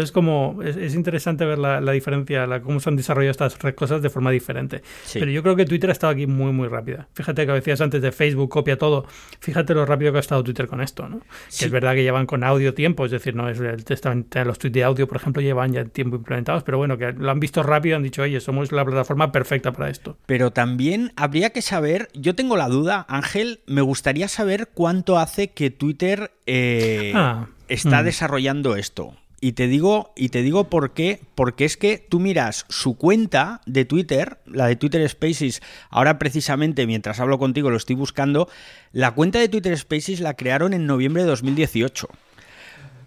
Es 0.00 0.12
como, 0.12 0.60
es, 0.64 0.94
interesante 0.94 1.44
ver 1.44 1.58
la, 1.58 1.92
diferencia, 1.92 2.46
la, 2.46 2.62
cómo 2.62 2.80
se 2.80 2.88
han 2.88 2.96
desarrollado 2.96 3.32
estas 3.32 3.56
cosas 3.74 4.00
de 4.00 4.08
forma 4.08 4.30
diferente. 4.30 4.82
Pero 5.12 5.30
yo 5.30 5.42
creo 5.42 5.54
que 5.54 5.66
Twitter 5.66 5.90
ha 5.90 5.92
estado 5.92 6.12
aquí 6.12 6.26
muy, 6.26 6.52
muy 6.52 6.68
rápida. 6.68 7.08
Fíjate 7.12 7.46
que 7.46 7.52
decías 7.52 7.80
antes 7.82 8.00
de 8.00 8.12
Facebook, 8.12 8.48
copia 8.48 8.78
todo. 8.78 9.04
Fíjate 9.40 9.74
lo 9.74 9.84
rápido 9.84 10.12
que 10.12 10.18
ha 10.18 10.20
estado 10.20 10.42
Twitter 10.42 10.66
con 10.66 10.80
esto, 10.80 11.06
¿no? 11.08 11.20
Que 11.58 11.66
es 11.66 11.70
verdad 11.70 11.94
que 11.94 12.02
llevan 12.02 12.24
con 12.24 12.44
audio 12.44 12.72
tiempo, 12.72 13.04
es 13.04 13.10
decir, 13.10 13.34
no 13.34 13.50
es 13.50 13.58
los 13.58 14.58
tweets 14.58 14.74
de 14.74 14.84
audio, 14.84 15.06
por 15.06 15.18
ejemplo, 15.18 15.42
llevan 15.42 15.72
ya 15.72 15.84
tiempo 15.84 16.16
implementados, 16.16 16.62
pero 16.62 16.78
bueno, 16.78 16.96
que 16.96 17.12
lo 17.12 17.30
han 17.30 17.40
visto 17.40 17.62
rápido, 17.62 17.96
han 17.96 18.02
dicho, 18.02 18.22
oye, 18.22 18.40
somos 18.40 18.72
la 18.72 18.84
plataforma 18.84 19.01
perfecta 19.32 19.72
para 19.72 19.90
esto. 19.90 20.16
Pero 20.26 20.52
también 20.52 21.12
habría 21.16 21.50
que 21.50 21.62
saber, 21.62 22.08
yo 22.14 22.34
tengo 22.34 22.56
la 22.56 22.68
duda, 22.68 23.06
Ángel, 23.08 23.60
me 23.66 23.80
gustaría 23.80 24.28
saber 24.28 24.68
cuánto 24.72 25.18
hace 25.18 25.48
que 25.48 25.70
Twitter 25.70 26.32
eh, 26.46 27.12
ah, 27.14 27.46
está 27.68 28.02
mm. 28.02 28.04
desarrollando 28.04 28.76
esto. 28.76 29.14
Y 29.44 29.52
te 29.52 29.66
digo, 29.66 30.12
y 30.14 30.28
te 30.28 30.42
digo 30.42 30.70
por 30.70 30.92
qué, 30.92 31.20
porque 31.34 31.64
es 31.64 31.76
que 31.76 31.98
tú 31.98 32.20
miras 32.20 32.64
su 32.68 32.96
cuenta 32.96 33.60
de 33.66 33.84
Twitter, 33.84 34.38
la 34.46 34.68
de 34.68 34.76
Twitter 34.76 35.06
Spaces, 35.08 35.62
ahora 35.90 36.16
precisamente 36.20 36.86
mientras 36.86 37.18
hablo 37.18 37.40
contigo 37.40 37.68
lo 37.68 37.76
estoy 37.76 37.96
buscando, 37.96 38.48
la 38.92 39.10
cuenta 39.10 39.40
de 39.40 39.48
Twitter 39.48 39.76
Spaces 39.76 40.20
la 40.20 40.34
crearon 40.34 40.74
en 40.74 40.86
noviembre 40.86 41.24
de 41.24 41.28
2018. 41.30 42.08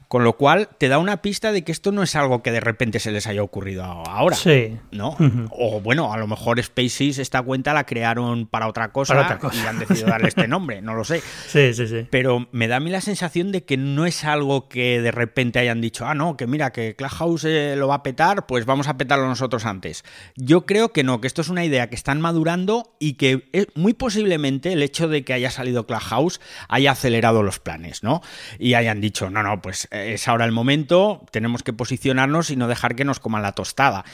Con 0.08 0.24
lo 0.24 0.34
cual 0.34 0.70
te 0.78 0.88
da 0.88 0.98
una 0.98 1.22
pista 1.22 1.52
de 1.52 1.63
que 1.63 1.72
esto 1.72 1.91
no 1.91 2.04
es 2.04 2.15
algo 2.15 2.44
que 2.44 2.52
de 2.52 2.60
repente 2.60 3.00
se 3.00 3.12
les 3.12 3.28
haya 3.28 3.44
ocurrido 3.44 3.84
ahora. 3.84 4.36
Sí. 4.36 4.78
¿No? 4.91 5.18
O 5.52 5.82
bueno, 5.82 6.13
a 6.13 6.18
lo 6.18 6.28
mejor 6.28 6.62
Spaces 6.62 7.18
esta 7.18 7.41
cuenta 7.41 7.74
la 7.74 7.86
crearon 7.86 8.48
para 8.48 8.68
otra, 8.68 8.91
cosa, 8.91 9.39
y 9.54 9.60
han 9.65 9.80
decidido 9.80 10.08
darle 10.08 10.28
este 10.28 10.48
nombre, 10.48 10.82
no 10.82 10.94
lo 10.94 11.04
sé. 11.04 11.22
Sí, 11.48 11.74
sí, 11.74 11.88
sí. 11.88 12.08
Pero 12.10 12.48
me 12.52 12.68
da 12.68 12.78
a 12.78 12.80
mí 12.80 12.89
la 12.89 13.02
sensación 13.02 13.52
de 13.52 13.63
que 13.63 13.78
no 13.78 14.06
es 14.06 14.24
algo 14.24 14.68
que 14.68 15.02
de 15.02 15.12
repente 15.12 15.60
hayan 15.60 15.80
dicho, 15.80 16.06
ah, 16.06 16.13
no, 16.13 16.36
que 16.38 16.48
mira, 16.48 16.72
que 16.72 16.96
Clubhouse 16.96 17.46
eh, 17.46 17.76
lo 17.78 17.88
va 17.88 17.96
a 17.96 18.04
petar, 18.04 18.46
pues 18.46 18.65
vamos 18.65 18.88
a 18.88 18.98
petarlo 18.98 19.28
nosotros 19.28 19.65
antes. 19.65 20.04
Yo 20.36 20.65
creo 20.65 20.89
que 20.91 21.04
no, 21.04 21.22
que 21.22 21.28
esto 21.28 21.41
es 21.41 21.50
una 21.50 21.63
idea 21.63 21.89
que 21.89 21.96
están 21.96 22.20
madurando 22.20 22.96
y 23.00 23.13
que 23.13 23.50
eh, 23.54 23.68
muy 23.76 23.94
posiblemente 23.94 24.74
el 24.74 24.84
hecho 24.84 25.08
de 25.08 25.24
que 25.24 25.34
haya 25.34 25.52
salido 25.52 25.86
Clubhouse 25.86 26.41
haya 26.68 26.91
acelerado 26.91 27.44
los 27.44 27.60
planes, 27.60 28.04
¿no? 28.04 28.22
Y 28.60 28.74
hayan 28.74 29.02
dicho, 29.02 29.30
no, 29.30 29.44
no, 29.44 29.62
pues 29.62 29.88
es 29.95 30.27
ahora 30.27 30.45
el 30.45 30.51
momento, 30.51 31.25
tenemos 31.31 31.63
que 31.63 31.73
posicionarnos 31.73 32.49
y 32.51 32.55
no 32.55 32.67
dejar 32.67 32.95
que 32.95 33.05
nos 33.05 33.19
coman 33.19 33.41
la 33.41 33.53
tostada. 33.53 34.05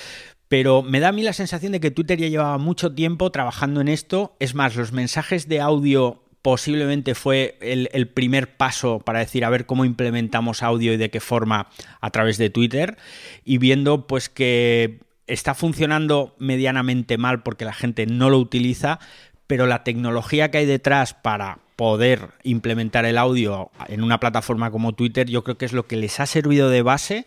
Pero 0.47 0.81
me 0.83 0.99
da 0.99 1.09
a 1.09 1.11
mí 1.13 1.23
la 1.23 1.33
sensación 1.33 1.71
de 1.71 1.79
que 1.79 1.91
Twitter 1.91 2.19
ya 2.19 2.27
llevaba 2.27 2.57
mucho 2.57 2.93
tiempo 2.93 3.31
trabajando 3.31 3.79
en 3.79 3.87
esto. 3.87 4.35
Es 4.39 4.53
más, 4.53 4.75
los 4.75 4.91
mensajes 4.91 5.47
de 5.47 5.61
audio 5.61 6.23
posiblemente 6.41 7.15
fue 7.15 7.57
el, 7.61 7.89
el, 7.93 8.07
primer 8.07 8.57
paso 8.57 8.99
para 8.99 9.19
decir 9.19 9.45
a 9.45 9.49
ver 9.49 9.65
cómo 9.65 9.85
implementamos 9.85 10.63
audio 10.63 10.93
y 10.93 10.97
de 10.97 11.09
qué 11.09 11.19
forma 11.19 11.69
a 12.01 12.09
través 12.09 12.37
de 12.37 12.49
Twitter. 12.49 12.97
Y 13.45 13.59
viendo 13.59 14.07
pues 14.07 14.27
que 14.27 14.99
está 15.27 15.53
funcionando 15.53 16.35
medianamente 16.39 17.17
mal 17.17 17.43
porque 17.43 17.63
la 17.63 17.73
gente 17.73 18.05
no 18.05 18.29
lo 18.29 18.37
utiliza, 18.37 18.99
pero 19.51 19.67
la 19.67 19.83
tecnología 19.83 20.49
que 20.49 20.59
hay 20.59 20.65
detrás 20.65 21.13
para 21.13 21.59
poder 21.75 22.29
implementar 22.43 23.03
el 23.03 23.17
audio 23.17 23.69
en 23.89 24.01
una 24.01 24.17
plataforma 24.17 24.71
como 24.71 24.93
Twitter, 24.93 25.29
yo 25.29 25.43
creo 25.43 25.57
que 25.57 25.65
es 25.65 25.73
lo 25.73 25.87
que 25.87 25.97
les 25.97 26.21
ha 26.21 26.25
servido 26.25 26.69
de 26.69 26.81
base 26.83 27.25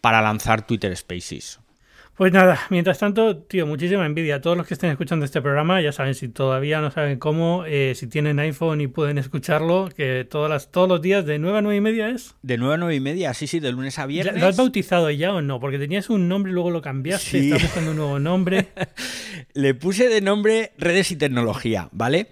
para 0.00 0.22
lanzar 0.22 0.66
Twitter 0.66 0.96
Spaces. 0.96 1.60
Pues 2.16 2.32
nada, 2.32 2.58
mientras 2.70 2.98
tanto, 2.98 3.36
tío, 3.36 3.66
muchísima 3.66 4.06
envidia. 4.06 4.36
a 4.36 4.40
Todos 4.40 4.56
los 4.56 4.66
que 4.66 4.72
estén 4.72 4.88
escuchando 4.88 5.26
este 5.26 5.42
programa, 5.42 5.82
ya 5.82 5.92
saben, 5.92 6.14
si 6.14 6.28
todavía 6.28 6.80
no 6.80 6.90
saben 6.90 7.18
cómo, 7.18 7.64
eh, 7.66 7.92
si 7.94 8.06
tienen 8.06 8.38
iPhone 8.38 8.80
y 8.80 8.86
pueden 8.86 9.18
escucharlo, 9.18 9.90
que 9.94 10.24
todas 10.24 10.48
las, 10.48 10.70
todos 10.70 10.88
los 10.88 11.02
días 11.02 11.26
de 11.26 11.38
9 11.38 11.58
a 11.58 11.60
9 11.60 11.76
y 11.76 11.80
media 11.82 12.08
es. 12.08 12.34
De 12.40 12.56
9 12.56 12.74
a 12.74 12.78
9 12.78 12.94
y 12.94 13.00
media, 13.00 13.34
sí, 13.34 13.46
sí, 13.46 13.60
de 13.60 13.70
lunes 13.70 13.98
a 13.98 14.06
viernes. 14.06 14.40
¿Lo 14.40 14.48
has 14.48 14.56
bautizado 14.56 15.10
ya 15.10 15.34
o 15.34 15.42
no? 15.42 15.60
Porque 15.60 15.78
tenías 15.78 16.08
un 16.08 16.26
nombre 16.26 16.52
y 16.52 16.54
luego 16.54 16.70
lo 16.70 16.80
cambiaste, 16.80 17.38
sí. 17.38 17.50
estás 17.50 17.64
buscando 17.64 17.90
un 17.90 17.98
nuevo 17.98 18.18
nombre. 18.18 18.68
Le 19.52 19.74
puse 19.74 20.08
de 20.08 20.22
nombre 20.22 20.72
Redes 20.78 21.10
y 21.10 21.16
Tecnología, 21.16 21.90
¿vale? 21.92 22.28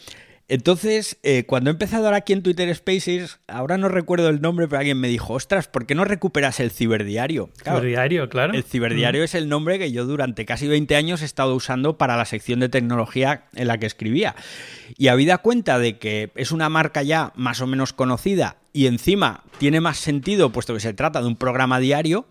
Entonces, 0.49 1.17
eh, 1.23 1.45
cuando 1.47 1.71
he 1.71 1.73
empezado 1.73 2.05
ahora 2.05 2.19
aquí 2.19 2.35
en 2.35 2.43
Twitter 2.43 2.75
Spaces, 2.75 3.41
ahora 3.49 3.79
no 3.79 3.89
recuerdo 3.89 4.29
el 4.29 4.43
nombre, 4.43 4.69
pero 4.69 4.81
alguien 4.81 5.01
me 5.01 5.09
dijo, 5.09 5.33
ostras, 5.33 5.69
¿por 5.69 5.87
qué 5.87 5.95
no 5.95 6.05
recuperas 6.05 6.61
el 6.61 6.71
ciberdiario? 6.71 7.49
ciberdiario, 7.63 8.29
claro. 8.29 8.53
El 8.53 8.63
ciberdiario 8.63 9.23
mm. 9.23 9.25
es 9.25 9.35
el 9.35 9.49
nombre 9.49 9.79
que 9.79 9.91
yo 9.91 10.05
durante 10.05 10.45
casi 10.45 10.69
20 10.69 10.97
años 10.97 11.23
he 11.23 11.25
estado 11.25 11.55
usando 11.55 11.97
para 11.97 12.17
la 12.17 12.27
sección 12.27 12.61
de 12.61 12.69
tecnología 12.69 13.45
en 13.55 13.69
la 13.69 13.79
que 13.79 13.87
escribía. 13.87 14.35
Y 14.99 15.09
habida 15.09 15.39
cuenta 15.39 15.79
de 15.79 15.99
que 15.99 16.31
es 16.35 16.53
una 16.53 16.69
marca 16.69 17.03
ya 17.03 17.33
más 17.37 17.63
o 17.63 17.67
menos 17.67 17.95
conocida 17.95 18.59
y 18.75 18.87
encima 18.87 19.45
tiene 19.59 19.81
más 19.81 19.99
sentido, 19.99 20.51
puesto 20.51 20.75
que 20.75 20.81
se 20.81 20.93
trata 20.93 21.23
de 21.23 21.29
un 21.29 21.37
programa 21.37 21.79
diario, 21.79 22.27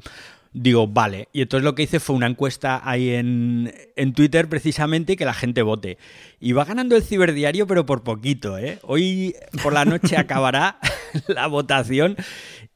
digo, 0.53 0.87
vale. 0.87 1.29
Y 1.33 1.41
entonces 1.41 1.63
lo 1.63 1.75
que 1.75 1.83
hice 1.83 1.99
fue 1.99 2.15
una 2.15 2.27
encuesta 2.27 2.81
ahí 2.83 3.11
en, 3.11 3.73
en 3.95 4.13
Twitter 4.13 4.47
precisamente 4.47 5.13
y 5.13 5.15
que 5.15 5.25
la 5.25 5.33
gente 5.33 5.61
vote. 5.61 5.97
Y 6.39 6.53
va 6.53 6.65
ganando 6.65 6.95
el 6.95 7.03
ciberdiario, 7.03 7.67
pero 7.67 7.85
por 7.85 8.03
poquito, 8.03 8.57
¿eh? 8.57 8.79
Hoy 8.83 9.35
por 9.61 9.73
la 9.73 9.85
noche 9.85 10.17
acabará 10.17 10.77
la 11.27 11.47
votación 11.47 12.15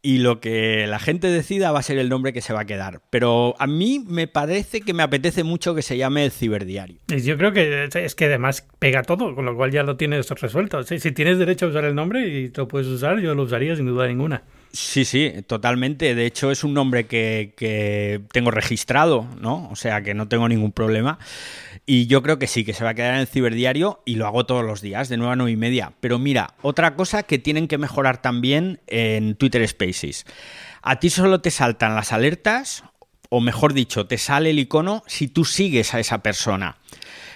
y 0.01 0.19
lo 0.19 0.39
que 0.39 0.87
la 0.87 0.99
gente 0.99 1.27
decida 1.27 1.71
va 1.71 1.79
a 1.79 1.83
ser 1.83 1.97
el 1.97 2.09
nombre 2.09 2.31
que 2.31 2.41
se 2.41 2.53
va 2.53 2.61
a 2.61 2.65
quedar. 2.65 3.01
Pero 3.09 3.55
a 3.59 3.67
mí 3.67 4.03
me 4.07 4.27
parece 4.27 4.81
que 4.81 4.93
me 4.93 5.03
apetece 5.03 5.43
mucho 5.43 5.75
que 5.75 5.81
se 5.81 5.97
llame 5.97 6.23
el 6.23 6.31
ciberdiario. 6.31 6.97
Yo 7.07 7.37
creo 7.37 7.51
que 7.51 7.89
es 7.93 8.15
que 8.15 8.25
además 8.25 8.65
pega 8.79 9.03
todo, 9.03 9.35
con 9.35 9.45
lo 9.45 9.55
cual 9.55 9.71
ya 9.71 9.83
lo 9.83 9.97
tienes 9.97 10.29
resuelto. 10.29 10.83
Si, 10.83 11.11
tienes 11.11 11.39
derecho 11.39 11.65
a 11.65 11.69
usar 11.69 11.85
el 11.85 11.95
nombre 11.95 12.27
y 12.27 12.49
lo 12.49 12.67
puedes 12.67 12.87
usar, 12.87 13.19
yo 13.19 13.35
lo 13.35 13.43
usaría 13.43 13.75
sin 13.75 13.87
duda 13.87 14.07
ninguna. 14.07 14.43
Sí, 14.79 15.05
sí, 15.05 15.33
totalmente. 15.47 16.13
De 16.13 16.27
hecho, 16.27 16.51
es 16.51 16.63
un 16.63 16.75
nombre 16.75 17.07
que, 17.07 18.21
tengo 18.31 18.51
registrado, 18.51 19.27
¿no? 19.41 19.67
O 19.71 19.75
sea, 19.75 20.03
que 20.03 20.13
no 20.13 20.27
tengo 20.27 20.47
ningún 20.47 20.71
problema. 20.71 21.17
Y 21.87 22.05
yo 22.05 22.21
creo 22.21 22.37
que 22.37 22.45
sí, 22.45 22.63
que 22.63 22.75
se 22.75 22.83
va 22.83 22.91
a 22.91 22.93
quedar 22.93 23.15
en 23.15 23.21
el 23.21 23.27
ciberdiario 23.27 24.03
y 24.05 24.17
lo 24.17 24.27
hago 24.27 24.45
todos 24.45 24.63
los 24.63 24.81
días, 24.81 25.09
de 25.09 25.17
9 25.17 25.33
a 25.33 25.35
9 25.35 25.51
y 25.51 25.55
media. 25.55 25.93
Pero 25.99 26.19
mira, 26.19 26.53
otra 26.61 26.95
cosa 26.95 27.23
que 27.23 27.39
tienen 27.39 27.67
que 27.67 27.79
mejorar 27.79 28.21
también 28.21 28.79
en 28.85 29.33
Twitter 29.33 29.67
Spaces. 29.67 30.27
A 30.83 30.99
ti 30.99 31.09
solo 31.09 31.41
te 31.41 31.49
saltan 31.49 31.95
las 31.95 32.13
alertas, 32.13 32.83
o 33.29 33.41
mejor 33.41 33.73
dicho, 33.73 34.05
te 34.05 34.19
sale 34.19 34.51
el 34.51 34.59
icono 34.59 35.03
si 35.07 35.27
tú 35.27 35.43
sigues 35.43 35.95
a 35.95 35.99
esa 35.99 36.19
persona. 36.19 36.77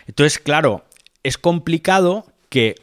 Entonces, 0.06 0.38
claro, 0.38 0.86
es 1.24 1.40
complicado 1.40 2.32
que 2.50 2.76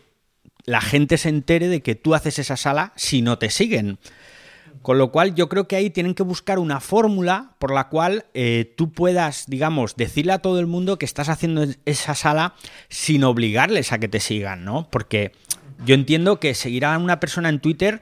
la 0.64 0.80
gente 0.80 1.16
se 1.16 1.28
entere 1.28 1.68
de 1.68 1.80
que 1.80 1.94
tú 1.94 2.16
haces 2.16 2.40
esa 2.40 2.56
sala 2.56 2.92
si 2.96 3.22
no 3.22 3.38
te 3.38 3.50
siguen. 3.50 4.00
Con 4.82 4.98
lo 4.98 5.10
cual 5.10 5.34
yo 5.34 5.48
creo 5.48 5.68
que 5.68 5.76
ahí 5.76 5.90
tienen 5.90 6.14
que 6.14 6.22
buscar 6.22 6.58
una 6.58 6.80
fórmula 6.80 7.54
por 7.58 7.72
la 7.72 7.88
cual 7.88 8.26
eh, 8.34 8.74
tú 8.76 8.92
puedas, 8.92 9.46
digamos, 9.46 9.96
decirle 9.96 10.32
a 10.32 10.38
todo 10.38 10.60
el 10.60 10.66
mundo 10.66 10.98
que 10.98 11.04
estás 11.04 11.28
haciendo 11.28 11.66
esa 11.84 12.14
sala 12.14 12.54
sin 12.88 13.24
obligarles 13.24 13.92
a 13.92 13.98
que 13.98 14.08
te 14.08 14.20
sigan, 14.20 14.64
¿no? 14.64 14.88
Porque 14.90 15.32
yo 15.84 15.94
entiendo 15.94 16.40
que 16.40 16.54
seguir 16.54 16.84
a 16.84 16.98
una 16.98 17.20
persona 17.20 17.48
en 17.48 17.60
Twitter 17.60 18.00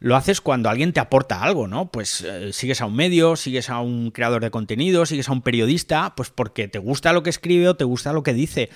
lo 0.00 0.16
haces 0.16 0.40
cuando 0.40 0.68
alguien 0.68 0.92
te 0.92 1.00
aporta 1.00 1.42
algo, 1.42 1.66
¿no? 1.66 1.90
Pues 1.90 2.20
eh, 2.22 2.52
sigues 2.52 2.80
a 2.80 2.86
un 2.86 2.94
medio, 2.94 3.36
sigues 3.36 3.68
a 3.68 3.80
un 3.80 4.10
creador 4.10 4.42
de 4.42 4.50
contenido, 4.50 5.06
sigues 5.06 5.28
a 5.28 5.32
un 5.32 5.42
periodista, 5.42 6.14
pues 6.16 6.30
porque 6.30 6.68
te 6.68 6.78
gusta 6.78 7.12
lo 7.12 7.22
que 7.22 7.30
escribe 7.30 7.68
o 7.68 7.76
te 7.76 7.84
gusta 7.84 8.12
lo 8.12 8.22
que 8.22 8.32
dice. 8.32 8.70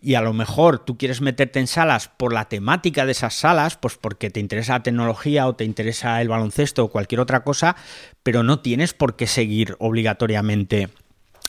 Y 0.00 0.14
a 0.14 0.20
lo 0.20 0.32
mejor 0.32 0.78
tú 0.78 0.96
quieres 0.96 1.20
meterte 1.20 1.58
en 1.58 1.66
salas 1.66 2.08
por 2.08 2.32
la 2.32 2.48
temática 2.48 3.04
de 3.04 3.12
esas 3.12 3.34
salas, 3.34 3.76
pues 3.76 3.96
porque 3.96 4.30
te 4.30 4.40
interesa 4.40 4.74
la 4.74 4.82
tecnología 4.82 5.46
o 5.46 5.56
te 5.56 5.64
interesa 5.64 6.20
el 6.20 6.28
baloncesto 6.28 6.84
o 6.84 6.90
cualquier 6.90 7.20
otra 7.20 7.42
cosa, 7.42 7.76
pero 8.22 8.42
no 8.42 8.60
tienes 8.60 8.94
por 8.94 9.16
qué 9.16 9.26
seguir 9.26 9.76
obligatoriamente 9.78 10.88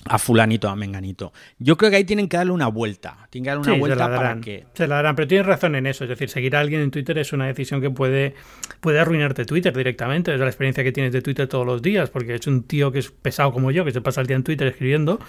a 0.06 0.18
fulanito, 0.18 0.68
a 0.70 0.76
menganito. 0.76 1.32
Yo 1.60 1.78
creo 1.78 1.92
que 1.92 1.98
ahí 1.98 2.04
tienen 2.04 2.28
que 2.28 2.38
darle 2.38 2.54
una 2.54 2.68
vuelta. 2.68 3.28
Tienen 3.30 3.46
que 3.46 3.50
darle 3.50 3.72
una 3.72 3.80
vuelta 3.80 4.16
para 4.16 4.42
que... 4.42 4.66
Se 4.74 4.88
la 4.88 4.96
darán, 4.96 5.16
pero 5.16 5.28
tienes 5.28 5.46
razón 5.46 5.76
en 5.76 5.86
eso. 5.88 6.04
Es 6.04 6.10
decir, 6.10 6.30
seguir 6.30 6.56
a 6.56 6.60
alguien 6.60 6.82
en 6.82 6.92
Twitter 6.92 7.18
es 7.18 7.34
una 7.34 7.48
decisión 7.48 7.82
que 7.82 7.90
puede, 7.90 8.34
puede 8.80 9.00
arruinarte 9.00 9.46
Twitter 9.46 9.76
directamente. 9.76 10.34
Es 10.34 10.40
la 10.40 10.48
experiencia 10.48 10.84
que 10.84 10.92
tienes 10.92 11.14
de 11.14 11.22
Twitter 11.22 11.48
todos 11.48 11.66
los 11.66 11.82
días, 11.82 12.10
porque 12.10 12.36
es 12.36 12.48
un 12.48 12.64
tío 12.64 12.92
que 12.92 13.00
es 13.00 13.12
pesado 13.12 13.52
como 13.52 13.72
yo, 13.72 13.86
que 13.86 13.92
se 13.92 14.02
pasa 14.02 14.22
el 14.22 14.28
día 14.28 14.36
en 14.36 14.44
Twitter 14.44 14.68
escribiendo, 14.68 15.20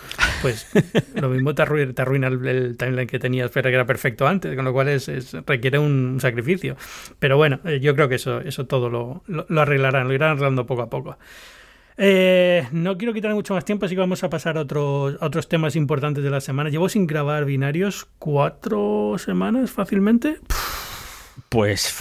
pues 0.41 0.67
lo 1.15 1.29
mismo 1.29 1.55
te 1.55 1.63
arruina, 1.63 1.93
te 1.93 2.03
arruina 2.03 2.29
el, 2.29 2.77
timeline 2.77 3.07
que 3.07 3.19
tenías, 3.19 3.51
pero 3.51 3.69
que 3.69 3.75
era 3.75 3.87
perfecto 3.87 4.27
antes, 4.27 4.55
con 4.57 4.65
lo 4.65 4.73
cual 4.73 4.89
es, 4.89 5.11
requiere 5.47 5.79
un 5.79 6.19
sacrificio. 6.21 6.77
Pero 7.19 7.37
bueno, 7.37 7.61
eh, 7.65 7.81
yo 7.81 7.95
creo 7.95 8.09
que 8.09 8.17
eso, 8.17 8.41
eso 8.41 8.67
todo 8.67 8.89
lo, 8.89 9.23
lo, 9.27 9.47
lo 9.49 9.61
arreglarán, 9.61 10.09
lo 10.09 10.15
irán 10.15 10.31
arreglando 10.31 10.67
poco 10.67 10.83
a 10.83 10.91
poco. 10.91 11.19
Eh, 11.97 12.67
no 12.73 12.97
quiero 12.97 13.13
quitar 13.13 13.35
mucho 13.35 13.55
más 13.55 13.65
tiempo, 13.65 13.87
así 13.87 13.95
que 13.95 14.01
vamos 14.01 14.25
a 14.25 14.31
pasar 14.31 14.57
a 14.57 14.61
otros, 14.61 15.17
otros 15.21 15.49
temas 15.49 15.77
importantes 15.77 16.25
de 16.25 16.31
la 16.31 16.41
semana. 16.41 16.71
Llevo 16.71 16.89
sin 16.89 17.07
grabar 17.07 17.45
binarios 17.45 18.09
cuatro 18.19 19.17
semanas 19.19 19.71
fácilmente. 19.71 20.39
Pues 21.49 21.99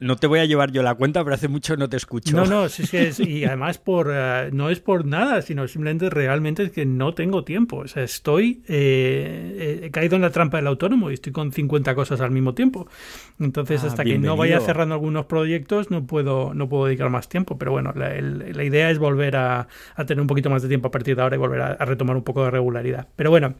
no 0.00 0.16
te 0.16 0.26
voy 0.26 0.40
a 0.40 0.44
llevar 0.44 0.70
yo 0.70 0.82
la 0.82 0.94
cuenta, 0.94 1.22
pero 1.24 1.34
hace 1.34 1.48
mucho 1.48 1.76
no 1.76 1.88
te 1.88 1.96
escucho. 1.96 2.36
No, 2.36 2.44
no, 2.44 2.68
sí, 2.70 2.86
sí, 3.12 3.22
y 3.22 3.44
además 3.44 3.78
por 3.78 4.10
eh, 4.12 4.50
no 4.52 4.70
es 4.70 4.80
por 4.80 5.04
nada, 5.06 5.42
sino 5.42 5.66
simplemente 5.68 6.10
realmente 6.10 6.64
es 6.64 6.70
que 6.72 6.84
no 6.84 7.14
tengo 7.14 7.44
tiempo. 7.44 7.78
O 7.78 7.88
sea, 7.88 8.02
estoy, 8.02 8.62
eh, 8.68 9.80
he 9.84 9.90
caído 9.90 10.16
en 10.16 10.22
la 10.22 10.30
trampa 10.30 10.58
del 10.58 10.66
autónomo 10.66 11.10
y 11.10 11.14
estoy 11.14 11.32
con 11.32 11.52
50 11.52 11.94
cosas 11.94 12.20
al 12.20 12.30
mismo 12.30 12.54
tiempo. 12.54 12.86
Entonces, 13.40 13.82
ah, 13.84 13.88
hasta 13.88 14.04
que 14.04 14.18
no 14.18 14.36
vaya 14.36 14.60
cerrando 14.60 14.94
algunos 14.94 15.26
proyectos, 15.26 15.90
no 15.90 16.06
puedo, 16.06 16.54
no 16.54 16.68
puedo 16.68 16.86
dedicar 16.86 17.10
más 17.10 17.28
tiempo. 17.28 17.58
Pero 17.58 17.72
bueno, 17.72 17.92
la, 17.94 18.20
la 18.20 18.64
idea 18.64 18.90
es 18.90 18.98
volver 18.98 19.36
a, 19.36 19.68
a, 19.94 20.04
tener 20.06 20.20
un 20.20 20.26
poquito 20.26 20.50
más 20.50 20.62
de 20.62 20.68
tiempo 20.68 20.88
a 20.88 20.90
partir 20.90 21.16
de 21.16 21.22
ahora 21.22 21.36
y 21.36 21.38
volver 21.38 21.60
a, 21.60 21.66
a 21.72 21.84
retomar 21.84 22.16
un 22.16 22.24
poco 22.24 22.44
de 22.44 22.50
regularidad. 22.50 23.08
Pero 23.16 23.30
bueno, 23.30 23.54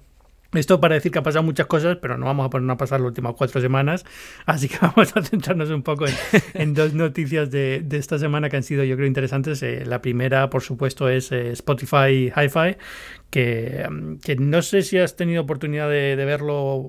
esto 0.53 0.81
para 0.81 0.95
decir 0.95 1.13
que 1.13 1.19
ha 1.19 1.23
pasado 1.23 1.43
muchas 1.43 1.67
cosas, 1.67 1.99
pero 2.01 2.17
no 2.17 2.27
vamos 2.27 2.47
a 2.47 2.51
poner 2.51 2.71
a 2.71 2.77
pasar 2.77 3.01
las 3.01 3.09
últimas 3.09 3.35
cuatro 3.35 3.61
semanas, 3.61 4.05
así 4.47 4.69
que 4.69 4.79
vamos 4.81 5.17
a 5.17 5.23
centrarnos 5.23 5.71
un 5.71 5.83
poco 5.83 6.07
en, 6.55 6.75
dos 6.75 6.95
noticias 6.95 7.51
de, 7.51 7.85
esta 7.93 8.19
semana 8.19 8.49
que 8.49 8.57
han 8.57 8.63
sido 8.63 8.85
yo 8.85 8.97
creo 8.97 9.07
interesantes. 9.07 9.63
Eh, 9.63 9.85
la 9.87 10.01
primera, 10.03 10.51
por 10.51 10.63
supuesto, 10.63 11.09
es 11.09 11.33
eh, 11.33 11.53
Spotify 11.53 12.33
Hi-Fi, 12.35 12.77
que, 13.31 13.87
mm, 13.89 14.17
que, 14.19 14.37
no 14.37 14.63
sé 14.63 14.83
si 14.83 14.99
has 14.99 15.17
tenido 15.17 15.43
oportunidad 15.43 15.89
de, 15.89 16.17
verlo, 16.17 16.87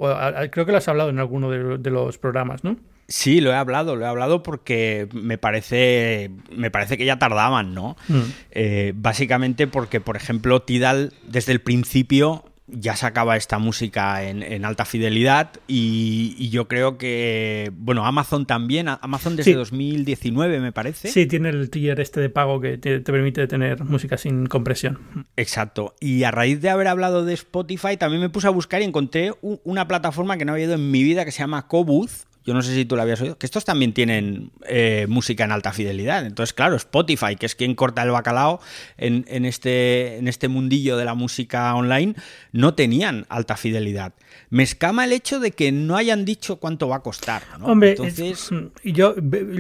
creo 0.51 0.65
que 0.65 0.71
lo 0.71 0.77
has 0.77 0.87
hablado 0.87 1.09
en 1.09 1.19
alguno 1.19 1.49
de, 1.49 1.91
los 1.91 2.17
programas, 2.17 2.63
¿no? 2.63 2.77
Sí, 3.07 3.39
lo 3.39 3.51
he 3.51 3.55
hablado, 3.55 3.95
lo 3.95 4.03
he 4.05 4.07
hablado 4.07 4.43
porque 4.43 5.07
me 5.13 5.37
parece, 5.37 6.29
me 6.51 6.69
parece 6.69 6.97
que 6.97 7.05
ya 7.05 7.17
tardaban, 7.17 7.73
¿no? 7.73 7.95
Mm. 8.09 8.21
Eh, 8.51 8.93
básicamente 8.95 9.65
porque, 9.65 10.01
por 10.01 10.17
ejemplo, 10.17 10.61
Tidal 10.61 11.13
desde 11.25 11.53
el 11.53 11.61
principio 11.61 12.43
ya 12.67 12.95
sacaba 12.95 13.37
esta 13.37 13.59
música 13.59 14.23
en, 14.23 14.65
alta 14.65 14.85
fidelidad 14.85 15.51
y, 15.67 16.49
yo 16.49 16.67
creo 16.67 16.97
que, 16.97 17.71
bueno, 17.75 18.05
Amazon 18.05 18.45
también, 18.45 18.87
Amazon 18.89 19.35
desde 19.35 19.53
2019 19.53 20.59
me 20.59 20.71
parece. 20.71 21.09
Sí, 21.09 21.25
tiene 21.25 21.49
el 21.49 21.69
tier 21.69 21.99
este 21.99 22.19
de 22.19 22.29
pago 22.29 22.59
que 22.59 22.77
te, 22.77 22.99
permite 22.99 23.47
tener 23.47 23.83
música 23.83 24.17
sin 24.17 24.47
compresión. 24.47 24.99
Exacto. 25.37 25.95
Y 25.99 26.23
a 26.23 26.31
raíz 26.31 26.61
de 26.61 26.69
haber 26.69 26.87
hablado 26.87 27.23
de 27.25 27.33
Spotify, 27.33 27.97
también 27.97 28.21
me 28.21 28.29
puse 28.29 28.47
a 28.47 28.51
buscar 28.51 28.81
y 28.81 28.85
encontré 28.85 29.31
una 29.41 29.87
plataforma 29.87 30.37
que 30.37 30.45
no 30.45 30.53
había 30.53 30.65
ido 30.65 30.75
en 30.75 30.91
mi 30.91 31.03
vida 31.03 31.25
que 31.25 31.31
se 31.31 31.39
llama 31.39 31.67
Cobuz 31.67 32.26
yo 32.47 32.53
no 32.53 32.61
sé 32.61 32.73
si 32.73 32.85
tú 32.85 32.95
lo 32.95 33.01
habías 33.01 33.19
oído, 33.19 33.37
que 33.37 33.45
estos 33.45 33.65
también 33.65 33.91
tienen 33.91 34.51
eh, 34.69 35.05
música 35.09 35.43
en 35.43 35.51
alta 35.51 35.73
fidelidad. 35.73 36.25
Entonces, 36.25 36.53
claro, 36.53 36.77
Spotify, 36.77 37.35
que 37.35 37.45
es 37.45 37.55
quien 37.55 37.75
corta 37.75 38.03
el 38.03 38.11
bacalao 38.11 38.61
en, 38.97 39.43
este, 39.43 40.15
en 40.15 40.29
este 40.29 40.47
mundillo 40.47 40.95
de 40.95 41.03
la 41.03 41.13
música 41.13 41.75
online, 41.75 42.15
no 42.53 42.73
tenían 42.73 43.25
alta 43.27 43.57
fidelidad. 43.57 44.13
Me 44.49 44.63
escama 44.63 45.03
el 45.03 45.11
hecho 45.11 45.41
de 45.41 45.51
que 45.51 45.73
no 45.73 45.97
hayan 45.97 46.23
dicho 46.23 46.55
cuánto 46.55 46.87
va 46.87 46.95
a 46.95 47.03
costar. 47.03 47.43
Hombre, 47.61 47.91
Entonces... 47.91 48.49
yo, 48.81 49.15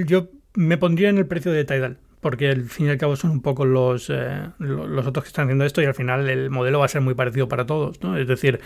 yo 0.05 0.29
me 0.53 0.77
pondría 0.77 1.09
en 1.09 1.17
el 1.17 1.27
precio 1.27 1.51
de 1.51 1.65
Tidal 1.65 1.97
porque 2.21 2.49
al 2.49 2.63
fin 2.63 2.87
y 2.87 2.89
al 2.89 2.97
cabo 2.97 3.15
son 3.15 3.31
un 3.31 3.41
poco 3.41 3.65
los, 3.65 4.09
eh, 4.09 4.49
los 4.59 5.05
otros 5.05 5.23
que 5.23 5.27
están 5.27 5.45
haciendo 5.45 5.65
esto 5.65 5.81
y 5.81 5.85
al 5.85 5.93
final 5.93 6.29
el 6.29 6.49
modelo 6.49 6.79
va 6.79 6.85
a 6.85 6.89
ser 6.89 7.01
muy 7.01 7.13
parecido 7.13 7.47
para 7.47 7.65
todos. 7.65 8.01
¿no? 8.01 8.17
Es 8.17 8.27
decir, 8.27 8.59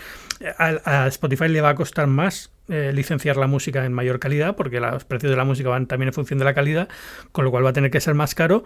a, 0.58 1.06
Spotify 1.08 1.48
le 1.48 1.60
va 1.60 1.70
a 1.70 1.74
costar 1.74 2.06
más 2.06 2.52
eh, 2.68 2.92
licenciar 2.94 3.36
la 3.36 3.46
música 3.46 3.84
en 3.84 3.92
mayor 3.92 4.18
calidad 4.18 4.56
porque 4.56 4.80
los 4.80 5.04
precios 5.04 5.30
de 5.30 5.36
la 5.36 5.44
música 5.44 5.68
van 5.68 5.86
también 5.86 6.08
en 6.08 6.14
función 6.14 6.38
de 6.38 6.44
la 6.44 6.54
calidad, 6.54 6.88
con 7.32 7.44
lo 7.44 7.50
cual 7.50 7.64
va 7.64 7.70
a 7.70 7.74
tener 7.74 7.90
que 7.90 8.00
ser 8.00 8.14
más 8.14 8.34
caro. 8.34 8.64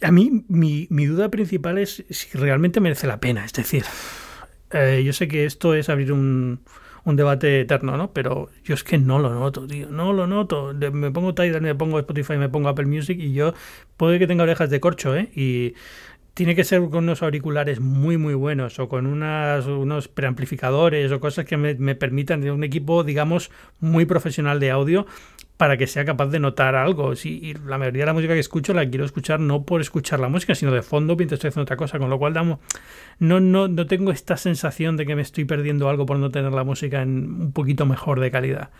A 0.00 0.10
mí 0.10 0.44
mi, 0.48 0.86
mi 0.90 1.06
duda 1.06 1.30
principal 1.30 1.78
es 1.78 2.04
si 2.08 2.36
realmente 2.38 2.80
merece 2.80 3.06
la 3.06 3.20
pena. 3.20 3.44
Es 3.44 3.52
decir, 3.52 3.84
eh, 4.70 5.02
yo 5.04 5.12
sé 5.12 5.28
que 5.28 5.44
esto 5.44 5.74
es 5.74 5.88
abrir 5.88 6.12
un 6.12 6.60
un 7.04 7.16
debate 7.16 7.60
eterno, 7.60 7.96
¿no? 7.96 8.12
Pero 8.12 8.50
yo 8.64 8.74
es 8.74 8.84
que 8.84 8.98
no 8.98 9.18
lo 9.18 9.32
noto, 9.32 9.66
tío, 9.66 9.88
no 9.90 10.12
lo 10.12 10.26
noto. 10.26 10.72
Me 10.92 11.10
pongo 11.10 11.34
Tidal, 11.34 11.62
me 11.62 11.74
pongo 11.74 11.98
Spotify, 11.98 12.36
me 12.36 12.48
pongo 12.48 12.68
Apple 12.68 12.86
Music 12.86 13.18
y 13.20 13.32
yo 13.32 13.54
puede 13.96 14.18
que 14.18 14.26
tenga 14.26 14.44
orejas 14.44 14.70
de 14.70 14.80
corcho, 14.80 15.14
¿eh? 15.14 15.30
Y 15.34 15.74
tiene 16.34 16.56
que 16.56 16.64
ser 16.64 16.80
con 16.90 17.04
unos 17.04 17.22
auriculares 17.22 17.80
muy 17.80 18.18
muy 18.18 18.34
buenos 18.34 18.78
o 18.80 18.88
con 18.88 19.06
unas, 19.06 19.66
unos 19.66 20.08
preamplificadores 20.08 21.12
o 21.12 21.20
cosas 21.20 21.44
que 21.46 21.56
me, 21.56 21.74
me 21.74 21.94
permitan 21.94 22.48
un 22.50 22.64
equipo 22.64 23.04
digamos 23.04 23.52
muy 23.78 24.04
profesional 24.04 24.58
de 24.58 24.72
audio 24.72 25.06
para 25.56 25.76
que 25.76 25.86
sea 25.86 26.04
capaz 26.04 26.26
de 26.26 26.40
notar 26.40 26.74
algo. 26.74 27.14
Si, 27.14 27.54
la 27.66 27.78
mayoría 27.78 28.02
de 28.02 28.06
la 28.06 28.12
música 28.12 28.34
que 28.34 28.40
escucho 28.40 28.74
la 28.74 28.88
quiero 28.88 29.04
escuchar 29.04 29.38
no 29.38 29.64
por 29.64 29.80
escuchar 29.80 30.18
la 30.18 30.28
música, 30.28 30.54
sino 30.54 30.72
de 30.72 30.82
fondo 30.82 31.16
mientras 31.16 31.38
estoy 31.38 31.48
haciendo 31.48 31.62
otra 31.62 31.76
cosa, 31.76 31.98
con 31.98 32.10
lo 32.10 32.18
cual 32.18 32.34
damos, 32.34 32.58
no, 33.18 33.38
no, 33.40 33.68
no 33.68 33.86
tengo 33.86 34.10
esta 34.10 34.36
sensación 34.36 34.96
de 34.96 35.06
que 35.06 35.14
me 35.14 35.22
estoy 35.22 35.44
perdiendo 35.44 35.88
algo 35.88 36.06
por 36.06 36.18
no 36.18 36.30
tener 36.30 36.52
la 36.52 36.64
música 36.64 37.02
en 37.02 37.42
un 37.42 37.52
poquito 37.52 37.86
mejor 37.86 38.18
de 38.20 38.30
calidad. 38.30 38.70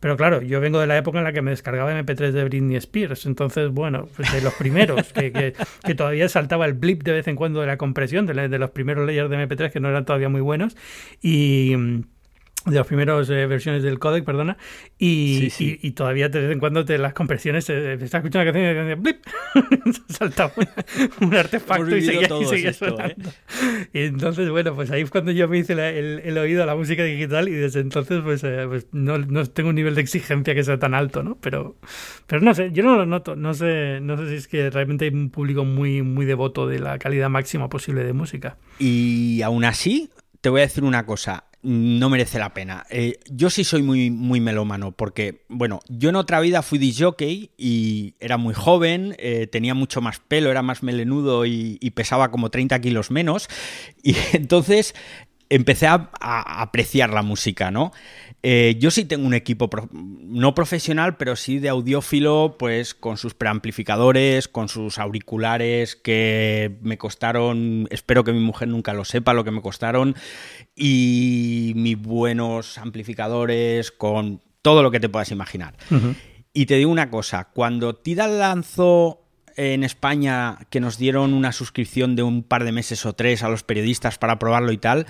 Pero 0.00 0.16
claro, 0.16 0.42
yo 0.42 0.60
vengo 0.60 0.80
de 0.80 0.86
la 0.86 0.98
época 0.98 1.18
en 1.18 1.24
la 1.24 1.32
que 1.32 1.40
me 1.40 1.52
descargaba 1.52 1.92
MP3 1.98 2.32
de 2.32 2.44
Britney 2.44 2.76
Spears, 2.76 3.26
entonces, 3.26 3.70
bueno, 3.70 4.08
pues 4.16 4.30
de 4.32 4.42
los 4.42 4.52
primeros, 4.54 5.12
que, 5.12 5.32
que, 5.32 5.94
todavía 5.94 6.28
saltaba 6.28 6.66
el 6.66 6.74
blip 6.74 7.02
de 7.04 7.12
vez 7.12 7.28
en 7.28 7.36
cuando 7.36 7.60
de 7.60 7.68
la 7.68 7.78
compresión, 7.78 8.26
de, 8.26 8.48
de 8.48 8.58
los 8.58 8.70
primeros 8.70 9.06
layers 9.06 9.30
de 9.30 9.38
MP3 9.38 9.70
que 9.70 9.80
no 9.80 9.88
eran 9.88 10.04
todavía 10.04 10.28
muy 10.28 10.40
buenos, 10.40 10.76
y 11.22 11.74
de 12.66 12.76
las 12.76 12.86
primeras 12.86 13.28
eh, 13.28 13.46
versiones 13.46 13.82
del 13.82 13.98
codec, 13.98 14.24
perdona, 14.24 14.56
y, 14.98 15.52
Y, 15.58 15.90
todavía 15.92 16.28
de 16.28 16.40
vez 16.40 16.50
en 16.50 16.60
cuando 16.60 16.84
te 16.84 16.96
las 16.98 17.12
compresiones, 17.12 17.68
eh, 17.68 17.94
estás 17.94 18.24
escuchando 18.24 18.50
una 18.50 18.74
canción 18.74 18.90
y 18.90 18.94
blip, 18.94 19.24
salta 20.08 20.50
un, 21.20 21.34
artefacto 21.34 21.96
y 21.96 22.02
seguía, 22.02 22.28
y 22.28 22.66
¿eh? 22.66 23.16
Y 23.92 23.98
entonces, 24.04 24.48
bueno, 24.48 24.74
pues 24.74 24.90
ahí 24.90 25.02
es 25.02 25.10
cuando 25.10 25.30
yo 25.32 25.46
me 25.46 25.58
hice 25.58 25.72
el, 25.72 26.38
oído 26.38 26.62
a 26.62 26.66
la 26.66 26.74
música 26.74 27.04
digital 27.04 27.48
y 27.48 27.52
desde 27.52 27.80
entonces 27.80 28.22
pues, 28.22 28.40
pues 28.40 28.86
no, 28.92 29.18
no, 29.18 29.44
tengo 29.46 29.68
un 29.68 29.74
nivel 29.74 29.94
de 29.94 30.00
exigencia 30.00 30.54
que 30.54 30.64
sea 30.64 30.78
tan 30.78 30.94
alto, 30.94 31.22
¿no? 31.22 31.36
Pero, 31.40 31.76
pero 32.26 32.40
no 32.40 32.54
sé, 32.54 32.70
yo 32.72 32.82
no 32.82 32.96
lo 32.96 33.04
noto, 33.04 33.36
no 33.36 33.52
sé, 33.52 34.00
no 34.00 34.16
sé 34.16 34.28
si 34.28 34.34
es 34.36 34.48
que 34.48 34.70
realmente 34.70 35.04
hay 35.04 35.12
un 35.12 35.30
público 35.30 35.64
muy, 35.64 36.02
muy 36.02 36.24
devoto 36.24 36.66
de 36.66 36.78
la 36.78 36.98
calidad 36.98 37.28
máxima 37.28 37.68
posible 37.68 38.04
de 38.04 38.12
música. 38.12 38.56
Y 38.78 39.42
aún 39.42 39.64
así, 39.64 40.10
te 40.44 40.50
voy 40.50 40.60
a 40.60 40.64
decir 40.64 40.84
una 40.84 41.06
cosa 41.06 41.44
no 41.62 42.10
merece 42.10 42.38
la 42.38 42.52
pena. 42.52 42.84
Eh, 42.90 43.18
yo 43.30 43.48
sí 43.48 43.64
soy 43.64 43.82
muy, 43.82 44.10
muy 44.10 44.40
melómano, 44.40 44.92
porque, 44.92 45.46
bueno, 45.48 45.80
yo 45.88 46.10
en 46.10 46.16
otra 46.16 46.38
vida 46.40 46.60
fui 46.60 46.78
disjockey 46.78 47.52
y 47.56 48.12
era 48.20 48.36
muy 48.36 48.52
joven, 48.52 49.16
eh, 49.18 49.46
tenía 49.46 49.72
mucho 49.72 50.02
más 50.02 50.20
pelo, 50.20 50.50
era 50.50 50.60
más 50.60 50.82
melenudo 50.82 51.46
y, 51.46 51.78
y, 51.80 51.92
pesaba 51.92 52.30
como 52.30 52.50
30 52.50 52.78
kilos 52.82 53.10
menos. 53.10 53.48
Y 54.02 54.16
entonces 54.34 54.94
empecé 55.48 55.86
a, 55.86 56.10
apreciar 56.20 57.10
la 57.10 57.22
música, 57.22 57.70
¿no? 57.70 57.92
Eh, 58.46 58.76
yo 58.78 58.90
sí 58.90 59.06
tengo 59.06 59.26
un 59.26 59.32
equipo 59.32 59.70
no 59.90 60.54
profesional, 60.54 61.16
pero 61.16 61.34
sí 61.34 61.60
de 61.60 61.70
audiófilo, 61.70 62.56
pues 62.58 62.94
con 62.94 63.16
sus 63.16 63.32
preamplificadores, 63.32 64.48
con 64.48 64.68
sus 64.68 64.98
auriculares 64.98 65.96
que 65.96 66.76
me 66.82 66.98
costaron, 66.98 67.88
espero 67.90 68.22
que 68.22 68.34
mi 68.34 68.40
mujer 68.40 68.68
nunca 68.68 68.92
lo 68.92 69.06
sepa 69.06 69.32
lo 69.32 69.44
que 69.44 69.50
me 69.50 69.62
costaron, 69.62 70.14
y 70.76 71.72
mis 71.74 71.98
buenos 71.98 72.76
amplificadores 72.76 73.90
con 73.90 74.42
todo 74.60 74.82
lo 74.82 74.90
que 74.90 75.00
te 75.00 75.08
puedas 75.08 75.30
imaginar. 75.30 75.74
Y 76.52 76.66
te 76.66 76.76
digo 76.76 76.90
una 76.90 77.08
cosa, 77.08 77.44
cuando 77.44 77.94
Tidal 77.94 78.40
lanzó 78.40 79.22
en 79.56 79.84
España 79.84 80.58
que 80.68 80.80
nos 80.80 80.98
dieron 80.98 81.32
una 81.32 81.52
suscripción 81.52 82.14
de 82.14 82.24
un 82.24 82.42
par 82.42 82.64
de 82.64 82.72
meses 82.72 83.06
o 83.06 83.14
tres 83.14 83.42
a 83.42 83.48
los 83.48 83.62
periodistas 83.62 84.18
para 84.18 84.38
probarlo 84.38 84.70
y 84.70 84.76
tal, 84.76 85.06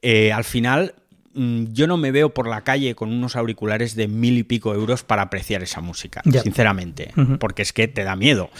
eh, 0.00 0.30
al 0.32 0.44
final 0.44 0.94
yo 1.34 1.86
no 1.86 1.96
me 1.96 2.10
veo 2.10 2.34
por 2.34 2.48
la 2.48 2.62
calle 2.62 2.94
con 2.94 3.12
unos 3.12 3.36
auriculares 3.36 3.94
de 3.94 4.08
mil 4.08 4.38
y 4.38 4.42
pico 4.42 4.74
euros 4.74 5.04
para 5.04 5.22
apreciar 5.22 5.62
esa 5.62 5.80
música, 5.80 6.22
sinceramente, 6.42 7.12
porque 7.38 7.62
es 7.62 7.72
que 7.72 7.88
te 7.88 8.04
da 8.04 8.16
miedo. 8.16 8.50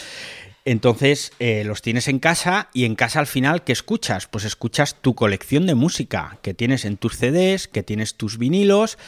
Entonces 0.65 1.33
eh, 1.39 1.65
los 1.65 1.81
tienes 1.81 2.09
en 2.09 2.19
casa 2.19 2.69
y 2.75 2.85
en 2.85 2.95
casa 2.95 3.21
al 3.21 3.27
final, 3.27 3.65
¿qué 3.65 3.73
escuchas? 3.73 4.27
Pues 4.27 4.45
escuchas 4.45 5.01
tu 5.01 5.15
colección 5.15 5.67
de 5.67 5.75
música 5.75 6.39
que 6.43 6.53
tienes 6.53 6.85
en 6.85 6.99
tus 6.99 7.17
CDs, 7.17 7.69
que 7.69 7.83
tienes 7.83 8.17
tus 8.17 8.37
vinilos, 8.37 8.99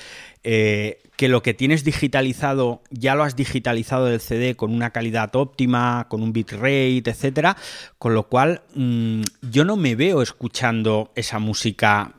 eh, 0.43 1.03
que 1.17 1.29
lo 1.29 1.43
que 1.43 1.53
tienes 1.53 1.85
digitalizado 1.85 2.81
ya 2.89 3.15
lo 3.15 3.25
has 3.25 3.37
digitalizado 3.37 4.07
del 4.07 4.21
CD 4.21 4.57
con 4.57 4.73
una 4.73 4.89
calidad 4.89 5.37
óptima, 5.37 6.07
con 6.09 6.23
un 6.23 6.33
bitrate, 6.33 7.03
etcétera, 7.05 7.59
con 7.99 8.15
lo 8.15 8.29
cual 8.29 8.63
mm, 8.75 9.21
yo 9.43 9.67
no 9.67 9.77
me 9.77 9.97
veo 9.97 10.23
escuchando 10.23 11.13
esa 11.15 11.39
música 11.41 12.15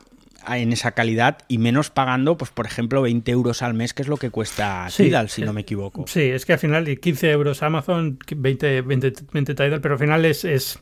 en 0.48 0.72
esa 0.72 0.92
calidad 0.92 1.38
y 1.48 1.58
menos 1.58 1.90
pagando, 1.90 2.36
pues 2.36 2.50
por 2.50 2.66
ejemplo, 2.66 3.02
20 3.02 3.30
euros 3.30 3.62
al 3.62 3.74
mes, 3.74 3.94
que 3.94 4.02
es 4.02 4.08
lo 4.08 4.16
que 4.16 4.30
cuesta 4.30 4.86
Tidal, 4.94 5.28
si 5.28 5.42
no 5.42 5.52
me 5.52 5.62
equivoco. 5.62 6.04
Sí, 6.06 6.22
es 6.22 6.46
que 6.46 6.54
al 6.54 6.58
final 6.58 6.98
15 6.98 7.30
euros 7.30 7.62
Amazon, 7.62 8.18
20, 8.34 8.82
20, 8.82 9.12
20 9.32 9.54
Tidal, 9.54 9.80
pero 9.80 9.94
al 9.94 10.00
final 10.00 10.24
es, 10.24 10.44
es, 10.44 10.78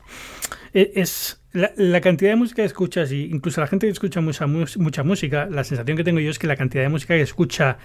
es 0.73 1.41
la, 1.53 1.71
la, 1.75 2.01
cantidad 2.01 2.31
de 2.31 2.35
música 2.37 2.61
que 2.61 2.67
escuchas, 2.67 3.11
y 3.11 3.25
incluso 3.25 3.61
la 3.61 3.67
gente 3.67 3.87
que 3.87 3.93
escucha 3.93 4.21
mucha, 4.21 4.47
mucha 4.47 5.03
música, 5.03 5.47
la 5.49 5.63
sensación 5.63 5.97
que 5.97 6.03
tengo 6.03 6.19
yo 6.19 6.31
es 6.31 6.39
que 6.39 6.47
la 6.47 6.55
cantidad 6.55 6.83
de 6.83 6.89
música 6.89 7.15
que 7.15 7.21
escucha 7.21 7.77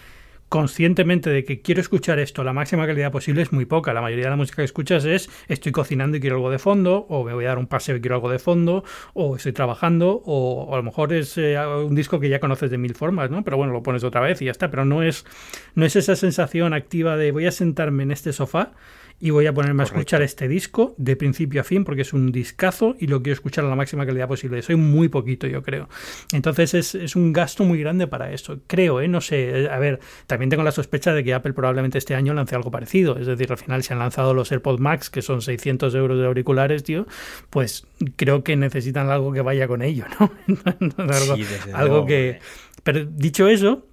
conscientemente 0.49 1.30
de 1.30 1.44
que 1.44 1.61
quiero 1.61 1.80
escuchar 1.80 2.18
esto 2.18 2.44
la 2.44 2.53
máxima 2.53 2.86
calidad 2.86 3.11
posible 3.11 3.42
es 3.42 3.53
muy 3.53 3.64
poca. 3.64 3.92
La 3.92 4.01
mayoría 4.01 4.24
de 4.24 4.30
la 4.30 4.36
música 4.36 4.57
que 4.57 4.64
escuchas 4.64 5.05
es 5.05 5.28
estoy 5.49 5.72
cocinando 5.72 6.16
y 6.16 6.20
quiero 6.20 6.36
algo 6.36 6.51
de 6.51 6.59
fondo, 6.59 7.07
o 7.09 7.24
me 7.24 7.34
voy 7.34 7.44
a 7.44 7.49
dar 7.49 7.59
un 7.59 7.66
paseo 7.66 7.97
y 7.97 8.01
quiero 8.01 8.16
algo 8.16 8.30
de 8.30 8.38
fondo, 8.38 8.84
o 9.14 9.36
estoy 9.36 9.53
trabajando, 9.53 10.22
o, 10.24 10.72
a 10.72 10.76
lo 10.76 10.82
mejor 10.82 11.12
es 11.12 11.36
eh, 11.38 11.59
un 11.59 11.94
disco 11.94 12.20
que 12.20 12.28
ya 12.28 12.40
conoces 12.40 12.70
de 12.70 12.78
mil 12.78 12.94
formas, 12.94 13.30
¿no? 13.30 13.42
Pero 13.44 13.57
bueno, 13.57 13.72
lo 13.72 13.82
pones 13.82 14.05
otra 14.05 14.20
vez 14.20 14.40
y 14.42 14.47
ya 14.47 14.51
está. 14.51 14.70
Pero 14.70 14.84
no 14.84 15.03
es, 15.03 15.24
no 15.74 15.84
es 15.84 15.97
esa 15.97 16.16
sensación 16.16 16.72
activa 16.72 17.16
de 17.16 17.32
voy 17.32 17.47
a 17.47 17.53
sentarme 17.53 18.03
en 18.05 18.11
este 18.11 18.32
sofá 18.32 18.72
y 19.19 19.31
voy 19.31 19.47
a 19.47 19.55
ponerme 19.55 19.83
a 19.83 19.87
escuchar 19.87 20.23
este 20.23 20.47
disco 20.47 20.95
de 20.99 21.17
principio 21.17 21.62
a 21.62 21.64
fin 21.64 21.85
porque 21.85 22.03
es 22.03 22.12
un 22.12 22.31
discazo 22.33 22.97
y 22.99 23.07
lo 23.07 23.23
quiero 23.23 23.35
escuchar 23.35 23.64
a 23.64 23.69
la 23.69 23.75
máxima 23.75 24.05
calidad 24.05 24.29
posible. 24.29 24.61
Soy 24.62 24.77
muy 24.77 25.09
poquito, 25.09 25.47
yo 25.47 25.62
creo. 25.62 25.89
Entonces 26.33 26.75
es, 26.75 26.95
es 26.95 27.17
un 27.17 27.33
gasto 27.33 27.64
muy 27.64 27.81
grande 27.81 28.07
para 28.07 28.33
eso. 28.33 28.59
Creo, 28.67 29.01
¿eh? 29.01 29.09
No 29.09 29.21
sé. 29.21 29.64
Eh, 29.64 29.71
a 29.71 29.79
ver, 29.79 30.01
también 30.27 30.51
tengo 30.51 30.62
la 30.62 30.73
sospecha 30.73 31.14
de 31.14 31.25
que 31.25 31.33
Apple 31.33 31.55
probablemente 31.55 31.97
este 31.99 32.14
año 32.14 32.35
lance 32.35 32.55
algo 32.55 32.71
parecido. 32.71 33.19
Es 33.19 33.27
decir, 33.27 33.51
al 33.51 33.59
final 33.59 33.83
se 33.83 33.95
han 33.95 34.01
lanzado 34.01 34.35
los 34.35 34.53
AirPods 34.53 34.81
Max, 34.81 35.09
que 35.09 35.23
son 35.23 35.41
600 35.41 35.95
euros 35.95 36.19
de 36.19 36.27
auriculares, 36.27 36.85
tío. 36.85 37.07
Pues 37.49 37.87
creo 38.17 38.45
que 38.45 38.57
necesitan 38.57 39.09
algo 39.09 39.33
que 39.33 39.41
vaya 39.41 39.67
con 39.67 39.81
ello, 39.81 40.05
¿no? 40.21 40.31
algo, 40.99 41.37
algo 41.73 42.07
que... 42.07 42.39
Pero 42.83 43.05
dicho 43.05 43.49
eso, 43.49 43.87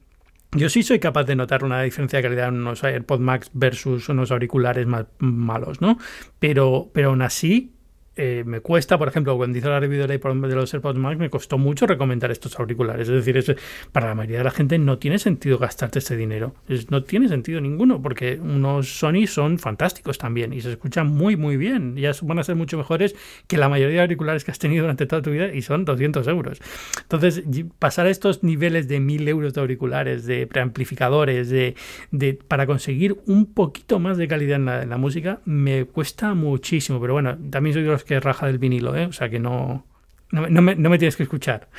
yo 0.56 0.70
sí 0.70 0.84
soy 0.84 1.00
capaz 1.00 1.24
de 1.26 1.36
notar 1.36 1.64
una 1.64 1.82
diferencia 1.82 2.18
de 2.18 2.24
calidad 2.24 2.48
en 2.50 2.56
unos 2.56 2.84
AirPods 2.84 3.22
Max 3.22 3.50
versus 3.54 4.10
unos 4.10 4.32
auriculares 4.32 4.88
más 4.88 5.06
malos, 5.20 5.82
¿no? 5.82 5.98
Pero, 6.40 6.90
pero 6.94 7.10
aún 7.10 7.22
así, 7.22 7.73
eh, 8.16 8.44
me 8.46 8.60
cuesta, 8.60 8.98
por 8.98 9.08
ejemplo, 9.08 9.36
cuando 9.38 9.58
hice 9.58 9.68
la 9.68 9.80
review 9.80 10.06
de 10.06 10.56
los 10.56 10.74
AirPods 10.74 11.00
Max, 11.00 11.18
me 11.18 11.30
costó 11.30 11.58
mucho 11.58 11.88
recomendar 11.88 12.30
estos 12.32 12.60
auriculares. 12.60 13.10
Es 13.10 13.26
decir, 13.26 13.58
para 13.92 14.08
la 14.08 14.16
mayoría 14.16 14.40
de 14.40 14.44
la 14.44 14.52
gente 14.52 14.78
no 14.78 15.00
tiene 15.00 15.18
sentido 15.18 15.58
gastarte 15.58 16.00
este 16.00 16.16
dinero. 16.16 16.54
no 16.90 17.04
tiene 17.04 17.28
sentido 17.28 17.60
ninguno, 17.60 18.02
porque 18.02 18.40
unos 18.40 19.00
Sony 19.00 19.26
son 19.26 19.58
fantásticos 19.58 20.18
también 20.18 20.54
y 20.54 20.62
se 20.62 20.72
escuchan 20.72 21.08
muy, 21.08 21.36
muy 21.36 21.58
bien. 21.58 21.96
Ya 21.96 22.12
van 22.22 22.38
a 22.38 22.44
ser 22.44 22.56
mucho 22.56 22.78
mejores 22.78 23.16
que 23.48 23.58
la 23.58 23.68
mayoría 23.68 23.98
de 23.98 24.02
auriculares 24.02 24.44
que 24.44 24.52
has 24.52 24.60
tenido 24.60 24.84
durante 24.84 25.08
toda 25.08 25.22
tu 25.22 25.32
vida 25.32 25.54
y 25.54 25.64
son 25.64 25.84
200 25.84 26.28
euros. 26.28 26.60
Entonces, 27.02 27.44
pasar 27.80 28.06
a 28.06 28.10
estos 28.12 28.44
niveles 28.44 28.88
de 28.88 29.00
1000 29.00 29.28
euros 29.28 29.54
de 29.54 29.62
auriculares, 29.62 30.26
de 30.26 30.46
preamplificadores, 30.46 31.50
de, 31.50 31.76
de, 32.12 32.36
para 32.36 32.68
conseguir 32.68 33.18
un 33.26 33.54
poquito 33.54 33.98
más 33.98 34.18
de 34.18 34.28
calidad 34.28 34.58
en 34.58 34.66
la, 34.66 34.84
en 34.84 34.90
la 34.90 34.98
música, 34.98 35.40
me 35.46 35.86
cuesta 35.86 36.36
muchísimo. 36.36 37.02
Pero 37.02 37.14
bueno, 37.14 37.38
también 37.50 37.74
soy 37.74 37.84
de 37.84 37.90
los 37.90 38.03
que 38.04 38.20
raja 38.20 38.48
del 38.48 38.58
vinilo, 38.60 38.96
¿eh? 38.96 39.06
O 39.06 39.14
sea 39.14 39.30
que 39.30 39.40
no, 39.40 39.86
no, 40.34 40.62
me, 40.62 40.76
no 40.76 40.90
me 40.90 40.98
tienes 40.98 41.16
que 41.16 41.24
escuchar 41.24 41.70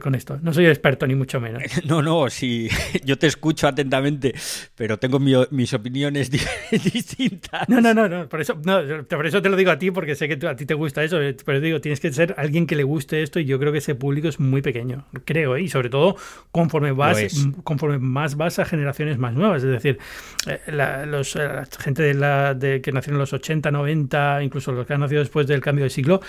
con 0.00 0.14
esto. 0.14 0.38
No 0.42 0.52
soy 0.52 0.66
experto, 0.66 1.06
ni 1.06 1.14
mucho 1.14 1.40
menos. 1.40 1.62
No, 1.86 2.02
no, 2.02 2.28
sí, 2.30 2.68
yo 3.04 3.16
te 3.16 3.26
escucho 3.26 3.68
atentamente, 3.68 4.34
pero 4.74 4.98
tengo 4.98 5.20
mis 5.20 5.74
opiniones 5.74 6.30
distintas. 6.70 7.68
No, 7.68 7.80
no, 7.80 7.94
no, 7.94 8.08
no, 8.08 8.28
por 8.28 8.40
eso, 8.40 8.58
no, 8.64 9.04
por 9.04 9.26
eso 9.26 9.40
te 9.40 9.48
lo 9.48 9.56
digo 9.56 9.70
a 9.70 9.78
ti, 9.78 9.90
porque 9.90 10.14
sé 10.14 10.28
que 10.28 10.46
a 10.46 10.56
ti 10.56 10.66
te 10.66 10.74
gusta 10.74 11.04
eso, 11.04 11.18
pero 11.44 11.60
digo, 11.60 11.80
tienes 11.80 12.00
que 12.00 12.12
ser 12.12 12.34
alguien 12.38 12.66
que 12.66 12.74
le 12.74 12.82
guste 12.82 13.22
esto 13.22 13.38
y 13.38 13.44
yo 13.44 13.58
creo 13.58 13.72
que 13.72 13.78
ese 13.78 13.94
público 13.94 14.28
es 14.28 14.40
muy 14.40 14.62
pequeño, 14.62 15.06
creo, 15.24 15.56
¿eh? 15.56 15.62
y 15.62 15.68
sobre 15.68 15.90
todo 15.90 16.16
conforme 16.50 16.92
vas, 16.92 17.46
conforme 17.62 17.98
más 17.98 18.36
vas 18.36 18.58
a 18.58 18.64
generaciones 18.64 19.18
más 19.18 19.34
nuevas, 19.34 19.62
es 19.62 19.70
decir, 19.70 19.98
eh, 20.46 20.60
la, 20.68 21.06
los, 21.06 21.36
eh, 21.36 21.40
la 21.46 21.68
gente 21.78 22.02
de 22.02 22.14
la, 22.14 22.54
de, 22.54 22.80
que 22.80 22.90
nació 22.92 23.12
en 23.12 23.18
los 23.18 23.32
80, 23.32 23.70
90, 23.70 24.42
incluso 24.42 24.72
los 24.72 24.86
que 24.86 24.94
han 24.94 25.00
nacido 25.00 25.20
después 25.20 25.46
del 25.46 25.60
cambio 25.60 25.84
de 25.84 25.90
siglo, 25.90 26.20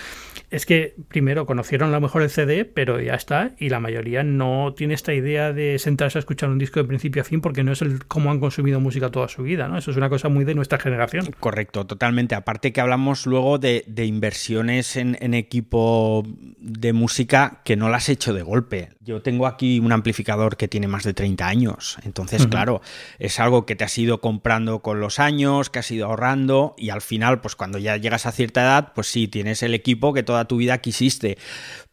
es 0.50 0.66
que 0.66 0.94
primero 1.08 1.46
conocieron 1.58 1.88
a 1.88 1.94
lo 1.94 2.00
mejor 2.00 2.22
el 2.22 2.30
CD, 2.30 2.64
pero 2.64 3.00
ya 3.00 3.14
está 3.14 3.50
y 3.58 3.68
la 3.68 3.80
mayoría 3.80 4.22
no 4.22 4.74
tiene 4.76 4.94
esta 4.94 5.12
idea 5.12 5.52
de 5.52 5.80
sentarse 5.80 6.16
a 6.16 6.20
escuchar 6.20 6.50
un 6.50 6.58
disco 6.58 6.78
de 6.78 6.86
principio 6.86 7.20
a 7.20 7.24
fin 7.24 7.40
porque 7.40 7.64
no 7.64 7.72
es 7.72 7.82
el 7.82 8.04
cómo 8.06 8.30
han 8.30 8.38
consumido 8.38 8.78
música 8.78 9.10
toda 9.10 9.26
su 9.26 9.42
vida, 9.42 9.66
¿no? 9.66 9.76
Eso 9.76 9.90
es 9.90 9.96
una 9.96 10.08
cosa 10.08 10.28
muy 10.28 10.44
de 10.44 10.54
nuestra 10.54 10.78
generación. 10.78 11.34
Correcto, 11.40 11.84
totalmente. 11.84 12.36
Aparte 12.36 12.72
que 12.72 12.80
hablamos 12.80 13.26
luego 13.26 13.58
de, 13.58 13.82
inversiones 14.04 14.94
en, 14.94 15.34
equipo 15.34 16.22
de 16.60 16.92
música 16.92 17.60
que 17.64 17.74
no 17.74 17.88
las 17.88 18.08
he 18.08 18.12
hecho 18.12 18.32
de 18.32 18.42
golpe. 18.42 18.90
Yo 19.00 19.20
tengo 19.20 19.48
aquí 19.48 19.80
un 19.80 19.90
amplificador 19.90 20.56
que 20.56 20.68
tiene 20.68 20.86
más 20.86 21.02
de 21.02 21.14
30 21.14 21.44
años, 21.44 21.96
entonces 22.04 22.46
claro, 22.46 22.82
es 23.18 23.40
algo 23.40 23.66
que 23.66 23.74
te 23.74 23.82
has 23.82 23.98
ido 23.98 24.20
comprando 24.20 24.78
con 24.80 25.00
los 25.00 25.18
años, 25.18 25.70
que 25.70 25.80
has 25.80 25.90
ido 25.90 26.06
ahorrando 26.06 26.76
y 26.78 26.90
al 26.90 27.00
final, 27.00 27.40
pues 27.40 27.56
cuando 27.56 27.78
ya 27.78 27.96
llegas 27.96 28.26
a 28.26 28.32
cierta 28.32 28.60
edad, 28.60 28.92
pues 28.94 29.08
sí, 29.08 29.26
tienes 29.26 29.64
el 29.64 29.74
equipo 29.74 30.12
que 30.12 30.22
toda 30.22 30.44
tu 30.44 30.58
vida 30.58 30.78
quisiste. 30.78 31.36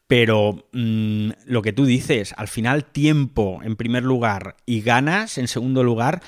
Pero 0.08 0.68
mm, 0.72 1.32
lo 1.46 1.62
que 1.62 1.74
tú 1.74 1.86
dices, 1.86 2.34
al 2.38 2.48
final 2.48 2.86
tiempo 2.86 3.60
en 3.64 3.76
primer 3.76 4.04
lugar 4.04 4.56
y 4.66 4.82
ganas 4.82 5.38
en 5.38 5.48
segundo 5.48 5.84
lugar, 5.84 6.22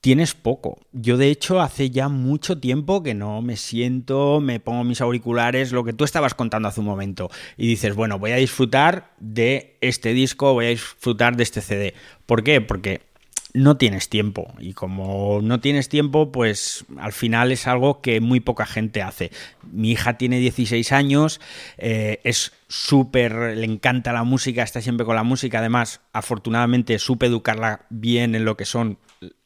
tienes 0.00 0.34
poco. 0.34 0.78
Yo 0.92 1.16
de 1.16 1.28
hecho 1.28 1.60
hace 1.60 1.90
ya 1.90 2.08
mucho 2.08 2.58
tiempo 2.58 3.02
que 3.02 3.14
no 3.14 3.42
me 3.42 3.56
siento, 3.56 4.40
me 4.40 4.60
pongo 4.60 4.84
mis 4.84 5.00
auriculares, 5.00 5.72
lo 5.72 5.84
que 5.84 5.92
tú 5.92 6.04
estabas 6.04 6.34
contando 6.34 6.68
hace 6.68 6.80
un 6.80 6.86
momento, 6.86 7.30
y 7.56 7.66
dices, 7.66 7.94
bueno, 7.94 8.18
voy 8.18 8.32
a 8.32 8.36
disfrutar 8.36 9.12
de 9.18 9.76
este 9.80 10.12
disco, 10.12 10.52
voy 10.52 10.66
a 10.66 10.70
disfrutar 10.70 11.36
de 11.36 11.42
este 11.42 11.60
CD. 11.60 11.94
¿Por 12.26 12.44
qué? 12.44 12.60
Porque 12.60 13.02
no 13.54 13.76
tienes 13.76 14.08
tiempo. 14.08 14.54
Y 14.58 14.72
como 14.72 15.40
no 15.42 15.60
tienes 15.60 15.88
tiempo, 15.88 16.32
pues 16.32 16.84
al 16.98 17.12
final 17.12 17.52
es 17.52 17.66
algo 17.66 18.00
que 18.00 18.20
muy 18.20 18.40
poca 18.40 18.66
gente 18.66 19.02
hace. 19.02 19.30
Mi 19.70 19.92
hija 19.92 20.18
tiene 20.18 20.38
16 20.38 20.92
años, 20.92 21.40
eh, 21.78 22.20
es 22.24 22.52
súper, 22.68 23.56
le 23.56 23.64
encanta 23.64 24.12
la 24.12 24.24
música, 24.24 24.62
está 24.62 24.80
siempre 24.80 25.06
con 25.06 25.16
la 25.16 25.22
música. 25.22 25.58
Además, 25.58 26.00
afortunadamente 26.12 26.98
supe 26.98 27.26
educarla 27.26 27.86
bien 27.90 28.34
en 28.34 28.44
lo 28.44 28.56
que 28.56 28.64
son 28.64 28.98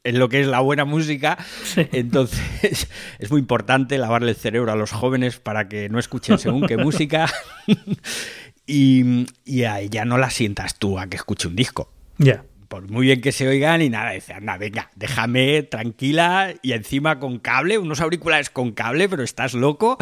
en 0.04 0.18
lo 0.18 0.28
que 0.28 0.40
es 0.40 0.48
la 0.48 0.60
buena 0.60 0.84
música. 0.84 1.38
Entonces, 1.92 2.88
es 3.18 3.30
muy 3.30 3.40
importante 3.40 3.98
lavarle 3.98 4.30
el 4.30 4.36
cerebro 4.36 4.72
a 4.72 4.76
los 4.76 4.90
jóvenes 4.90 5.38
para 5.38 5.68
que 5.68 5.88
no 5.88 5.98
escuchen 5.98 6.38
según 6.38 6.66
qué 6.66 6.76
música. 6.76 7.32
y, 8.66 9.26
y 9.44 9.62
a 9.62 9.80
ella 9.80 10.04
no 10.04 10.18
la 10.18 10.30
sientas 10.30 10.78
tú 10.78 10.98
a 10.98 11.06
que 11.06 11.16
escuche 11.16 11.48
un 11.48 11.56
disco. 11.56 11.92
Ya 12.18 12.44
por 12.72 12.90
muy 12.90 13.04
bien 13.04 13.20
que 13.20 13.32
se 13.32 13.46
oigan 13.46 13.82
y 13.82 13.90
nada, 13.90 14.12
dice, 14.12 14.32
anda, 14.32 14.56
venga, 14.56 14.90
déjame 14.96 15.62
tranquila 15.62 16.54
y 16.62 16.72
encima 16.72 17.18
con 17.18 17.38
cable, 17.38 17.76
unos 17.76 18.00
auriculares 18.00 18.48
con 18.48 18.72
cable, 18.72 19.10
pero 19.10 19.22
estás 19.22 19.52
loco. 19.52 19.98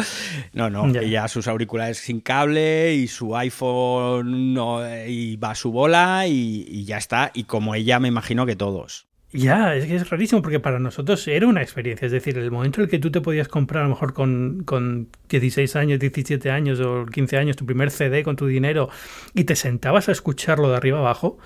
No, 0.53 0.69
no, 0.69 0.87
ella 0.97 1.27
sus 1.27 1.49
auriculares 1.49 1.97
sin 1.97 2.21
cable 2.21 2.93
y 2.93 3.09
su 3.09 3.35
iPhone 3.35 4.53
no, 4.53 4.79
y 5.05 5.35
va 5.35 5.51
a 5.51 5.55
su 5.55 5.73
bola 5.73 6.27
y, 6.27 6.85
ya 6.85 6.97
está. 6.97 7.31
Y 7.33 7.43
como 7.43 7.75
ella, 7.75 7.99
me 7.99 8.07
imagino 8.07 8.45
que 8.45 8.55
todos. 8.55 9.05
Ya, 9.33 9.75
es 9.75 9.85
que 9.85 9.95
es 9.95 10.09
rarísimo 10.09 10.41
porque 10.41 10.61
para 10.61 10.79
nosotros 10.79 11.27
era 11.27 11.47
una 11.47 11.61
experiencia. 11.61 12.05
Es 12.05 12.13
decir, 12.13 12.37
el 12.37 12.51
momento 12.51 12.79
en 12.79 12.85
el 12.85 12.89
que 12.89 12.99
tú 12.99 13.11
te 13.11 13.19
podías 13.19 13.49
comprar 13.49 13.81
a 13.81 13.87
lo 13.87 13.89
mejor 13.89 14.13
con, 14.13 14.63
con 14.63 15.09
16 15.27 15.75
años, 15.75 15.99
17 15.99 16.49
años 16.49 16.79
o 16.79 17.05
15 17.05 17.37
años 17.37 17.57
tu 17.57 17.65
primer 17.65 17.91
CD 17.91 18.23
con 18.23 18.37
tu 18.37 18.47
dinero 18.47 18.87
y 19.33 19.43
te 19.43 19.57
sentabas 19.57 20.07
a 20.07 20.13
escucharlo 20.13 20.69
de 20.69 20.77
arriba 20.77 20.99
abajo, 20.99 21.37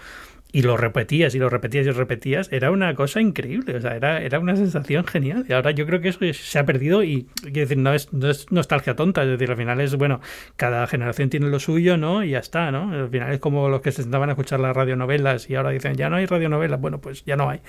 y 0.56 0.62
lo 0.62 0.78
repetías 0.78 1.36
y 1.36 1.40
lo 1.40 1.50
repetías 1.50 1.86
y 1.86 1.90
lo 1.90 1.96
repetías, 1.96 2.50
era 2.50 2.72
una 2.72 2.96
cosa 2.96 3.20
increíble, 3.20 3.76
o 3.76 3.82
sea, 3.82 3.98
era, 3.98 4.22
era 4.22 4.40
una 4.40 4.56
sensación 4.56 5.06
genial. 5.06 5.46
Y 5.50 5.52
ahora 5.52 5.72
yo 5.72 5.86
creo 5.86 6.00
que 6.00 6.08
eso 6.08 6.20
se 6.32 6.58
ha 6.58 6.66
perdido 6.66 7.04
y, 7.04 7.28
quiero 7.42 7.60
decir, 7.60 7.78
no 7.78 7.94
es, 7.94 8.14
no 8.14 8.30
es 8.30 8.50
nostalgia 8.54 8.96
tonta, 8.96 9.24
es 9.24 9.32
decir, 9.32 9.52
al 9.52 9.58
final 9.58 9.82
es, 9.82 9.96
bueno, 9.96 10.22
cada 10.56 10.88
generación 10.88 11.30
tiene 11.30 11.50
lo 11.50 11.60
suyo, 11.60 11.98
¿no? 11.98 12.24
Y 12.24 12.30
ya 12.30 12.40
está, 12.40 12.72
¿no? 12.72 12.94
Al 12.94 13.10
final 13.10 13.34
es 13.34 13.40
como 13.42 13.68
los 13.68 13.82
que 13.82 13.92
se 13.92 14.04
sentaban 14.04 14.30
a 14.30 14.32
escuchar 14.32 14.62
las 14.62 14.74
radionovelas 14.74 15.50
y 15.50 15.56
ahora 15.56 15.72
dicen, 15.72 15.96
ya 15.96 16.10
no 16.10 16.16
hay 16.16 16.26
radionovelas, 16.26 16.80
bueno, 16.80 17.02
pues 17.02 17.26
ya 17.26 17.36
no 17.36 17.50
hay. 17.50 17.60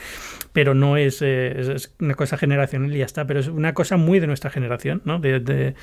Pero 0.52 0.74
no 0.74 0.96
es, 0.96 1.22
eh, 1.22 1.74
es, 1.74 1.92
una 1.98 2.14
cosa 2.14 2.36
generacional 2.36 2.94
y 2.94 2.98
ya 2.98 3.04
está, 3.04 3.26
pero 3.26 3.40
es 3.40 3.48
una 3.48 3.74
cosa 3.74 3.96
muy 3.96 4.20
de 4.20 4.28
nuestra 4.28 4.50
generación, 4.50 5.02
¿no? 5.04 5.18
de 5.18 5.40
de, 5.40 5.74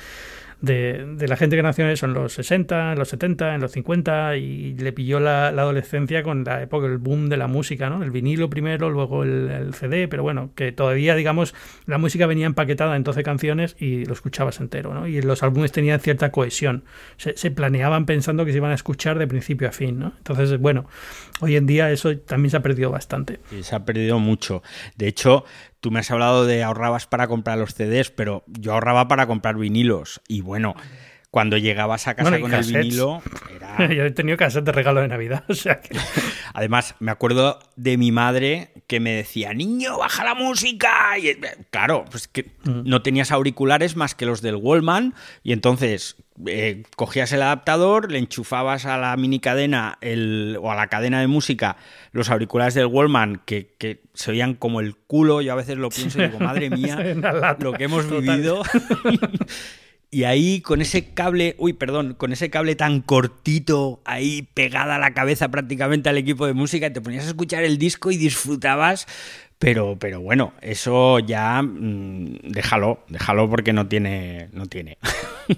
la 0.60 1.36
gente 1.36 1.56
que 1.56 1.62
nació 1.62 1.88
en 1.88 2.14
los 2.14 2.32
60, 2.32 2.92
en 2.92 2.98
los 2.98 3.08
70, 3.08 3.54
en 3.54 3.60
los 3.60 3.72
50 3.72 4.36
y 4.36 4.74
le 4.74 4.92
pilló 4.92 5.20
la, 5.20 5.48
adolescencia 5.48 6.22
con 6.22 6.44
la 6.44 6.62
época, 6.62 6.86
el 6.86 6.98
boom 6.98 7.28
de 7.28 7.36
la 7.36 7.46
música, 7.46 7.90
¿no? 7.90 8.02
El 8.02 8.10
vinilo 8.10 8.48
primero, 8.50 8.90
luego 8.90 9.24
el, 9.24 9.74
CD, 9.74 10.08
pero 10.08 10.22
bueno, 10.22 10.50
que 10.54 10.72
todavía, 10.72 11.14
digamos, 11.14 11.54
la 11.86 11.98
música 11.98 12.26
venía 12.26 12.46
empaquetada 12.46 12.96
en 12.96 13.04
12 13.04 13.22
canciones 13.22 13.76
y 13.78 14.04
lo 14.04 14.12
escuchabas 14.12 14.60
entero, 14.60 14.94
¿no? 14.94 15.06
Y 15.06 15.20
los 15.22 15.42
álbumes 15.42 15.72
tenían 15.72 16.00
cierta 16.00 16.30
cohesión, 16.30 16.84
se, 17.16 17.50
planeaban 17.50 18.06
pensando 18.06 18.44
que 18.44 18.52
se 18.52 18.58
iban 18.58 18.70
a 18.70 18.74
escuchar 18.74 19.18
de 19.18 19.26
principio 19.26 19.68
a 19.68 19.72
fin, 19.72 19.98
¿no? 19.98 20.12
Entonces, 20.18 20.58
bueno, 20.58 20.86
hoy 21.40 21.56
en 21.56 21.66
día 21.66 21.90
eso 21.90 22.16
también 22.18 22.50
se 22.50 22.56
ha 22.56 22.62
perdido 22.62 22.90
bastante. 22.90 23.40
Sí, 23.50 23.62
se 23.62 23.74
ha 23.74 23.84
perdido 23.84 24.18
mucho. 24.18 24.62
De 24.96 25.08
hecho, 25.08 25.44
tú 25.84 25.90
me 25.90 26.00
has 26.00 26.10
hablado 26.10 26.46
de 26.46 26.62
ahorrabas 26.62 27.06
para 27.06 27.28
comprar 27.28 27.58
los 27.58 27.74
CDs, 27.74 28.10
pero 28.10 28.42
yo 28.46 28.72
ahorraba 28.72 29.06
para 29.06 29.26
comprar 29.26 29.58
vinilos. 29.58 30.22
Y 30.28 30.40
bueno, 30.40 30.74
cuando 31.30 31.58
llegabas 31.58 32.08
a 32.08 32.14
casa 32.14 32.40
con 32.40 32.54
el 32.54 32.64
vinilo. 32.64 33.20
Era... 33.54 33.92
Yo 33.92 34.04
he 34.04 34.10
tenido 34.12 34.38
cassettes 34.38 34.64
de 34.64 34.72
regalo 34.72 35.02
de 35.02 35.08
Navidad. 35.08 35.44
O 35.48 35.52
sea 35.52 35.82
que... 35.82 35.94
Además, 36.54 36.94
me 37.00 37.10
acuerdo 37.10 37.58
de 37.76 37.98
mi 37.98 38.12
madre 38.12 38.70
que 38.86 38.98
me 38.98 39.12
decía, 39.12 39.52
niño, 39.52 39.98
baja 39.98 40.24
la 40.24 40.34
música. 40.34 41.18
Y, 41.18 41.36
claro, 41.70 42.06
pues 42.10 42.28
que 42.28 42.52
no 42.64 43.02
tenías 43.02 43.30
auriculares 43.30 43.94
más 43.94 44.14
que 44.14 44.24
los 44.24 44.40
del 44.40 44.56
Wallman. 44.56 45.12
Y 45.42 45.52
entonces 45.52 46.16
eh, 46.46 46.84
cogías 46.96 47.32
el 47.32 47.42
adaptador, 47.42 48.10
le 48.10 48.18
enchufabas 48.18 48.86
a 48.86 48.96
la 48.96 49.16
mini 49.16 49.38
cadena 49.38 49.98
el, 50.00 50.58
o 50.62 50.70
a 50.70 50.74
la 50.74 50.86
cadena 50.86 51.20
de 51.20 51.26
música 51.26 51.76
los 52.14 52.30
auriculares 52.30 52.74
del 52.74 52.86
Wallman 52.86 53.42
que, 53.44 53.74
que 53.76 54.00
se 54.14 54.30
oían 54.30 54.54
como 54.54 54.80
el 54.80 54.96
culo. 54.96 55.42
Yo 55.42 55.52
a 55.52 55.56
veces 55.56 55.76
lo 55.76 55.90
pienso 55.90 56.22
y 56.22 56.28
digo, 56.28 56.38
madre 56.40 56.70
mía, 56.70 56.96
lo 57.58 57.72
que 57.72 57.84
hemos 57.84 58.08
vivido. 58.08 58.62
Y 60.14 60.22
ahí 60.22 60.60
con 60.60 60.80
ese 60.80 61.06
cable, 61.12 61.56
uy, 61.58 61.72
perdón, 61.72 62.14
con 62.14 62.32
ese 62.32 62.48
cable 62.48 62.76
tan 62.76 63.00
cortito 63.00 64.00
ahí 64.04 64.48
pegada 64.54 64.94
a 64.94 64.98
la 65.00 65.12
cabeza 65.12 65.48
prácticamente 65.48 66.08
al 66.08 66.16
equipo 66.16 66.46
de 66.46 66.52
música, 66.52 66.92
te 66.92 67.00
ponías 67.00 67.24
a 67.24 67.30
escuchar 67.30 67.64
el 67.64 67.78
disco 67.78 68.12
y 68.12 68.16
disfrutabas. 68.16 69.08
Pero, 69.64 69.96
pero 69.98 70.20
bueno, 70.20 70.52
eso 70.60 71.20
ya 71.20 71.62
mm, 71.62 72.50
déjalo, 72.50 72.98
déjalo 73.08 73.48
porque 73.48 73.72
no 73.72 73.86
tiene, 73.88 74.50
no 74.52 74.66
tiene. 74.66 74.98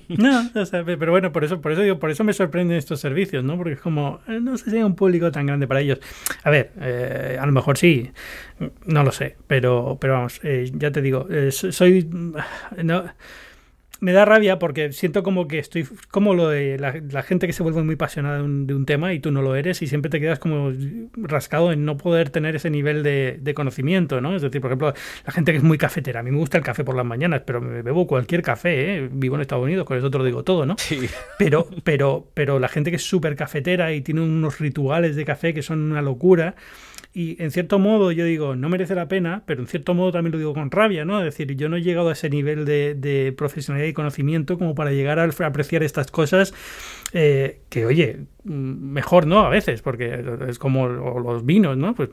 No, 0.08 0.50
pero 0.84 1.12
bueno, 1.12 1.30
por 1.30 1.44
eso, 1.44 1.60
por 1.60 1.70
eso 1.70 1.80
digo, 1.80 2.00
por 2.00 2.10
eso 2.10 2.24
me 2.24 2.32
sorprenden 2.32 2.76
estos 2.76 2.98
servicios, 2.98 3.44
¿no? 3.44 3.56
Porque 3.56 3.74
es 3.74 3.80
como, 3.80 4.18
eh, 4.26 4.40
no 4.40 4.56
sé 4.58 4.70
si 4.70 4.76
hay 4.78 4.82
un 4.82 4.96
público 4.96 5.30
tan 5.30 5.46
grande 5.46 5.68
para 5.68 5.80
ellos. 5.80 6.00
A 6.42 6.50
ver, 6.50 6.72
eh, 6.80 7.36
a 7.40 7.46
lo 7.46 7.52
mejor 7.52 7.78
sí, 7.78 8.10
no 8.84 9.04
lo 9.04 9.12
sé, 9.12 9.36
pero, 9.46 9.96
pero 10.00 10.14
vamos, 10.14 10.40
eh, 10.42 10.72
ya 10.74 10.90
te 10.90 11.02
digo, 11.02 11.28
soy, 11.50 12.08
no, 12.82 13.04
me 14.00 14.12
da 14.12 14.24
rabia 14.24 14.58
porque 14.58 14.92
siento 14.92 15.22
como 15.22 15.48
que 15.48 15.58
estoy 15.58 15.86
como 16.10 16.34
lo 16.34 16.48
de 16.48 16.78
la, 16.78 17.22
gente 17.22 17.46
que 17.46 17.52
se 17.52 17.62
vuelve 17.62 17.82
muy 17.82 17.94
apasionada 17.94 18.38
de 18.38 18.74
un, 18.74 18.86
tema 18.86 19.12
y 19.12 19.20
tú 19.20 19.32
no 19.32 19.42
lo 19.42 19.56
eres 19.56 19.82
y 19.82 19.86
siempre 19.86 20.10
te 20.10 20.20
quedas 20.20 20.38
como 20.38 20.72
rascado 21.16 21.72
en 21.72 21.84
no 21.84 21.96
poder 21.96 22.30
tener 22.30 22.54
ese 22.54 22.70
nivel 22.70 23.02
de, 23.02 23.52
conocimiento, 23.54 24.20
¿no? 24.20 24.36
Es 24.36 24.42
decir, 24.42 24.60
por 24.60 24.70
ejemplo, 24.70 24.92
la 25.24 25.32
gente 25.32 25.52
que 25.52 25.58
es 25.58 25.64
muy 25.64 25.78
cafetera, 25.78 26.20
a 26.20 26.22
mí 26.22 26.30
me 26.30 26.38
gusta 26.38 26.58
el 26.58 26.64
café 26.64 26.84
por 26.84 26.94
las 26.94 27.06
mañanas, 27.06 27.42
pero 27.46 27.60
me 27.60 27.82
bebo 27.82 28.06
cualquier 28.06 28.42
café, 28.42 28.96
¿eh? 28.96 29.08
vivo 29.10 29.36
en 29.36 29.40
Estados 29.40 29.64
Unidos, 29.64 29.86
con 29.86 29.96
eso 29.96 30.10
te 30.10 30.18
lo 30.18 30.24
digo 30.24 30.44
todo, 30.44 30.66
¿no? 30.66 30.76
Sí. 30.78 31.08
Pero, 31.38 31.66
pero, 31.84 32.28
pero 32.34 32.58
la 32.58 32.68
gente 32.68 32.90
que 32.90 32.96
es 32.96 33.04
súper 33.04 33.34
cafetera 33.34 33.92
y 33.92 34.02
tiene 34.02 34.20
unos 34.20 34.58
rituales 34.58 35.16
de 35.16 35.24
café 35.24 35.54
que 35.54 35.62
son 35.62 35.90
una 35.90 36.02
locura, 36.02 36.54
y 37.16 37.42
en 37.42 37.50
cierto 37.50 37.78
modo 37.78 38.12
yo 38.12 38.26
digo, 38.26 38.56
no 38.56 38.68
merece 38.68 38.94
la 38.94 39.08
pena, 39.08 39.42
pero 39.46 39.62
en 39.62 39.68
cierto 39.68 39.94
modo 39.94 40.12
también 40.12 40.32
lo 40.32 40.38
digo 40.38 40.52
con 40.52 40.70
rabia, 40.70 41.06
¿no? 41.06 41.18
Es 41.20 41.24
decir, 41.24 41.56
yo 41.56 41.70
no 41.70 41.76
he 41.76 41.82
llegado 41.82 42.10
a 42.10 42.12
ese 42.12 42.28
nivel 42.28 42.66
de, 42.66 43.34
profesionalidad 43.38 43.88
y 43.88 43.94
conocimiento 43.94 44.58
como 44.58 44.74
para 44.74 44.90
llegar 44.90 45.18
a 45.18 45.24
apreciar 45.24 45.82
estas 45.82 46.10
cosas 46.10 46.52
eh, 47.14 47.62
que, 47.70 47.86
oye, 47.86 48.26
mejor 48.46 49.26
no 49.26 49.40
a 49.40 49.48
veces, 49.48 49.82
porque 49.82 50.24
es 50.48 50.58
como 50.58 50.88
los 50.88 51.44
vinos, 51.44 51.76
¿no? 51.76 51.94
Pues 51.94 52.10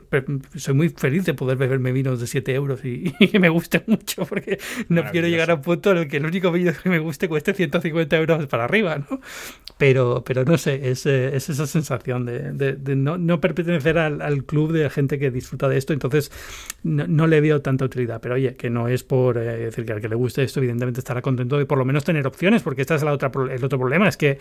soy 0.56 0.74
muy 0.74 0.88
feliz 0.88 1.24
de 1.24 1.34
poder 1.34 1.56
beberme 1.56 1.92
vinos 1.92 2.20
de 2.20 2.26
7 2.26 2.54
euros 2.54 2.80
y, 2.84 3.12
que 3.28 3.38
me 3.38 3.48
guste 3.48 3.84
mucho, 3.86 4.26
porque 4.26 4.58
no 4.88 5.04
quiero 5.10 5.28
llegar 5.28 5.50
a 5.50 5.54
un 5.54 5.62
punto 5.62 5.92
en 5.92 5.98
el 5.98 6.08
que 6.08 6.16
el 6.16 6.26
único 6.26 6.50
vino 6.50 6.72
que 6.82 6.88
me 6.88 6.98
guste 6.98 7.28
cueste 7.28 7.54
150 7.54 8.16
euros 8.16 8.46
para 8.46 8.64
arriba, 8.64 8.98
¿no? 8.98 9.20
Pero, 9.78 10.24
pero 10.26 10.44
no 10.44 10.58
sé, 10.58 10.90
es, 10.90 11.06
eh, 11.06 11.36
es 11.36 11.48
esa 11.48 11.66
sensación 11.66 12.26
de, 12.26 12.96
no, 12.96 13.16
no, 13.16 13.40
pertenecer 13.40 13.98
al, 13.98 14.44
club 14.44 14.72
de 14.72 14.90
gente 14.90 15.18
que 15.18 15.30
disfruta 15.30 15.68
de 15.68 15.78
esto, 15.78 15.92
entonces 15.92 16.30
no, 16.82 17.26
le 17.26 17.40
veo 17.40 17.62
tanta 17.62 17.84
utilidad. 17.84 18.20
Pero 18.20 18.34
oye, 18.34 18.54
que 18.54 18.70
no 18.70 18.88
es 18.88 19.04
por 19.04 19.38
eh, 19.38 19.58
decir 19.58 19.84
que 19.84 19.92
al 19.92 20.00
que 20.00 20.08
le 20.08 20.16
guste 20.16 20.42
esto, 20.42 20.60
evidentemente 20.60 21.00
estará 21.00 21.22
contento 21.22 21.58
de 21.58 21.66
por 21.66 21.78
lo 21.78 21.84
menos 21.84 22.04
tener 22.04 22.26
opciones, 22.26 22.62
porque 22.62 22.82
esta 22.82 22.94
es 22.94 23.02
la 23.02 23.12
otra, 23.12 23.30
el 23.50 23.64
otro 23.64 23.78
problema, 23.78 24.08
es 24.08 24.16
que 24.16 24.38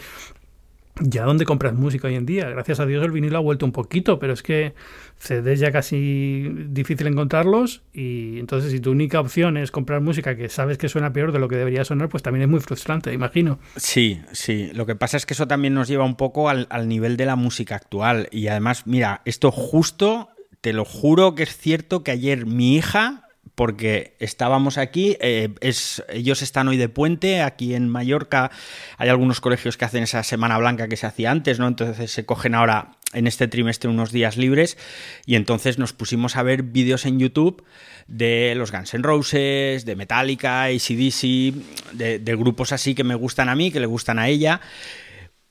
ya 1.00 1.24
dónde 1.24 1.46
compras 1.46 1.74
música 1.74 2.08
hoy 2.08 2.16
en 2.16 2.26
día. 2.26 2.50
Gracias 2.50 2.80
a 2.80 2.86
Dios 2.86 3.04
el 3.04 3.12
vinilo 3.12 3.38
ha 3.38 3.42
vuelto 3.42 3.66
un 3.66 3.72
poquito, 3.72 4.20
pero 4.20 4.34
es 4.34 4.44
que 4.44 4.74
CDs 5.18 5.60
ya 5.60 5.72
casi 5.72 6.50
difícil 6.68 7.08
encontrarlos 7.08 7.82
y 7.94 8.40
entonces 8.40 8.72
si 8.72 8.80
tu 8.80 8.92
única 8.92 9.20
opción 9.20 9.58
es 9.58 9.72
comprar 9.72 10.02
música 10.02 10.36
que 10.36 10.50
sabes 10.50 10.78
que 10.78 10.90
suena 10.90 11.12
peor 11.12 11.32
de 11.32 11.40
lo 11.40 11.48
que 11.48 11.56
debería 11.56 11.84
sonar, 11.84 12.10
pues 12.10 12.22
también 12.22 12.44
es 12.44 12.50
muy 12.50 12.60
frustrante, 12.60 13.12
imagino. 13.14 13.60
Sí, 13.76 14.22
sí. 14.32 14.70
Lo 14.74 14.86
que 14.86 14.96
pasa 14.96 15.18
es 15.18 15.26
que 15.26 15.34
eso 15.34 15.48
también 15.48 15.74
nos 15.74 15.88
lleva 15.88 16.06
un 16.06 16.16
poco 16.16 16.50
al, 16.50 16.68
al 16.70 16.88
nivel 16.88 17.18
de 17.18 17.26
la 17.26 17.36
música 17.36 17.76
actual 17.76 18.28
y 18.32 18.48
además, 18.48 18.86
mira, 18.86 19.22
esto 19.26 19.52
justo, 19.52 20.30
te 20.62 20.74
lo 20.74 20.86
juro 20.86 21.34
que 21.36 21.44
es 21.44 21.58
cierto 21.58 22.04
que 22.04 22.12
ayer 22.12 22.46
mi 22.46 22.76
hija 22.76 23.24
porque 23.56 24.16
estábamos 24.20 24.78
aquí, 24.78 25.16
eh, 25.20 25.50
es, 25.62 26.04
ellos 26.10 26.42
están 26.42 26.68
hoy 26.68 26.78
de 26.78 26.90
puente, 26.90 27.42
aquí 27.42 27.76
en 27.76 27.88
Mallorca 27.88 28.52
hay 28.98 29.10
algunos 29.10 29.42
colegios 29.42 29.78
que 29.78 29.86
hacen 29.86 30.04
esa 30.04 30.24
semana 30.24 30.58
blanca 30.58 30.88
que 30.88 30.98
se 30.98 31.06
hacía 31.06 31.30
antes, 31.32 31.60
¿no? 31.60 31.68
Entonces 31.68 32.12
se 32.12 32.26
cogen 32.26 32.56
ahora 32.56 32.94
en 33.14 33.28
este 33.28 33.48
trimestre 33.48 33.92
unos 33.92 34.12
días 34.12 34.38
libres 34.38 34.78
y 35.26 35.36
entonces 35.36 35.78
nos 35.78 35.94
pusimos 35.94 36.36
a 36.36 36.44
ver 36.44 36.64
vídeos 36.64 37.06
en 37.06 37.20
YouTube 37.20 37.64
de 38.08 38.54
los 38.56 38.72
Guns 38.72 38.96
N' 38.96 39.04
Roses, 39.04 39.86
de 39.86 39.96
Metallica, 39.96 40.64
ACDC, 40.64 41.54
de, 41.94 42.20
de 42.20 42.36
grupos 42.36 42.72
así 42.72 42.96
que 42.96 43.04
me 43.04 43.16
gustan 43.16 43.50
a 43.50 43.56
mí, 43.56 43.72
que 43.72 43.80
le 43.80 43.86
gustan 43.86 44.18
a 44.18 44.30
ella, 44.30 44.62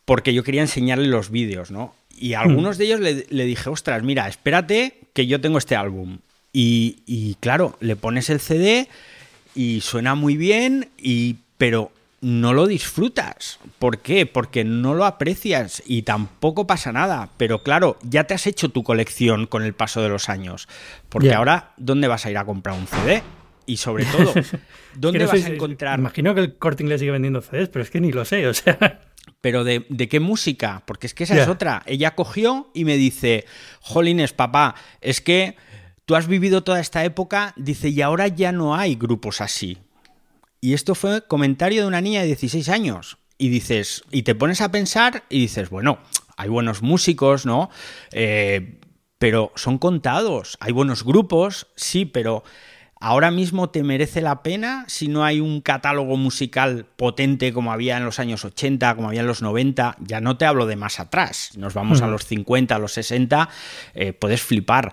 porque 0.04 0.34
yo 0.34 0.42
quería 0.42 0.62
enseñarle 0.62 1.06
los 1.06 1.30
vídeos, 1.30 1.70
¿no? 1.70 1.94
Y 2.10 2.34
a 2.34 2.40
algunos 2.40 2.78
de 2.78 2.84
ellos 2.84 3.00
le, 3.00 3.26
le 3.30 3.44
dije, 3.46 3.70
ostras, 3.70 4.02
mira, 4.02 4.28
espérate 4.28 4.98
que 5.12 5.26
yo 5.26 5.40
tengo 5.40 5.58
este 5.58 5.76
álbum 5.76 6.18
y, 6.52 7.36
claro, 7.40 7.76
le 7.80 7.96
pones 7.96 8.28
el 8.30 8.40
CD 8.40 8.88
y 9.54 9.80
suena 9.80 10.14
muy 10.14 10.36
bien, 10.36 10.90
y, 10.98 11.36
pero 11.56 11.92
no 12.20 12.52
lo 12.52 12.66
disfrutas. 12.66 13.58
¿Por 13.78 13.98
qué? 13.98 14.26
Porque 14.26 14.64
no 14.64 14.94
lo 14.94 15.04
aprecias 15.04 15.82
y 15.86 16.02
tampoco 16.02 16.66
pasa 16.66 16.92
nada. 16.92 17.30
Pero 17.36 17.62
claro, 17.62 17.98
ya 18.02 18.24
te 18.24 18.34
has 18.34 18.46
hecho 18.46 18.68
tu 18.68 18.82
colección 18.84 19.46
con 19.46 19.64
el 19.64 19.74
paso 19.74 20.02
de 20.02 20.08
los 20.08 20.28
años. 20.28 20.68
Porque 21.08 21.34
ahora, 21.34 21.72
¿dónde 21.76 22.08
vas 22.08 22.24
a 22.26 22.30
ir 22.30 22.38
a 22.38 22.44
comprar 22.44 22.78
un 22.78 22.86
CD? 22.86 23.22
Y 23.66 23.76
sobre 23.76 24.04
todo, 24.04 24.34
¿dónde 24.94 25.26
vas 25.26 25.44
a 25.44 25.48
encontrar...? 25.48 25.98
Imagino 25.98 26.34
que 26.34 26.40
el 26.42 26.54
Corte 26.56 26.82
Inglés 26.82 27.00
sigue 27.00 27.12
vendiendo 27.12 27.40
CDs, 27.40 27.68
pero 27.68 27.82
es 27.82 27.90
que 27.90 28.00
ni 28.00 28.12
lo 28.12 28.24
sé, 28.24 28.46
o 28.46 28.54
sea... 28.54 29.00
Pero 29.40 29.64
de, 29.64 29.84
qué 30.08 30.20
música? 30.20 30.82
Porque 30.86 31.06
es 31.06 31.14
que 31.14 31.24
esa 31.24 31.40
es 31.40 31.48
otra. 31.48 31.82
Ella 31.86 32.14
cogió 32.14 32.70
y 32.74 32.84
me 32.84 32.96
dice, 32.96 33.44
jolines, 33.80 34.32
papá, 34.32 34.74
es 35.00 35.20
que 35.20 35.56
tú 36.12 36.16
has 36.16 36.26
vivido 36.26 36.62
toda 36.62 36.78
esta 36.78 37.06
época, 37.06 37.54
dice, 37.56 37.88
y 37.88 38.02
ahora 38.02 38.28
ya 38.28 38.52
no 38.52 38.76
hay 38.76 38.96
grupos 38.96 39.40
así. 39.40 39.78
Y 40.60 40.74
esto 40.74 40.94
fue 40.94 41.26
comentario 41.26 41.80
de 41.80 41.88
una 41.88 42.02
niña 42.02 42.20
de 42.20 42.26
16 42.26 42.68
años. 42.68 43.16
Y 43.38 43.48
dices, 43.48 44.02
y 44.10 44.22
te 44.22 44.34
pones 44.34 44.60
a 44.60 44.70
pensar 44.70 45.24
y 45.30 45.40
dices, 45.40 45.70
bueno, 45.70 46.00
hay 46.36 46.50
buenos 46.50 46.82
músicos, 46.82 47.46
¿no? 47.46 47.70
Eh, 48.10 48.78
pero 49.16 49.52
son 49.54 49.78
contados. 49.78 50.58
Hay 50.60 50.72
buenos 50.72 51.02
grupos, 51.02 51.68
sí, 51.76 52.04
pero 52.04 52.44
ahora 53.00 53.30
mismo 53.30 53.70
te 53.70 53.82
merece 53.82 54.20
la 54.20 54.42
pena 54.42 54.84
si 54.88 55.08
no 55.08 55.24
hay 55.24 55.40
un 55.40 55.62
catálogo 55.62 56.18
musical 56.18 56.84
potente 56.96 57.54
como 57.54 57.72
había 57.72 57.96
en 57.96 58.04
los 58.04 58.18
años 58.18 58.44
80, 58.44 58.96
como 58.96 59.08
había 59.08 59.22
en 59.22 59.28
los 59.28 59.40
90. 59.40 59.96
Ya 60.00 60.20
no 60.20 60.36
te 60.36 60.44
hablo 60.44 60.66
de 60.66 60.76
más 60.76 61.00
atrás. 61.00 61.52
Nos 61.56 61.72
vamos 61.72 62.02
a 62.02 62.06
los 62.06 62.26
50, 62.26 62.76
a 62.76 62.78
los 62.78 62.92
60, 62.92 63.48
eh, 63.94 64.12
puedes 64.12 64.42
flipar. 64.42 64.92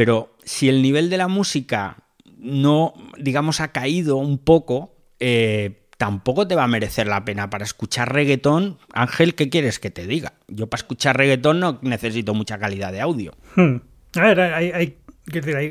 Pero 0.00 0.34
si 0.50 0.68
el 0.68 0.82
nivel 0.82 1.10
de 1.10 1.16
la 1.16 1.28
música 1.28 1.98
no, 2.36 2.92
digamos, 3.16 3.60
ha 3.60 3.68
caído 3.70 4.16
un 4.16 4.36
poco, 4.36 4.96
eh, 5.20 5.84
tampoco 5.96 6.48
te 6.48 6.56
va 6.56 6.64
a 6.64 6.66
merecer 6.66 7.06
la 7.06 7.24
pena 7.24 7.48
para 7.50 7.62
escuchar 7.62 8.12
reggaetón. 8.12 8.76
Ángel, 8.92 9.36
¿qué 9.36 9.48
quieres 9.48 9.78
que 9.78 9.90
te 9.90 10.08
diga? 10.08 10.32
Yo 10.48 10.66
para 10.66 10.80
escuchar 10.80 11.16
reggaetón 11.16 11.60
no 11.60 11.78
necesito 11.82 12.34
mucha 12.34 12.58
calidad 12.58 12.90
de 12.90 13.00
audio. 13.00 13.32
Hmm. 13.54 13.76
A 14.16 14.22
ver, 14.22 14.40
hay, 14.40 14.72
hay, 14.72 14.96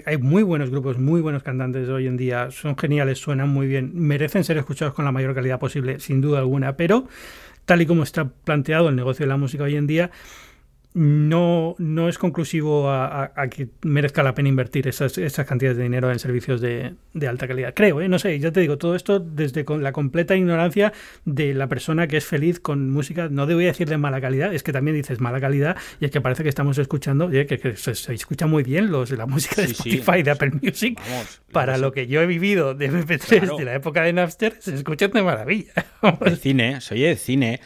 hay, 0.05 0.17
muy 0.17 0.43
buenos 0.43 0.69
grupos, 0.69 0.97
muy 0.97 1.19
buenos 1.19 1.43
cantantes 1.43 1.89
hoy 1.89 2.07
en 2.07 2.15
día, 2.15 2.49
son 2.49 2.77
geniales, 2.77 3.19
suenan 3.19 3.49
muy 3.49 3.67
bien, 3.67 3.91
merecen 3.95 4.45
ser 4.45 4.57
escuchados 4.57 4.93
con 4.93 5.03
la 5.03 5.11
mayor 5.11 5.35
calidad 5.35 5.59
posible, 5.59 5.99
sin 5.99 6.21
duda 6.21 6.39
alguna, 6.39 6.77
pero 6.77 7.05
tal 7.65 7.81
y 7.81 7.85
como 7.85 8.03
está 8.03 8.29
planteado 8.29 8.87
el 8.87 8.95
negocio 8.95 9.25
de 9.25 9.29
la 9.29 9.37
música 9.37 9.65
hoy 9.65 9.75
en 9.75 9.87
día, 9.87 10.09
no, 10.99 11.75
no 11.77 12.09
es 12.09 12.17
conclusivo 12.17 12.91
a, 12.91 13.31
que 13.49 13.69
merezca 13.83 14.21
la 14.21 14.33
pena 14.33 14.49
invertir 14.49 14.85
esas, 14.85 15.17
esas 15.17 15.45
cantidades 15.45 15.77
de 15.77 15.83
dinero 15.83 16.11
en 16.11 16.19
servicios 16.19 16.59
de, 16.59 16.93
alta 17.25 17.47
calidad. 17.47 17.73
Creo, 17.73 18.01
¿eh? 18.01 18.09
no 18.09 18.19
sé, 18.19 18.37
ya 18.37 18.51
te 18.51 18.59
digo, 18.59 18.77
todo 18.77 18.95
esto 18.95 19.21
desde 19.21 19.63
con 19.63 19.81
la 19.81 19.93
completa 19.93 20.35
ignorancia 20.35 20.91
de 21.23 21.53
la 21.53 21.67
persona 21.67 22.07
que 22.07 22.17
es 22.17 22.25
feliz 22.25 22.59
con 22.59 22.89
música, 22.89 23.29
no 23.29 23.45
debo 23.45 23.61
decir 23.61 23.87
de 23.87 23.97
mala 23.97 24.19
calidad, 24.19 24.53
es 24.53 24.61
que 24.61 24.73
también 24.73 24.97
dices 24.97 25.21
mala 25.21 25.39
calidad 25.39 25.77
y 26.01 26.05
es 26.05 26.11
que 26.11 26.19
parece 26.19 26.43
que 26.43 26.49
estamos 26.49 26.77
escuchando, 26.77 27.27
oye, 27.27 27.45
que, 27.45 27.77
se, 27.77 28.13
escucha 28.13 28.45
muy 28.45 28.63
bien 28.63 28.91
los, 28.91 29.09
la 29.11 29.25
música 29.25 29.61
de 29.61 29.67
Spotify, 29.67 30.21
de 30.21 30.31
Apple 30.31 30.51
Music, 30.61 30.99
para 31.53 31.77
lo 31.77 31.93
que 31.93 32.07
yo 32.07 32.21
he 32.21 32.25
vivido 32.25 32.73
de 32.73 32.91
MP3 32.91 33.57
de 33.57 33.63
la 33.63 33.73
época 33.73 34.03
de 34.03 34.11
Napster, 34.11 34.57
se 34.59 34.75
escucha 34.75 35.07
de 35.07 35.23
maravilla. 35.23 35.71
de 36.25 36.35
cine, 36.35 36.81
soy 36.81 37.03
de 37.03 37.15
cine, 37.15 37.61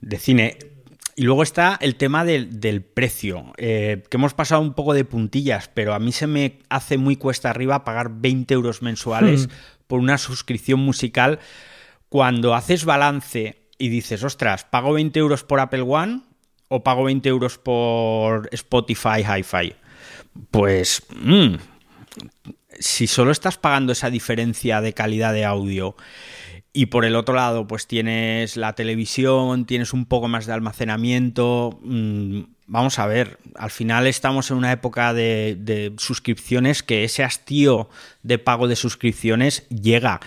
de 0.00 0.18
cine 0.18 0.75
y 1.18 1.22
luego 1.22 1.42
está 1.42 1.78
el 1.80 1.96
tema 1.96 2.26
del, 2.26 2.82
precio, 2.82 3.54
eh, 3.56 4.02
que 4.10 4.18
hemos 4.18 4.34
pasado 4.34 4.60
un 4.60 4.74
poco 4.74 4.92
de 4.92 5.06
puntillas, 5.06 5.70
pero 5.72 5.94
a 5.94 5.98
mí 5.98 6.12
se 6.12 6.26
me 6.26 6.58
hace 6.68 6.98
muy 6.98 7.16
cuesta 7.16 7.48
arriba 7.48 7.84
pagar 7.84 8.10
20 8.20 8.52
euros 8.52 8.82
mensuales 8.82 9.46
hmm. 9.46 9.50
por 9.86 10.00
una 10.00 10.18
suscripción 10.18 10.80
musical 10.80 11.38
cuando 12.10 12.54
haces 12.54 12.84
balance 12.84 13.66
y 13.78 13.88
dices, 13.88 14.22
ostras, 14.24 14.64
¿pago 14.64 14.92
20 14.92 15.18
euros 15.18 15.42
por 15.42 15.58
Apple 15.58 15.82
One 15.82 16.20
o 16.68 16.84
pago 16.84 17.04
20 17.04 17.26
euros 17.30 17.56
por 17.56 18.50
Spotify 18.52 19.22
Hi-Fi? 19.26 19.74
Pues, 20.50 21.02
mm, 21.18 21.54
si 22.78 23.06
solo 23.06 23.30
estás 23.30 23.56
pagando 23.56 23.92
esa 23.92 24.10
diferencia 24.10 24.82
de 24.82 24.92
calidad 24.92 25.32
de 25.32 25.46
audio 25.46 25.96
y 26.76 26.86
por 26.86 27.06
el 27.06 27.16
otro 27.16 27.34
lado, 27.34 27.66
pues 27.66 27.86
tienes 27.86 28.58
la 28.58 28.74
televisión, 28.74 29.64
tienes 29.64 29.94
un 29.94 30.04
poco 30.04 30.28
más 30.28 30.44
de 30.44 30.52
almacenamiento. 30.52 31.80
Mm, 31.82 32.40
vamos 32.66 32.98
a 32.98 33.06
ver, 33.06 33.38
al 33.54 33.70
final 33.70 34.06
estamos 34.06 34.50
en 34.50 34.58
una 34.58 34.72
época 34.72 35.14
de, 35.14 35.94
suscripciones 35.96 36.82
que 36.82 37.04
ese 37.04 37.24
hastío 37.24 37.88
de 38.22 38.38
pago 38.38 38.68
de 38.68 38.76
suscripciones 38.76 39.66
llega. 39.70 40.20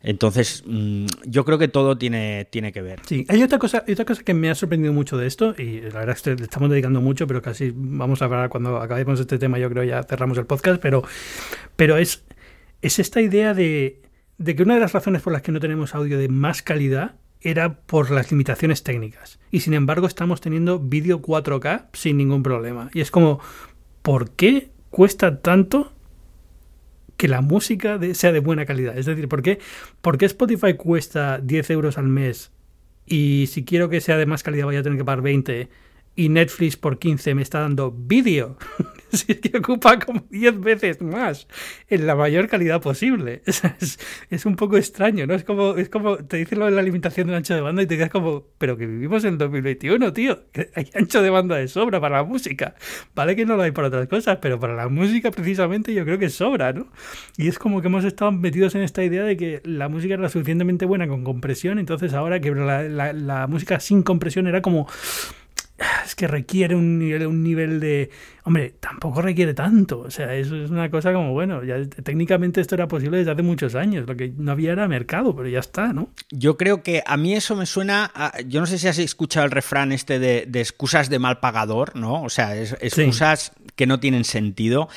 Entonces, 0.00 0.62
mm, 0.64 1.06
yo 1.24 1.44
creo 1.44 1.58
que 1.58 1.66
todo 1.66 1.98
tiene, 1.98 2.44
tiene 2.44 2.72
que 2.72 2.80
ver. 2.80 3.00
Sí, 3.04 3.26
hay 3.28 3.42
otra 3.42 3.58
cosa, 3.58 3.84
otra 3.90 4.04
cosa 4.04 4.22
que 4.22 4.34
me 4.34 4.50
ha 4.50 4.54
sorprendido 4.54 4.92
mucho 4.92 5.16
de 5.16 5.26
esto, 5.26 5.56
y 5.58 5.80
la 5.80 5.98
verdad 5.98 6.14
es 6.14 6.22
que 6.22 6.36
le 6.36 6.44
estamos 6.44 6.70
dedicando 6.70 7.00
mucho, 7.00 7.26
pero 7.26 7.42
casi 7.42 7.72
vamos 7.74 8.22
a 8.22 8.26
hablar 8.26 8.50
cuando 8.50 8.76
acabemos 8.80 9.18
este 9.18 9.36
tema, 9.36 9.58
yo 9.58 9.68
creo 9.68 9.82
ya 9.82 10.04
cerramos 10.04 10.38
el 10.38 10.46
podcast, 10.46 10.80
pero, 10.80 11.02
pero 11.74 11.96
es, 11.96 12.22
es 12.82 13.00
esta 13.00 13.20
idea 13.20 13.52
de 13.52 14.07
de 14.38 14.56
que 14.56 14.62
una 14.62 14.74
de 14.74 14.80
las 14.80 14.92
razones 14.92 15.22
por 15.22 15.32
las 15.32 15.42
que 15.42 15.52
no 15.52 15.60
tenemos 15.60 15.94
audio 15.94 16.18
de 16.18 16.28
más 16.28 16.62
calidad 16.62 17.16
era 17.40 17.80
por 17.80 18.10
las 18.10 18.30
limitaciones 18.30 18.82
técnicas. 18.82 19.38
Y 19.50 19.60
sin 19.60 19.74
embargo 19.74 20.06
estamos 20.06 20.40
teniendo 20.40 20.78
vídeo 20.78 21.20
4K 21.20 21.86
sin 21.92 22.16
ningún 22.16 22.42
problema. 22.42 22.90
Y 22.94 23.00
es 23.00 23.10
como, 23.10 23.40
¿por 24.02 24.30
qué 24.30 24.70
cuesta 24.90 25.40
tanto 25.40 25.92
que 27.16 27.28
la 27.28 27.40
música 27.40 27.98
sea 28.14 28.32
de 28.32 28.40
buena 28.40 28.64
calidad? 28.64 28.96
Es 28.96 29.06
decir, 29.06 29.28
¿por 29.28 29.42
qué, 29.42 29.58
¿por 30.00 30.18
qué 30.18 30.26
Spotify 30.26 30.74
cuesta 30.74 31.38
10 31.38 31.70
euros 31.70 31.98
al 31.98 32.08
mes 32.08 32.52
y 33.08 33.46
si 33.48 33.64
quiero 33.64 33.88
que 33.88 34.00
sea 34.00 34.16
de 34.16 34.26
más 34.26 34.42
calidad 34.42 34.66
voy 34.66 34.76
a 34.76 34.82
tener 34.82 34.98
que 34.98 35.04
pagar 35.04 35.22
20 35.22 35.68
y 36.18 36.30
Netflix 36.30 36.76
por 36.76 36.98
15 36.98 37.36
me 37.36 37.42
está 37.42 37.60
dando 37.60 37.92
vídeo? 37.92 38.56
si 39.12 39.32
es 39.32 39.40
que 39.40 39.56
ocupa 39.56 40.00
como 40.00 40.24
10 40.30 40.60
veces 40.60 41.00
más 41.00 41.46
en 41.88 42.06
la 42.08 42.16
mayor 42.16 42.48
calidad 42.48 42.80
posible. 42.82 43.42
Es, 43.78 43.98
es, 44.30 44.46
un 44.46 44.56
poco 44.56 44.76
extraño, 44.76 45.26
¿no? 45.26 45.34
Es 45.34 45.44
como, 45.44 45.76
es 45.76 45.88
como 45.88 46.16
te 46.16 46.38
dicen 46.38 46.58
lo 46.58 46.64
de 46.64 46.72
la 46.72 46.82
limitación 46.82 47.26
del 47.28 47.36
ancho 47.36 47.54
de 47.54 47.60
banda 47.60 47.82
y 47.82 47.86
te 47.86 47.96
quedas 47.96 48.10
como, 48.10 48.44
pero 48.58 48.76
que 48.76 48.86
vivimos 48.86 49.24
en 49.24 49.38
2021, 49.38 50.12
tío. 50.12 50.42
hay 50.74 50.90
ancho 50.94 51.22
de 51.22 51.30
banda 51.30 51.56
de 51.56 51.68
sobra 51.68 52.00
para 52.00 52.16
la 52.16 52.24
música. 52.24 52.74
Vale 53.14 53.36
que 53.36 53.46
no 53.46 53.56
lo 53.56 53.62
hay 53.62 53.70
para 53.70 53.88
otras 53.88 54.08
cosas, 54.08 54.38
pero 54.40 54.58
para 54.58 54.74
la 54.74 54.88
música 54.88 55.30
precisamente 55.30 55.94
yo 55.94 56.04
creo 56.04 56.18
que 56.18 56.30
sobra, 56.30 56.72
¿no? 56.72 56.88
Y 57.36 57.46
es 57.46 57.58
como 57.58 57.80
que 57.80 57.86
hemos 57.86 58.04
estado 58.04 58.32
metidos 58.32 58.74
en 58.74 58.82
esta 58.82 59.04
idea 59.04 59.22
de 59.22 59.36
que 59.36 59.60
la 59.64 59.88
música 59.88 60.14
era 60.14 60.28
suficientemente 60.28 60.86
buena 60.86 61.06
con 61.06 61.22
compresión, 61.22 61.78
entonces 61.78 62.14
ahora 62.14 62.40
que 62.40 62.50
la, 62.50 63.12
la 63.12 63.46
música 63.46 63.78
sin 63.78 64.02
compresión 64.02 64.48
era 64.48 64.62
como 64.62 64.88
es 66.04 66.14
que 66.14 66.26
requiere 66.26 66.74
un 66.74 66.98
nivel, 66.98 67.26
un 67.26 67.42
nivel 67.42 67.80
de... 67.80 68.10
Hombre, 68.44 68.74
tampoco 68.80 69.20
requiere 69.22 69.54
tanto. 69.54 70.00
O 70.00 70.10
sea, 70.10 70.34
eso 70.34 70.56
es 70.56 70.70
una 70.70 70.90
cosa 70.90 71.12
como, 71.12 71.32
bueno, 71.32 71.62
ya 71.62 71.76
técnicamente 72.02 72.60
esto 72.60 72.74
era 72.74 72.88
posible 72.88 73.18
desde 73.18 73.30
hace 73.30 73.42
muchos 73.42 73.74
años. 73.74 74.06
Lo 74.06 74.16
que 74.16 74.32
no 74.36 74.52
había 74.52 74.72
era 74.72 74.88
mercado, 74.88 75.36
pero 75.36 75.48
ya 75.48 75.60
está, 75.60 75.92
¿no? 75.92 76.10
Yo 76.30 76.56
creo 76.56 76.82
que 76.82 77.02
a 77.06 77.16
mí 77.16 77.34
eso 77.34 77.54
me 77.54 77.66
suena... 77.66 78.10
yo 78.46 78.60
no 78.60 78.66
sé 78.66 78.78
si 78.78 78.88
has 78.88 78.98
escuchado 78.98 79.46
el 79.46 79.52
refrán 79.52 79.92
este 79.92 80.18
de, 80.18 80.48
excusas 80.54 81.10
de 81.10 81.18
mal 81.18 81.40
pagador, 81.40 81.94
¿no? 81.94 82.22
O 82.22 82.30
sea, 82.30 82.56
es, 82.56 82.72
excusas 82.80 83.52
que 83.76 83.86
no 83.86 84.00
tienen 84.00 84.24
sentido. 84.24 84.88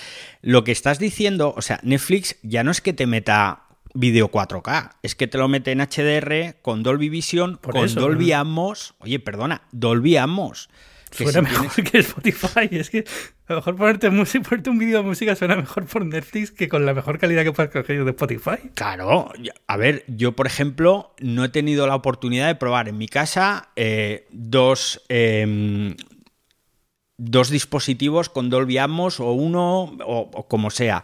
Lo 0.41 0.63
que 0.63 0.71
estás 0.71 0.97
diciendo, 0.97 1.53
o 1.55 1.61
sea, 1.61 1.79
Netflix 1.83 2.37
ya 2.41 2.63
no 2.63 2.71
es 2.71 2.81
que 2.81 2.93
te 2.93 3.05
meta 3.05 3.63
vídeo 3.93 4.31
4K. 4.31 4.91
Es 5.01 5.15
que 5.15 5.27
te 5.27 5.37
lo 5.37 5.47
mete 5.47 5.71
en 5.71 5.79
HDR 5.79 6.61
con 6.61 6.83
Dolby 6.83 7.09
Vision, 7.09 7.57
con 7.57 7.93
Dolby 7.93 8.31
Atmos. 8.31 8.95
Oye, 8.99 9.19
perdona, 9.19 9.63
Dolby 9.71 10.17
Atmos. 10.17 10.69
Que 11.09 11.25
suena 11.25 11.41
mejor 11.41 11.83
que 11.83 11.99
Spotify. 11.99 12.69
Es 12.71 12.89
que 12.89 13.03
a 13.47 13.53
lo 13.53 13.55
mejor 13.57 13.75
ponerte, 13.75 14.09
música, 14.09 14.47
ponerte 14.47 14.69
un 14.69 14.77
vídeo 14.77 14.99
de 14.99 15.03
música 15.03 15.35
suena 15.35 15.57
mejor 15.57 15.85
por 15.85 16.05
Netflix 16.05 16.51
que 16.51 16.69
con 16.69 16.85
la 16.85 16.93
mejor 16.93 17.19
calidad 17.19 17.43
que 17.43 17.51
puedas 17.51 17.71
coger 17.71 18.05
de 18.05 18.11
Spotify. 18.11 18.69
Claro. 18.75 19.31
A 19.67 19.77
ver, 19.77 20.05
yo 20.07 20.31
por 20.33 20.47
ejemplo 20.47 21.13
no 21.19 21.43
he 21.43 21.49
tenido 21.49 21.85
la 21.85 21.95
oportunidad 21.95 22.47
de 22.47 22.55
probar 22.55 22.87
en 22.87 22.97
mi 22.97 23.07
casa 23.07 23.71
eh, 23.75 24.25
dos, 24.31 25.01
em, 25.09 25.95
dos 27.17 27.49
dispositivos 27.49 28.29
con 28.29 28.49
Dolby 28.49 28.77
Atmos 28.77 29.19
o 29.19 29.33
uno 29.33 29.97
o 30.05 30.47
como 30.47 30.69
sea 30.69 31.03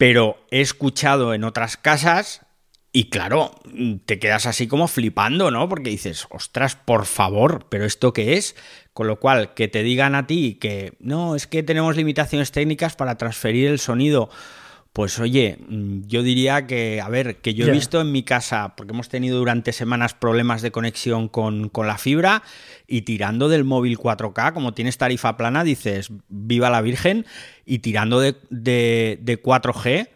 pero 0.00 0.38
he 0.50 0.62
escuchado 0.62 1.34
en 1.34 1.44
otras 1.44 1.76
casas 1.76 2.46
y 2.90 3.10
claro, 3.10 3.60
te 4.06 4.18
quedas 4.18 4.46
así 4.46 4.66
como 4.66 4.88
flipando, 4.88 5.50
¿no? 5.50 5.68
Porque 5.68 5.90
dices, 5.90 6.26
ostras, 6.30 6.74
por 6.74 7.04
favor, 7.04 7.66
pero 7.68 7.84
¿esto 7.84 8.14
qué 8.14 8.38
es? 8.38 8.56
Con 8.94 9.08
lo 9.08 9.20
cual, 9.20 9.52
que 9.52 9.68
te 9.68 9.82
digan 9.82 10.14
a 10.14 10.26
ti 10.26 10.54
que 10.54 10.94
no, 11.00 11.36
es 11.36 11.46
que 11.46 11.62
tenemos 11.62 11.96
limitaciones 11.96 12.50
técnicas 12.50 12.96
para 12.96 13.18
transferir 13.18 13.68
el 13.68 13.78
sonido 13.78 14.30
pues 14.92 15.18
oye, 15.20 15.58
mm, 15.68 16.02
yo 16.06 16.22
diría 16.22 16.66
que, 16.66 17.00
a 17.00 17.08
ver, 17.08 17.36
que 17.36 17.54
yo 17.54 17.66
he 17.66 17.70
visto 17.70 18.00
en 18.00 18.10
mi 18.10 18.22
casa, 18.22 18.74
porque 18.76 18.92
hemos 18.92 19.08
tenido 19.08 19.38
durante 19.38 19.72
semanas 19.72 20.14
problemas 20.14 20.62
de 20.62 20.72
conexión 20.72 21.28
con, 21.28 21.70
la 21.74 21.98
fibra, 21.98 22.42
y 22.86 23.02
tirando 23.02 23.48
del 23.48 23.64
móvil 23.64 23.98
4K, 23.98 24.52
como 24.52 24.74
tienes 24.74 24.98
tarifa 24.98 25.36
plana, 25.36 25.62
dices, 25.62 26.10
viva 26.28 26.70
la 26.70 26.80
Virgen, 26.80 27.24
y 27.64 27.78
tirando 27.78 28.20
de, 28.20 28.36
de, 28.50 29.18
de 29.22 29.42
4G, 29.42 30.08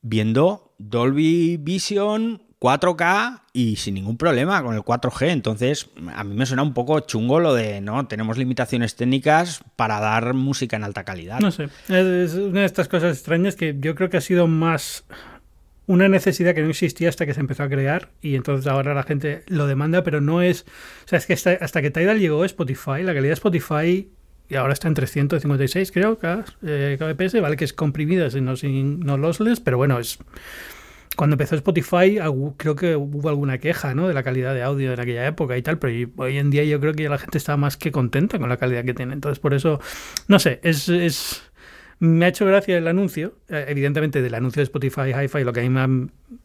viendo 0.00 0.74
Dolby 0.78 1.58
Vision 1.58 2.41
4K 2.62 3.40
y 3.52 3.74
sin 3.74 3.94
ningún 3.94 4.16
problema 4.16 4.62
con 4.62 4.76
el 4.76 4.82
4G. 4.82 5.30
Entonces, 5.30 5.90
a 6.14 6.22
mí 6.22 6.36
me 6.36 6.46
suena 6.46 6.62
un 6.62 6.74
poco 6.74 7.00
chungo 7.00 7.40
lo 7.40 7.54
de, 7.54 7.80
no, 7.80 8.06
tenemos 8.06 8.38
limitaciones 8.38 8.94
técnicas 8.94 9.64
para 9.74 9.98
dar 9.98 10.32
música 10.32 10.76
en 10.76 10.84
alta 10.84 11.02
calidad. 11.02 11.40
No 11.40 11.50
sé, 11.50 11.64
es 11.88 12.34
una 12.34 12.60
de 12.60 12.66
estas 12.66 12.86
cosas 12.86 13.16
extrañas 13.16 13.56
que 13.56 13.76
yo 13.80 13.96
creo 13.96 14.10
que 14.10 14.16
ha 14.16 14.20
sido 14.20 14.46
más 14.46 15.04
una 15.86 16.08
necesidad 16.08 16.54
que 16.54 16.62
no 16.62 16.70
existía 16.70 17.08
hasta 17.08 17.26
que 17.26 17.34
se 17.34 17.40
empezó 17.40 17.64
a 17.64 17.68
crear 17.68 18.10
y 18.20 18.36
entonces 18.36 18.68
ahora 18.68 18.94
la 18.94 19.02
gente 19.02 19.42
lo 19.48 19.66
demanda, 19.66 20.04
pero 20.04 20.20
no 20.20 20.40
es... 20.40 20.64
O 21.04 21.08
sea, 21.08 21.18
es 21.18 21.26
que 21.26 21.32
hasta, 21.32 21.82
que 21.82 21.90
Tidal 21.90 22.20
llegó 22.20 22.44
Spotify, 22.44 23.02
la 23.02 23.12
calidad 23.12 23.30
de 23.30 23.32
Spotify 23.32 24.08
y 24.48 24.54
ahora 24.54 24.72
está 24.72 24.86
en 24.86 24.94
356 24.94 25.90
creo, 25.90 26.16
kbps, 26.16 27.34
eh, 27.34 27.40
vale 27.40 27.56
que 27.56 27.64
es 27.64 27.72
comprimida, 27.72 28.28
no, 28.40 28.54
no 28.62 29.16
lossless, 29.16 29.58
pero 29.58 29.78
bueno, 29.78 29.98
es 29.98 30.20
cuando 31.16 31.34
empezó 31.34 31.54
Spotify 31.56 32.18
creo 32.56 32.76
que 32.76 32.96
hubo 32.96 33.28
alguna 33.28 33.58
queja 33.58 33.94
¿no? 33.94 34.08
de 34.08 34.14
la 34.14 34.22
calidad 34.22 34.54
de 34.54 34.62
audio 34.62 34.92
en 34.92 35.00
aquella 35.00 35.26
época 35.26 35.56
y 35.56 35.62
tal, 35.62 35.78
pero 35.78 36.10
hoy 36.16 36.38
en 36.38 36.50
día 36.50 36.64
yo 36.64 36.80
creo 36.80 36.94
que 36.94 37.08
la 37.08 37.18
gente 37.18 37.38
está 37.38 37.56
más 37.56 37.76
que 37.76 37.92
contenta 37.92 38.38
con 38.38 38.48
la 38.48 38.56
calidad 38.56 38.84
que 38.84 38.94
tiene. 38.94 39.12
Entonces 39.12 39.38
por 39.38 39.54
eso, 39.54 39.80
no 40.28 40.38
sé, 40.38 40.60
es, 40.62 40.88
es 40.88 41.42
me 42.02 42.24
ha 42.24 42.28
hecho 42.28 42.44
gracia 42.44 42.76
el 42.76 42.88
anuncio. 42.88 43.36
Eh, 43.48 43.66
evidentemente, 43.68 44.20
del 44.22 44.34
anuncio 44.34 44.58
de 44.58 44.64
Spotify 44.64 45.12
Hi-Fi, 45.14 45.44
lo 45.44 45.52
que 45.52 45.60
a 45.60 45.62
mí 45.62 45.68
me 45.68 45.80
ha 45.80 45.88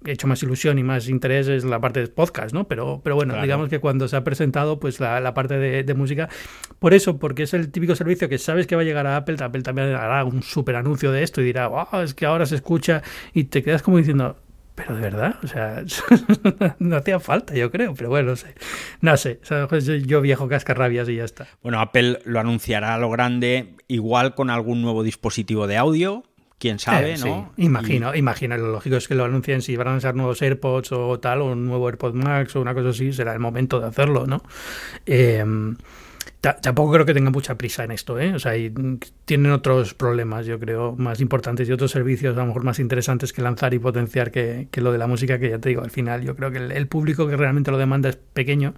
hecho 0.05 0.27
más 0.27 0.43
ilusión 0.43 0.77
y 0.77 0.83
más 0.83 1.09
interés 1.09 1.47
es 1.47 1.63
la 1.63 1.81
parte 1.81 1.99
de 1.99 2.07
podcast, 2.09 2.53
¿no? 2.53 2.67
Pero, 2.67 3.01
pero 3.03 3.15
bueno, 3.15 3.41
digamos 3.41 3.67
que 3.67 3.79
cuando 3.79 4.07
se 4.07 4.15
ha 4.15 4.23
presentado, 4.23 4.79
pues 4.79 4.99
la, 4.99 5.33
parte 5.33 5.57
de, 5.57 5.83
de, 5.83 5.93
música. 5.95 6.29
Por 6.77 6.93
eso, 6.93 7.17
porque 7.17 7.41
es 7.41 7.55
el 7.55 7.71
típico 7.71 7.95
servicio 7.95 8.29
que 8.29 8.37
sabes 8.37 8.67
que 8.67 8.75
va 8.75 8.83
a 8.83 8.85
llegar 8.85 9.07
a 9.07 9.15
Apple, 9.15 9.37
Apple 9.39 9.63
también 9.63 9.95
hará 9.95 10.23
un 10.25 10.43
super 10.43 10.75
anuncio 10.75 11.11
de 11.11 11.23
esto 11.23 11.41
y 11.41 11.45
dirá, 11.45 11.67
wow, 11.67 12.01
es 12.03 12.13
que 12.13 12.27
ahora 12.27 12.45
se 12.45 12.53
escucha. 12.53 13.01
Y 13.33 13.45
te 13.45 13.63
quedas 13.63 13.81
como 13.81 13.97
diciendo, 13.97 14.37
pero 14.77 14.93
de 14.93 15.01
verdad, 15.01 15.39
o 15.43 15.47
sea, 15.47 15.83
no 16.79 16.97
hacía 16.97 17.19
falta, 17.19 17.55
yo 17.55 17.71
creo, 17.71 17.95
pero 17.95 18.09
bueno, 18.09 18.29
no 18.29 18.35
sé. 18.35 18.53
No 19.01 19.17
sé, 19.17 19.39
yo 20.05 20.21
viejo 20.21 20.47
cascarrabias 20.47 21.09
y 21.09 21.15
ya 21.15 21.23
está. 21.23 21.47
Bueno, 21.63 21.79
Apple 21.79 22.19
lo 22.25 22.39
anunciará 22.39 22.93
a 22.93 22.99
lo 22.99 23.09
grande, 23.09 23.73
igual 23.87 24.35
con 24.35 24.51
algún 24.51 24.83
nuevo 24.83 25.01
dispositivo 25.01 25.65
de 25.65 25.77
audio, 25.77 26.25
quién 26.59 26.77
sabe, 26.77 27.13
eh, 27.13 27.17
¿no? 27.17 27.51
Imagino, 27.57 28.13
imagino, 28.13 28.55
lo 28.55 28.71
lógico 28.71 28.97
es 28.97 29.07
que 29.07 29.15
lo 29.15 29.25
anuncien 29.25 29.63
si 29.63 29.75
van 29.75 29.87
a 29.87 29.99
ser 29.99 30.13
nuevos 30.13 30.43
AirPods 30.43 30.91
o 30.91 31.19
tal, 31.19 31.41
o 31.41 31.45
un 31.53 31.65
nuevo 31.65 31.87
AirPod 31.87 32.13
Max 32.13 32.55
o 32.55 32.61
una 32.61 32.75
cosa 32.75 32.89
así, 32.89 33.13
será 33.13 33.33
el 33.33 33.39
momento 33.39 33.79
de 33.79 33.87
hacerlo, 33.87 34.27
¿no? 34.27 34.43
Eh, 35.07 35.43
tampoco 36.55 36.93
creo 36.93 37.05
que 37.05 37.13
tengan 37.13 37.33
mucha 37.33 37.55
prisa 37.57 37.83
en 37.83 37.91
esto, 37.91 38.19
¿eh? 38.19 38.33
O 38.33 38.39
sea, 38.39 38.53
tienen 39.25 39.51
otros 39.51 39.93
problemas, 39.93 40.45
yo 40.45 40.59
creo, 40.59 40.95
más 40.95 41.19
importantes 41.19 41.67
y 41.67 41.71
otros 41.71 41.91
servicios 41.91 42.35
a 42.35 42.39
lo 42.39 42.47
mejor 42.47 42.63
más 42.63 42.79
interesantes 42.79 43.33
que 43.33 43.41
lanzar 43.41 43.73
y 43.73 43.79
potenciar 43.79 44.31
que, 44.31 44.67
lo 44.75 44.91
de 44.91 44.97
la 44.97 45.07
música, 45.07 45.39
que 45.39 45.49
ya 45.49 45.59
te 45.59 45.69
digo, 45.69 45.81
al 45.81 45.91
final 45.91 46.23
yo 46.23 46.35
creo 46.35 46.51
que 46.51 46.57
el 46.57 46.87
público 46.87 47.27
que 47.27 47.37
realmente 47.37 47.71
lo 47.71 47.77
demanda 47.77 48.09
es 48.09 48.15
pequeño 48.15 48.73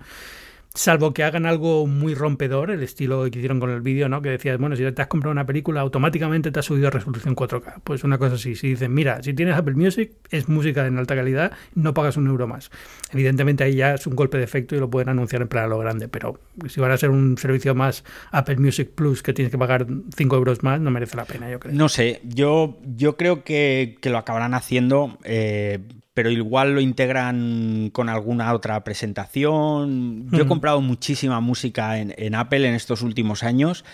Salvo 0.76 1.14
que 1.14 1.24
hagan 1.24 1.48
algo 1.48 1.88
muy 1.88 2.14
rompedor, 2.14 2.70
el 2.70 2.84
estilo 2.84 3.24
que 3.24 3.40
hicieron 3.40 3.60
con 3.60 3.72
el 3.72 3.82
vídeo, 3.82 4.08
¿no? 4.08 4.22
Que 4.22 4.30
decías, 4.30 4.60
bueno, 4.60 4.76
si 4.76 4.84
te 4.92 5.02
has 5.02 5.08
comprado 5.08 5.32
una 5.32 5.46
película, 5.46 5.82
automáticamente 5.82 6.52
te 6.52 6.60
has 6.60 6.66
subido 6.66 6.88
a 6.88 6.92
resolución 6.92 7.36
4K. 7.36 7.82
Pues 7.84 8.04
una 8.04 8.20
cosa 8.20 8.36
así. 8.36 8.56
Si 8.56 8.70
dicen, 8.70 8.94
mira, 8.94 9.24
si 9.24 9.34
tienes 9.34 9.56
Apple 9.56 9.74
Music, 9.74 10.12
es 10.30 10.48
música 10.48 10.86
en 10.86 11.00
alta 11.00 11.16
calidad, 11.16 11.54
no 11.74 11.96
pagas 11.96 12.18
un 12.18 12.28
euro 12.28 12.48
más. 12.48 12.70
Evidentemente 13.12 13.64
ahí 13.64 13.76
ya 13.76 13.96
es 13.96 14.06
un 14.06 14.16
golpe 14.16 14.38
de 14.38 14.44
efecto 14.44 14.76
y 14.76 14.80
lo 14.80 14.92
pueden 14.92 15.10
anunciar 15.10 15.42
en 15.42 15.48
plan 15.48 15.66
a 15.66 15.68
lo 15.68 15.80
grande. 15.80 16.08
Pero 16.08 16.40
si 16.68 16.80
van 16.80 16.92
a 16.92 16.98
ser 16.98 17.10
un 17.10 17.38
servicio 17.40 17.74
más 17.74 18.04
Apple 18.32 18.58
Music 18.58 18.92
Plus 18.94 19.24
que 19.24 19.34
tienes 19.34 19.52
que 19.52 19.58
pagar 19.58 19.88
5 20.16 20.36
euros 20.36 20.62
más, 20.62 20.80
no 20.80 20.92
merece 20.92 21.18
la 21.18 21.26
pena, 21.26 21.50
yo 21.50 21.60
creo. 21.60 21.74
No 21.74 21.90
sé, 21.90 22.22
yo, 22.24 22.78
yo 22.96 23.18
creo 23.18 23.44
que, 23.44 23.98
que 24.02 24.12
lo 24.12 24.20
acabarán 24.20 24.54
haciendo. 24.54 25.18
Eh, 25.24 25.80
pero 26.20 26.32
igual 26.32 26.76
lo 26.76 26.82
integran 26.82 27.92
con 27.94 28.10
alguna 28.10 28.52
otra 28.54 28.84
presentación. 28.84 30.28
Yo 30.30 30.44
he 30.44 30.48
comprado 30.48 30.82
muchísima 30.82 31.40
música 31.40 31.98
en, 31.98 32.36
Apple 32.36 32.68
en 32.68 32.76
estos 32.76 33.04
últimos 33.04 33.42
años 33.42 33.86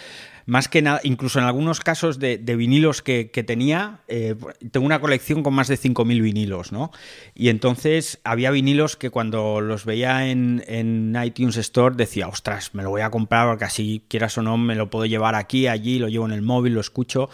más 0.48 0.68
que 0.68 0.84
nada, 0.84 1.02
incluso 1.04 1.40
en 1.40 1.46
algunos 1.46 1.80
casos 1.80 2.20
de, 2.20 2.38
vinilos 2.38 3.02
que, 3.02 3.26
tenía, 3.46 4.02
eh, 4.08 4.36
tengo 4.72 4.86
una 4.86 5.02
colección 5.02 5.42
con 5.42 5.56
más 5.56 5.68
de 5.68 5.76
5.000 5.76 6.22
vinilos, 6.22 6.72
¿no? 6.72 6.92
Y 7.34 7.50
entonces 7.50 8.20
había 8.24 8.52
vinilos 8.52 8.96
que 8.96 9.10
cuando 9.10 9.60
los 9.60 9.86
veía 9.86 10.28
en, 10.28 10.64
en, 10.68 11.18
iTunes 11.24 11.58
Store 11.58 11.96
decía, 11.96 12.28
ostras, 12.28 12.76
me 12.76 12.84
lo 12.84 12.92
voy 12.92 13.02
a 13.02 13.10
comprar 13.10 13.48
porque 13.48 13.66
así, 13.66 14.04
quieras 14.08 14.38
o 14.38 14.44
no, 14.44 14.56
me 14.56 14.76
lo 14.76 14.92
puedo 14.92 15.06
llevar 15.06 15.34
aquí, 15.34 15.66
allí, 15.66 15.98
lo 15.98 16.10
llevo 16.10 16.28
en 16.28 16.34
el 16.34 16.44
móvil, 16.44 16.74
lo 16.74 16.82
escucho. 16.82 17.28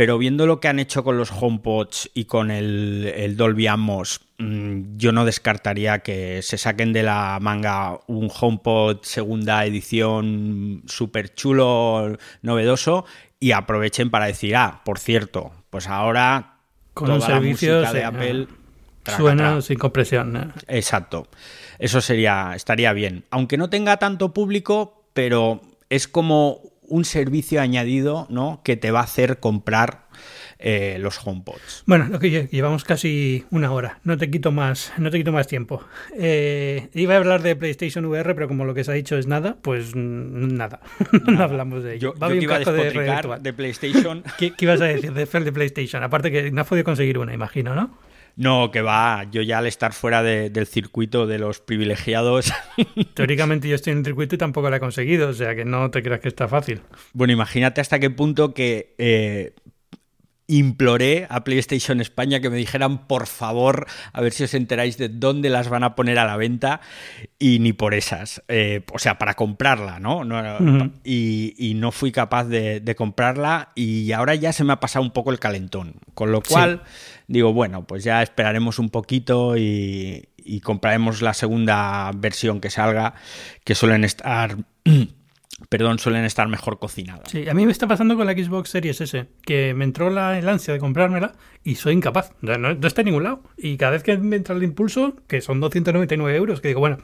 Pero 0.00 0.16
viendo 0.16 0.46
lo 0.46 0.60
que 0.60 0.68
han 0.68 0.78
hecho 0.78 1.04
con 1.04 1.18
los 1.18 1.30
HomePods 1.30 2.10
y 2.14 2.24
con 2.24 2.50
el, 2.50 3.34
Dolby 3.36 3.66
Atmos, 3.66 4.22
mm, 4.38 4.96
yo 4.96 5.12
no 5.12 5.26
descartaría 5.26 5.98
que 5.98 6.40
se 6.40 6.56
saquen 6.56 6.94
de 6.94 7.02
la 7.02 7.36
manga 7.38 8.00
un 8.06 8.30
HomePod 8.30 9.02
segunda 9.02 9.62
edición 9.66 10.84
súper 10.86 11.34
chulo, 11.34 12.16
novedoso, 12.40 13.04
y 13.40 13.52
aprovechen 13.52 14.08
para 14.08 14.24
decir, 14.24 14.56
ah, 14.56 14.80
por 14.86 14.98
cierto, 14.98 15.52
pues 15.68 15.86
ahora 15.86 16.60
con 16.94 17.10
un 17.10 17.20
servicio 17.20 17.82
de 17.82 18.02
Apple 18.02 18.46
suena 19.04 19.60
sin 19.60 19.76
compresión. 19.76 20.54
Exacto. 20.66 21.28
Eso 21.78 22.00
sería, 22.00 22.54
estaría 22.54 22.94
bien. 22.94 23.26
Aunque 23.28 23.58
no 23.58 23.68
tenga 23.68 23.98
tanto 23.98 24.32
público, 24.32 25.04
pero 25.12 25.60
es 25.90 26.08
como 26.08 26.69
un 26.90 27.06
servicio 27.06 27.62
añadido 27.62 28.26
¿no? 28.28 28.60
que 28.62 28.76
te 28.76 28.90
va 28.90 29.00
a 29.00 29.04
hacer 29.04 29.38
comprar 29.38 30.08
eh, 30.58 30.98
los 31.00 31.26
HomePods. 31.26 31.84
Bueno, 31.86 32.06
lo 32.10 32.18
que 32.18 32.48
llevamos 32.50 32.84
casi 32.84 33.46
una 33.50 33.72
hora. 33.72 33.98
No 34.04 34.18
te 34.18 34.30
quito 34.30 34.52
más, 34.52 34.92
no 34.98 35.10
te 35.10 35.16
quito 35.16 35.32
más 35.32 35.46
tiempo. 35.46 35.82
Eh, 36.18 36.90
iba 36.92 37.14
a 37.14 37.16
hablar 37.16 37.40
de 37.40 37.56
PlayStation 37.56 38.04
VR, 38.04 38.34
pero 38.34 38.46
como 38.46 38.66
lo 38.66 38.74
que 38.74 38.84
se 38.84 38.90
ha 38.90 38.94
dicho 38.94 39.16
es 39.16 39.26
nada, 39.26 39.56
pues 39.62 39.94
nada. 39.94 40.80
no 41.26 41.42
hablamos 41.42 41.82
de 41.82 41.94
ello. 41.94 42.14
Yo, 42.20 42.28
yo 42.28 42.34
iba 42.34 42.56
a 42.56 42.58
de, 42.58 43.38
de 43.40 43.52
PlayStation. 43.54 44.22
¿Qué, 44.38 44.52
¿Qué, 44.52 44.66
ibas 44.66 44.82
a 44.82 44.84
decir 44.84 45.14
de, 45.14 45.24
de 45.24 45.52
PlayStation? 45.52 46.02
Aparte 46.02 46.30
que 46.30 46.50
no 46.50 46.60
has 46.60 46.66
podido 46.66 46.84
conseguir 46.84 47.16
una, 47.16 47.32
imagino, 47.32 47.74
¿no? 47.74 48.09
No, 48.36 48.70
que 48.70 48.82
va, 48.82 49.26
yo 49.30 49.42
ya 49.42 49.58
al 49.58 49.66
estar 49.66 49.92
fuera 49.92 50.22
del 50.22 50.66
circuito 50.66 51.26
de 51.26 51.38
los 51.38 51.60
privilegiados. 51.60 52.52
Teóricamente 53.14 53.68
yo 53.68 53.74
estoy 53.74 53.92
en 53.92 53.98
el 53.98 54.04
circuito 54.04 54.34
y 54.34 54.38
tampoco 54.38 54.70
lo 54.70 54.76
he 54.76 54.80
conseguido, 54.80 55.28
o 55.28 55.34
sea 55.34 55.54
que 55.54 55.64
no 55.64 55.90
te 55.90 56.02
creas 56.02 56.20
que 56.20 56.28
está 56.28 56.48
fácil. 56.48 56.80
Bueno, 57.12 57.32
imagínate 57.32 57.80
hasta 57.80 57.98
qué 57.98 58.10
punto 58.10 58.54
que 58.54 58.94
eh, 58.98 59.54
imploré 60.50 61.26
a 61.30 61.44
PlayStation 61.44 62.00
España 62.00 62.40
que 62.40 62.50
me 62.50 62.56
dijeran, 62.56 63.06
por 63.06 63.26
favor, 63.26 63.86
a 64.12 64.20
ver 64.20 64.32
si 64.32 64.44
os 64.44 64.54
enteráis 64.54 64.98
de 64.98 65.08
dónde 65.08 65.48
las 65.48 65.68
van 65.68 65.84
a 65.84 65.94
poner 65.94 66.18
a 66.18 66.26
la 66.26 66.36
venta 66.36 66.80
y 67.38 67.60
ni 67.60 67.72
por 67.72 67.94
esas. 67.94 68.42
Eh, 68.48 68.82
o 68.92 68.98
sea, 68.98 69.16
para 69.18 69.34
comprarla, 69.34 70.00
¿no? 70.00 70.22
y, 71.04 71.72
no 71.76 71.92
fui 71.92 72.10
capaz 72.12 72.44
de, 72.44 72.94
comprarla 72.96 73.70
y 73.74 74.10
ahora 74.12 74.34
ya 74.34 74.52
se 74.52 74.64
me 74.64 74.72
ha 74.72 74.80
pasado 74.80 75.04
un 75.04 75.12
poco 75.12 75.30
el 75.30 75.38
calentón. 75.38 75.94
Con 76.14 76.32
lo 76.32 76.42
cual 76.42 76.82
digo, 77.28 77.52
bueno, 77.52 77.86
pues 77.86 78.02
ya 78.02 78.22
esperaremos 78.22 78.78
un 78.78 78.90
poquito 78.90 79.56
y, 79.56 80.26
compraremos 80.64 81.22
la 81.22 81.32
segunda 81.32 82.10
versión 82.14 82.60
que 82.60 82.70
salga, 82.70 83.14
que 83.64 83.74
suelen 83.74 84.04
estar... 84.04 84.56
perdón, 85.68 85.98
suelen 85.98 86.24
estar 86.24 86.48
mejor 86.48 86.78
cocinadas. 86.78 87.30
Sí, 87.30 87.48
a 87.48 87.54
mí 87.54 87.66
me 87.66 87.72
está 87.72 87.86
pasando 87.86 88.16
con 88.16 88.26
la 88.26 88.32
Xbox 88.32 88.70
Series 88.70 89.00
S, 89.00 89.26
que 89.42 89.74
me 89.74 89.84
entró 89.84 90.10
la, 90.10 90.38
el 90.38 90.48
ansia 90.48 90.72
de 90.72 90.80
comprármela 90.80 91.34
y 91.64 91.74
soy 91.74 91.94
incapaz. 91.94 92.32
No, 92.40 92.70
está 92.70 93.02
en 93.02 93.06
ningún 93.06 93.24
lado. 93.24 93.42
Y 93.56 93.76
cada 93.76 93.92
vez 93.92 94.02
que 94.02 94.16
me 94.18 94.36
entra 94.36 94.54
el 94.54 94.62
impulso, 94.62 95.16
que 95.26 95.40
son 95.40 95.60
299 95.60 96.36
euros, 96.36 96.60
que 96.60 96.68
digo, 96.68 96.80
bueno, 96.80 96.98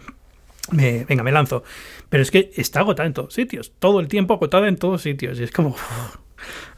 venga, 0.73 1.23
me 1.23 1.33
lanzo. 1.33 1.65
Pero 2.09 2.23
es 2.23 2.31
que 2.31 2.51
está 2.57 2.81
agotada 2.81 3.07
en 3.07 3.15
todos 3.15 3.35
sitios. 3.35 3.73
Todo 3.79 4.01
el 4.01 4.09
tiempo 4.09 4.35
agotada 4.35 4.69
en 4.69 4.77
todos 4.77 5.03
sitios. 5.03 5.39
Y 5.41 5.45
es 5.45 5.51
como... 5.51 5.77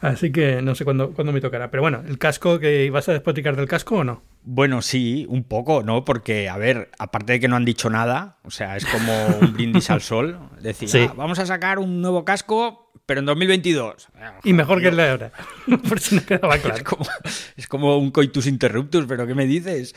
Así 0.01 0.31
que 0.31 0.61
no 0.61 0.73
sé 0.75 0.85
cuándo, 0.85 1.11
cuándo 1.11 1.33
me 1.33 1.41
tocará. 1.41 1.69
Pero 1.69 1.83
bueno, 1.83 2.01
¿el 2.07 2.17
casco 2.17 2.59
que 2.59 2.89
vas 2.89 3.09
a 3.09 3.13
despoticar 3.13 3.55
del 3.55 3.67
casco 3.67 3.97
o 3.97 4.03
no? 4.03 4.23
Bueno, 4.41 4.81
sí, 4.81 5.25
un 5.29 5.43
poco, 5.43 5.83
¿no? 5.83 6.05
Porque, 6.05 6.49
a 6.49 6.57
ver, 6.57 6.89
aparte 6.97 7.33
de 7.33 7.39
que 7.39 7.47
no 7.47 7.55
han 7.55 7.65
dicho 7.65 7.89
nada, 7.89 8.37
o 8.43 8.51
sea, 8.51 8.77
es 8.77 8.85
como 8.85 9.13
un 9.41 9.53
brindis 9.53 9.89
al 9.89 10.01
sol. 10.01 10.39
Decir, 10.61 10.89
ah, 11.09 11.13
vamos 11.15 11.39
a 11.39 11.45
sacar 11.45 11.77
un 11.77 12.01
nuevo 12.01 12.25
casco, 12.25 12.91
pero 13.05 13.19
en 13.19 13.25
2022. 13.25 14.07
Y 14.43 14.53
mejor 14.53 14.81
que 14.81 14.87
el 14.87 14.95
de 14.95 15.09
ahora. 15.09 15.31
Por 15.89 15.99
si 15.99 16.15
no 16.15 16.25
quedaba 16.25 16.57
claro. 16.59 16.77
Es 16.77 16.83
como, 16.83 17.05
es 17.57 17.67
como 17.67 17.97
un 17.97 18.11
coitus 18.11 18.47
interruptus, 18.47 19.05
pero 19.07 19.27
¿qué 19.27 19.35
me 19.35 19.45
dices? 19.45 19.93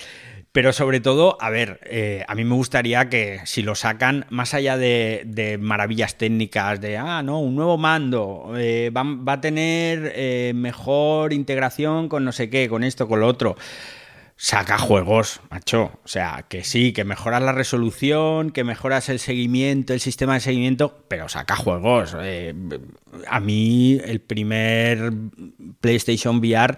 Pero 0.52 0.74
sobre 0.74 1.00
todo, 1.00 1.38
a 1.40 1.48
ver, 1.48 1.80
eh, 1.84 2.24
a 2.28 2.34
mí 2.34 2.44
me 2.44 2.54
gustaría 2.54 3.08
que 3.08 3.40
si 3.46 3.62
lo 3.62 3.74
sacan, 3.74 4.26
más 4.28 4.52
allá 4.52 4.76
de, 4.76 5.58
maravillas 5.58 6.18
técnicas, 6.18 6.78
de, 6.78 6.98
ah, 6.98 7.22
no, 7.22 7.40
un 7.40 7.56
nuevo 7.56 7.78
mando, 7.78 8.52
eh, 8.58 8.90
va, 8.94 9.32
a 9.32 9.40
tener 9.40 10.12
eh, 10.14 10.52
mejor 10.54 11.32
integración 11.32 12.10
con 12.10 12.26
no 12.26 12.32
sé 12.32 12.50
qué, 12.50 12.68
con 12.68 12.84
esto, 12.84 13.08
con 13.08 13.20
lo 13.20 13.28
otro. 13.28 13.56
Saca 14.44 14.76
juegos, 14.76 15.40
macho. 15.52 16.00
O 16.02 16.08
sea, 16.08 16.46
que 16.48 16.64
sí, 16.64 16.92
que 16.92 17.04
mejoras 17.04 17.40
la 17.42 17.52
resolución, 17.52 18.50
que 18.50 18.64
mejoras 18.64 19.08
el 19.08 19.20
seguimiento, 19.20 19.94
el 19.94 20.00
sistema 20.00 20.34
de 20.34 20.40
seguimiento, 20.40 21.04
pero 21.06 21.28
saca 21.28 21.54
juegos. 21.54 22.16
a 23.28 23.40
mí, 23.40 24.00
el 24.04 24.20
primer 24.20 25.12
PlayStation 25.80 26.38
VR 26.38 26.76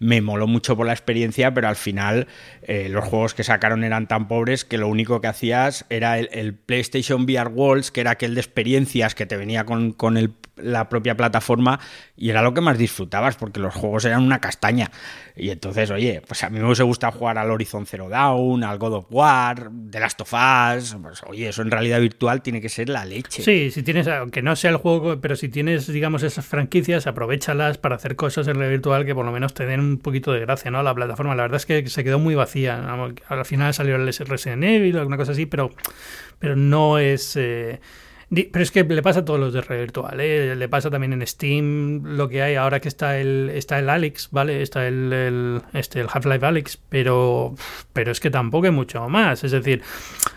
me 0.00 0.20
moló 0.20 0.48
mucho 0.48 0.76
por 0.76 0.86
la 0.86 0.94
experiencia, 0.94 1.54
pero 1.54 1.68
al 1.68 1.76
final 1.76 2.26
eh, 2.62 2.88
los 2.88 3.04
juegos 3.04 3.34
que 3.34 3.44
sacaron 3.44 3.84
eran 3.84 4.08
tan 4.08 4.26
pobres 4.26 4.64
que 4.64 4.76
lo 4.76 4.88
único 4.88 5.20
que 5.20 5.28
hacías 5.28 5.86
era 5.90 6.18
el, 6.18 6.54
PlayStation 6.54 7.22
VR 7.22 7.50
Worlds, 7.50 7.92
que 7.92 8.00
era 8.00 8.10
aquel 8.10 8.34
de 8.34 8.40
experiencias 8.40 9.14
que 9.14 9.26
te 9.26 9.36
venía 9.36 9.64
con, 9.64 9.92
con 9.92 10.16
el 10.16 10.32
la 10.56 10.88
propia 10.88 11.16
plataforma 11.16 11.78
y 12.16 12.30
era 12.30 12.42
lo 12.42 12.54
que 12.54 12.60
más 12.60 12.78
disfrutabas 12.78 13.36
porque 13.36 13.60
los 13.60 13.74
juegos 13.74 14.04
eran 14.04 14.22
una 14.22 14.40
castaña. 14.40 14.90
Y 15.36 15.50
entonces, 15.50 15.90
oye, 15.90 16.22
pues 16.26 16.42
a 16.44 16.50
mí 16.50 16.58
me 16.58 16.66
gustado 16.82 17.12
jugar 17.12 17.36
al 17.38 17.50
Horizon 17.50 17.84
Zero 17.86 18.08
Dawn, 18.08 18.64
al 18.64 18.78
God 18.78 18.94
of 18.94 19.06
War, 19.10 19.70
The 19.90 20.00
Last 20.00 20.20
of 20.22 20.32
Us. 20.32 20.96
Pues, 21.02 21.22
oye, 21.26 21.48
eso 21.48 21.62
en 21.62 21.70
realidad 21.70 22.00
virtual 22.00 22.40
tiene 22.42 22.60
que 22.60 22.68
ser 22.68 22.88
la 22.88 23.04
leche. 23.04 23.42
Sí, 23.42 23.70
si 23.70 23.82
tienes, 23.82 24.08
aunque 24.08 24.42
no 24.42 24.56
sea 24.56 24.70
el 24.70 24.76
juego, 24.78 25.20
pero 25.20 25.36
si 25.36 25.48
tienes, 25.48 25.86
digamos, 25.86 26.22
esas 26.22 26.46
franquicias, 26.46 27.06
aprovechalas 27.06 27.78
para 27.78 27.96
hacer 27.96 28.16
cosas 28.16 28.48
en 28.48 28.54
realidad 28.54 28.70
virtual 28.70 29.04
que 29.04 29.14
por 29.14 29.26
lo 29.26 29.32
menos 29.32 29.52
te 29.52 29.66
den 29.66 29.80
un 29.80 29.98
poquito 29.98 30.32
de 30.32 30.40
gracia, 30.40 30.70
¿no? 30.70 30.82
La 30.82 30.94
plataforma, 30.94 31.34
la 31.34 31.42
verdad 31.42 31.56
es 31.56 31.66
que 31.66 31.86
se 31.88 32.04
quedó 32.04 32.18
muy 32.18 32.34
vacía. 32.34 32.82
Al 33.28 33.44
final 33.44 33.74
salió 33.74 33.96
el 33.96 34.06
Resident 34.06 34.64
Evil 34.64 34.96
alguna 34.96 35.16
cosa 35.16 35.32
así, 35.32 35.46
pero, 35.46 35.70
pero 36.38 36.56
no 36.56 36.98
es. 36.98 37.36
Eh, 37.36 37.80
pero 38.28 38.62
es 38.62 38.72
que 38.72 38.82
le 38.82 39.02
pasa 39.02 39.20
a 39.20 39.24
todos 39.24 39.38
los 39.38 39.52
de 39.52 39.60
red 39.60 39.78
virtual, 39.78 40.20
¿eh? 40.20 40.56
le 40.56 40.68
pasa 40.68 40.90
también 40.90 41.12
en 41.12 41.24
Steam 41.24 42.02
lo 42.04 42.28
que 42.28 42.42
hay 42.42 42.56
ahora 42.56 42.80
que 42.80 42.88
está 42.88 43.18
el 43.18 43.50
está 43.54 43.78
el 43.78 43.88
Alex, 43.88 44.30
¿vale? 44.32 44.62
Está 44.62 44.88
el, 44.88 45.62
este, 45.72 46.00
el 46.00 46.08
Half-Life 46.12 46.44
Alex, 46.44 46.76
pero, 46.88 47.54
pero 47.92 48.10
es 48.10 48.18
que 48.18 48.30
tampoco 48.30 48.66
hay 48.66 48.72
mucho 48.72 49.08
más. 49.08 49.44
Es 49.44 49.52
decir, 49.52 49.82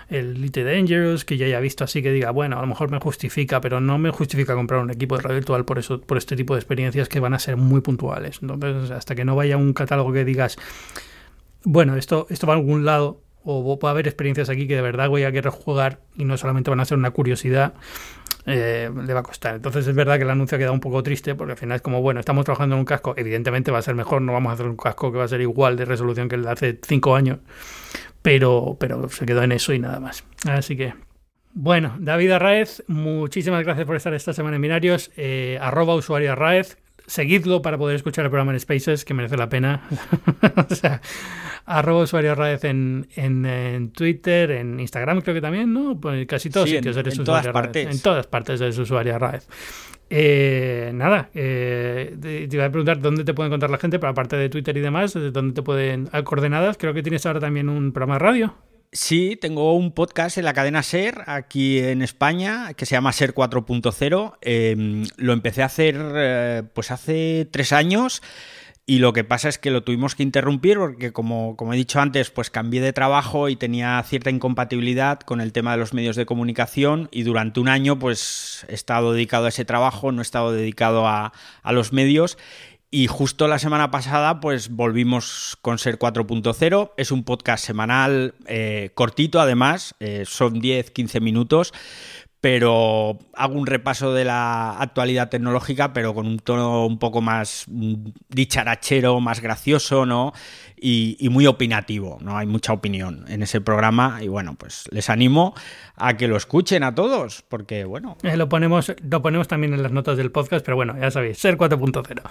el 0.10 0.40
Little 0.40 0.66
Dangerous, 0.66 1.26
que 1.26 1.38
ya 1.38 1.48
haya 1.48 1.60
visto 1.60 1.84
así 1.84 2.04
que 2.04 2.12
diga, 2.12 2.30
bueno, 2.30 2.60
a 2.60 2.62
lo 2.62 2.68
mejor 2.68 2.92
me 2.92 3.00
justifica, 3.00 3.60
pero 3.60 3.82
no 3.82 3.98
me 3.98 4.12
justifica 4.12 4.54
comprar 4.54 4.82
un 4.82 4.92
equipo 4.92 5.18
de 5.18 5.24
red 5.24 5.36
virtual 5.36 5.66
por 5.66 5.80
eso, 5.80 6.00
por 6.00 6.20
este 6.20 6.36
tipo 6.36 6.54
de 6.54 6.60
experiencias 6.60 7.10
que 7.10 7.20
van 7.20 7.34
a 7.34 7.40
ser 7.40 7.58
muy 7.58 7.82
puntuales. 7.82 8.40
Entonces, 8.44 8.92
hasta 8.92 9.16
que 9.16 9.26
no 9.26 9.36
vaya 9.36 9.58
un 9.58 9.74
catálogo 9.74 10.14
que 10.14 10.26
digas, 10.26 10.58
bueno, 11.64 11.96
esto, 11.96 12.28
esto 12.30 12.46
va 12.46 12.54
a 12.54 12.58
algún 12.58 12.86
lado, 12.86 13.22
o 13.44 13.78
va 13.78 13.90
a 13.90 13.92
haber 13.92 14.08
experiencias 14.08 14.50
aquí 14.50 14.68
que 14.68 14.76
de 14.76 14.82
verdad 14.82 15.10
voy 15.10 15.24
a 15.24 15.32
querer 15.32 15.52
jugar 15.52 16.00
y 16.16 16.26
no 16.26 16.38
solamente 16.38 16.70
van 16.70 16.80
a 16.80 16.86
ser 16.86 16.98
una 16.98 17.12
curiosidad, 17.12 17.74
eh, 18.46 18.90
le 19.06 19.14
va 19.14 19.20
a 19.20 19.24
costar. 19.24 19.56
Entonces 19.56 19.88
es 19.88 19.96
verdad 19.96 20.18
que 20.18 20.24
el 20.24 20.30
anuncio 20.30 20.56
ha 20.56 20.60
quedado 20.60 20.74
un 20.74 20.80
poco 20.80 21.04
triste 21.04 21.36
porque 21.36 21.52
al 21.52 21.58
final 21.58 21.76
es 21.78 21.82
como, 21.82 22.02
bueno, 22.02 22.20
estamos 22.20 22.46
trabajando 22.46 22.76
en 22.76 22.80
un 22.80 22.86
casco, 22.86 23.14
evidentemente 23.18 23.72
va 23.72 23.80
a 23.80 23.82
ser 23.82 23.96
mejor, 23.96 24.22
no 24.22 24.34
vamos 24.34 24.52
a 24.52 24.54
hacer 24.54 24.68
un 24.68 24.76
casco 24.76 25.12
que 25.12 25.18
va 25.18 25.26
a 25.26 25.28
ser 25.28 25.42
igual 25.42 25.76
de 25.78 25.86
resolución 25.86 26.30
que 26.30 26.36
el 26.36 26.44
de 26.44 26.50
hace 26.50 26.80
cinco 26.86 27.16
años, 27.16 27.40
pero, 28.22 28.78
pero 28.80 29.10
se 29.10 29.26
quedó 29.26 29.44
en 29.44 29.52
eso 29.52 29.74
y 29.74 29.80
nada 29.80 30.00
más. 30.00 30.24
Así 30.48 30.76
que 30.76 30.94
Bueno, 31.54 31.96
David 32.00 32.32
Arraez, 32.32 32.84
muchísimas 32.88 33.64
gracias 33.64 33.86
por 33.86 33.96
estar 33.96 34.14
esta 34.14 34.34
semana 34.34 34.56
en 34.56 34.62
Binarios. 34.62 35.12
Eh, 35.16 35.58
arroba 35.62 35.96
usuario 35.96 36.32
Arraez. 36.32 36.78
Seguidlo 37.10 37.64
para 37.64 37.78
poder 37.78 37.95
escuchar 37.95 38.24
el 38.26 38.30
programa 38.30 38.53
en 38.53 38.60
Spaces, 38.60 39.03
que 39.03 39.16
merece 39.16 39.36
la 39.36 39.49
pena. 39.49 39.82
o 40.70 40.76
sea, 40.76 41.01
arroba 41.66 42.03
usuario 42.03 42.34
Arraez 42.34 42.64
en, 42.66 43.07
en, 43.16 43.91
Twitter, 43.91 44.51
en 44.51 44.80
Instagram 44.80 45.22
creo 45.22 45.34
que 45.34 45.41
también, 45.41 45.74
¿no? 45.74 45.99
Pues 45.99 46.28
casi 46.28 46.51
todos 46.51 46.70
sitios 46.70 46.95
en, 46.95 46.99
eres 46.99 47.16
en 47.16 47.22
usuario 47.22 47.51
todas 47.51 47.53
partes. 47.53 47.88
En 47.95 48.01
todas 48.01 48.28
partes 48.28 48.62
eres 48.62 48.78
usuario 48.78 49.16
Arraez. 49.16 49.47
Eh, 50.12 50.91
nada, 50.93 51.32
eh, 51.34 52.16
te, 52.22 52.47
te 52.47 52.55
iba 52.55 52.66
a 52.66 52.70
preguntar 52.70 52.99
dónde 52.99 53.24
te 53.24 53.34
puede 53.34 53.47
encontrar 53.47 53.72
la 53.72 53.80
gente, 53.80 53.97
pero 53.97 54.12
aparte 54.12 54.36
de 54.36 54.49
Twitter 54.49 54.78
y 54.78 54.82
demás, 54.82 55.14
dónde 55.14 55.53
te 55.53 55.64
pueden 55.64 56.05
coordenadas. 56.24 56.78
Creo 56.78 56.93
que 56.93 57.01
tienes 57.01 57.26
ahora 57.26 57.39
también 57.39 57.70
un 57.70 57.91
programa 57.91 58.16
de 58.16 58.20
radio. 58.20 58.55
Sí, 58.92 59.38
tengo 59.40 59.76
un 59.76 59.92
podcast 59.92 60.40
en 60.40 60.46
la 60.46 60.54
cadena 60.54 60.82
Ser 60.82 61.24
aquí 61.28 61.78
en 61.78 62.02
España 62.02 62.74
que 62.74 62.88
se 62.88 62.96
llama 62.96 63.14
Ser 63.14 63.36
4.0. 63.36 64.38
Eh, 64.42 65.04
lo 65.18 65.34
empecé 65.34 65.62
a 65.62 65.68
hacer 65.68 65.96
eh, 66.16 66.64
pues 66.74 66.90
hace 66.90 67.48
tres 67.52 67.72
años. 67.72 68.24
Y 68.88 68.98
lo 68.98 69.14
que 69.14 69.24
pasa 69.24 69.50
es 69.50 69.60
que 69.60 69.70
lo 69.70 69.84
tuvimos 69.84 70.16
que 70.16 70.24
interrumpir 70.24 70.80
porque, 70.80 71.14
como, 71.14 71.56
como, 71.56 71.76
he 71.76 71.78
dicho 71.78 72.00
antes, 72.00 72.32
pues 72.32 72.50
cambié 72.50 72.82
de 72.82 72.92
trabajo 72.92 73.48
y 73.48 73.56
tenía 73.56 74.02
cierta 74.02 74.32
incompatibilidad 74.32 75.20
con 75.20 75.42
el 75.42 75.52
tema 75.52 75.74
de 75.74 75.78
los 75.78 75.94
medios 75.94 76.16
de 76.16 76.26
comunicación 76.26 77.08
y 77.12 77.22
durante 77.22 77.60
un 77.60 77.68
año 77.68 78.00
pues 78.00 78.66
he 78.68 78.74
estado 78.74 79.14
dedicado 79.14 79.46
a 79.46 79.50
ese 79.50 79.64
trabajo, 79.64 80.12
no 80.12 80.22
he 80.22 80.24
estado 80.24 80.52
dedicado 80.52 81.08
a, 81.08 81.34
a 81.62 81.72
los 81.72 81.94
medios 81.94 82.40
y 82.92 83.08
justo 83.08 83.48
la 83.48 83.60
semana 83.60 83.92
pasada, 83.92 84.40
pues 84.40 84.70
volvimos 84.70 85.58
con 85.62 85.78
Ser 85.78 86.00
4.0. 86.00 86.92
Es 86.98 87.12
un 87.12 87.24
podcast 87.24 87.64
semanal 87.64 88.34
eh, 88.48 88.92
cortito, 88.96 89.40
además, 89.40 89.96
eh, 90.00 90.24
son 90.26 90.56
10-15 90.56 91.22
minutos, 91.22 91.74
pero 92.42 93.20
hago 93.34 93.56
un 93.56 93.68
repaso 93.68 94.14
de 94.14 94.24
la 94.24 94.78
actualidad 94.80 95.30
tecnológica, 95.30 95.92
pero 95.92 96.14
con 96.14 96.26
un 96.26 96.40
tono 96.40 96.86
un 96.86 96.98
poco 96.98 97.22
más 97.22 97.66
dicharachero, 98.30 99.20
más 99.20 99.42
gracioso, 99.42 100.06
¿no? 100.06 100.32
Y, 100.80 101.18
y, 101.20 101.28
muy 101.28 101.46
opinativo, 101.46 102.18
¿no? 102.22 102.38
Hay 102.38 102.48
mucha 102.48 102.72
opinión 102.72 103.26
en 103.28 103.44
ese 103.44 103.60
programa 103.60 104.20
y 104.22 104.30
bueno, 104.30 104.56
pues 104.58 104.86
les 104.92 105.10
animo 105.10 105.54
a 105.98 106.16
que 106.16 106.30
lo 106.30 106.38
escuchen 106.38 106.84
a 106.84 106.96
todos, 106.96 107.44
porque 107.50 107.84
bueno... 107.84 108.18
Eh, 108.24 108.38
lo, 108.38 108.48
ponemos, 108.48 108.94
lo 109.04 109.22
ponemos 109.22 109.50
también 109.50 109.74
en 109.74 109.84
las 109.84 109.92
notas 109.92 110.16
del 110.16 110.32
podcast, 110.32 110.64
pero 110.64 110.78
bueno, 110.78 110.96
ya 110.98 111.12
sabéis, 111.12 111.38
Ser 111.38 111.58
4.0. 111.58 112.22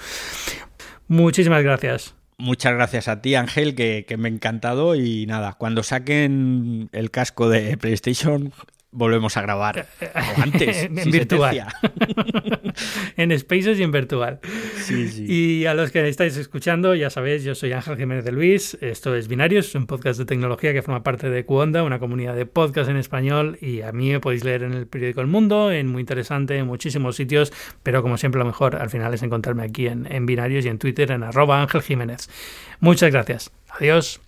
Muchísimas 1.09 1.63
gracias. 1.63 2.15
Muchas 2.39 2.73
gracias 2.73 3.09
a 3.09 3.21
ti, 3.21 3.35
Ángel, 3.35 3.75
que, 3.75 4.07
que 4.09 4.17
me 4.17 4.29
ha 4.29 4.33
encantado 4.33 4.95
y 4.95 5.27
nada, 5.27 5.55
cuando 5.55 5.83
saquen 5.83 6.89
el 6.93 7.11
casco 7.11 7.51
de 7.51 7.77
PlayStation 7.77 8.55
volvemos 8.91 9.37
a 9.37 9.43
grabar. 9.43 9.87
O 10.03 10.43
antes, 10.43 10.83
en 10.85 10.99
si 10.99 11.11
virtual. 11.11 11.67
en 13.17 13.39
Spaces 13.39 13.79
y 13.79 13.83
en 13.83 13.93
virtual. 13.93 14.41
Sí, 14.77 15.09
sí. 15.09 15.27
Y 15.29 15.67
a 15.67 15.75
los 15.75 15.91
que 15.91 16.07
estáis 16.09 16.37
escuchando, 16.37 16.95
ya 16.95 17.11
sabéis, 17.11 17.45
yo 17.45 17.55
soy 17.55 17.73
Ángel 17.73 17.97
Jiménez 17.97 18.25
de 18.25 18.33
Luis. 18.33 18.79
Esto 18.81 19.15
es 19.15 19.29
Binarios, 19.29 19.75
un 19.75 19.87
podcast 19.87 20.19
de 20.19 20.25
tecnología 20.25 20.73
que 20.73 20.83
forma 20.83 21.03
parte 21.03 21.31
de 21.31 21.45
Cuonda, 21.45 21.83
una 21.83 21.99
comunidad 21.99 22.35
de 22.35 22.47
podcast 22.47 22.91
en 22.91 22.97
español. 22.97 23.59
Y 23.61 23.83
a 23.83 23.93
mí 23.93 24.11
me 24.11 24.21
podéis 24.21 24.45
leer 24.45 24.63
en 24.63 24.73
el 24.73 24.87
periódico 24.87 25.21
El 25.21 25.27
Mundo, 25.27 25.71
en 25.71 25.89
muy 25.89 26.01
interesante, 26.01 26.57
en 26.57 26.67
muchísimos 26.67 27.17
sitios. 27.17 27.53
Pero 27.83 28.03
como 28.03 28.17
siempre, 28.17 28.39
lo 28.39 28.45
mejor 28.45 28.77
al 28.77 28.91
final 28.91 29.13
es 29.15 29.23
encontrarme 29.23 29.63
aquí 29.65 29.87
en, 29.87 30.11
en 30.11 30.27
Binarios 30.27 30.65
y 30.65 30.69
en 30.69 30.79
Twitter 30.79 31.11
en 31.11 31.23
arroba 31.23 31.61
Ángel 31.63 31.83
Jiménez. 31.83 32.29
Muchas 32.81 33.11
gracias. 33.11 33.51
Adiós. 33.69 34.28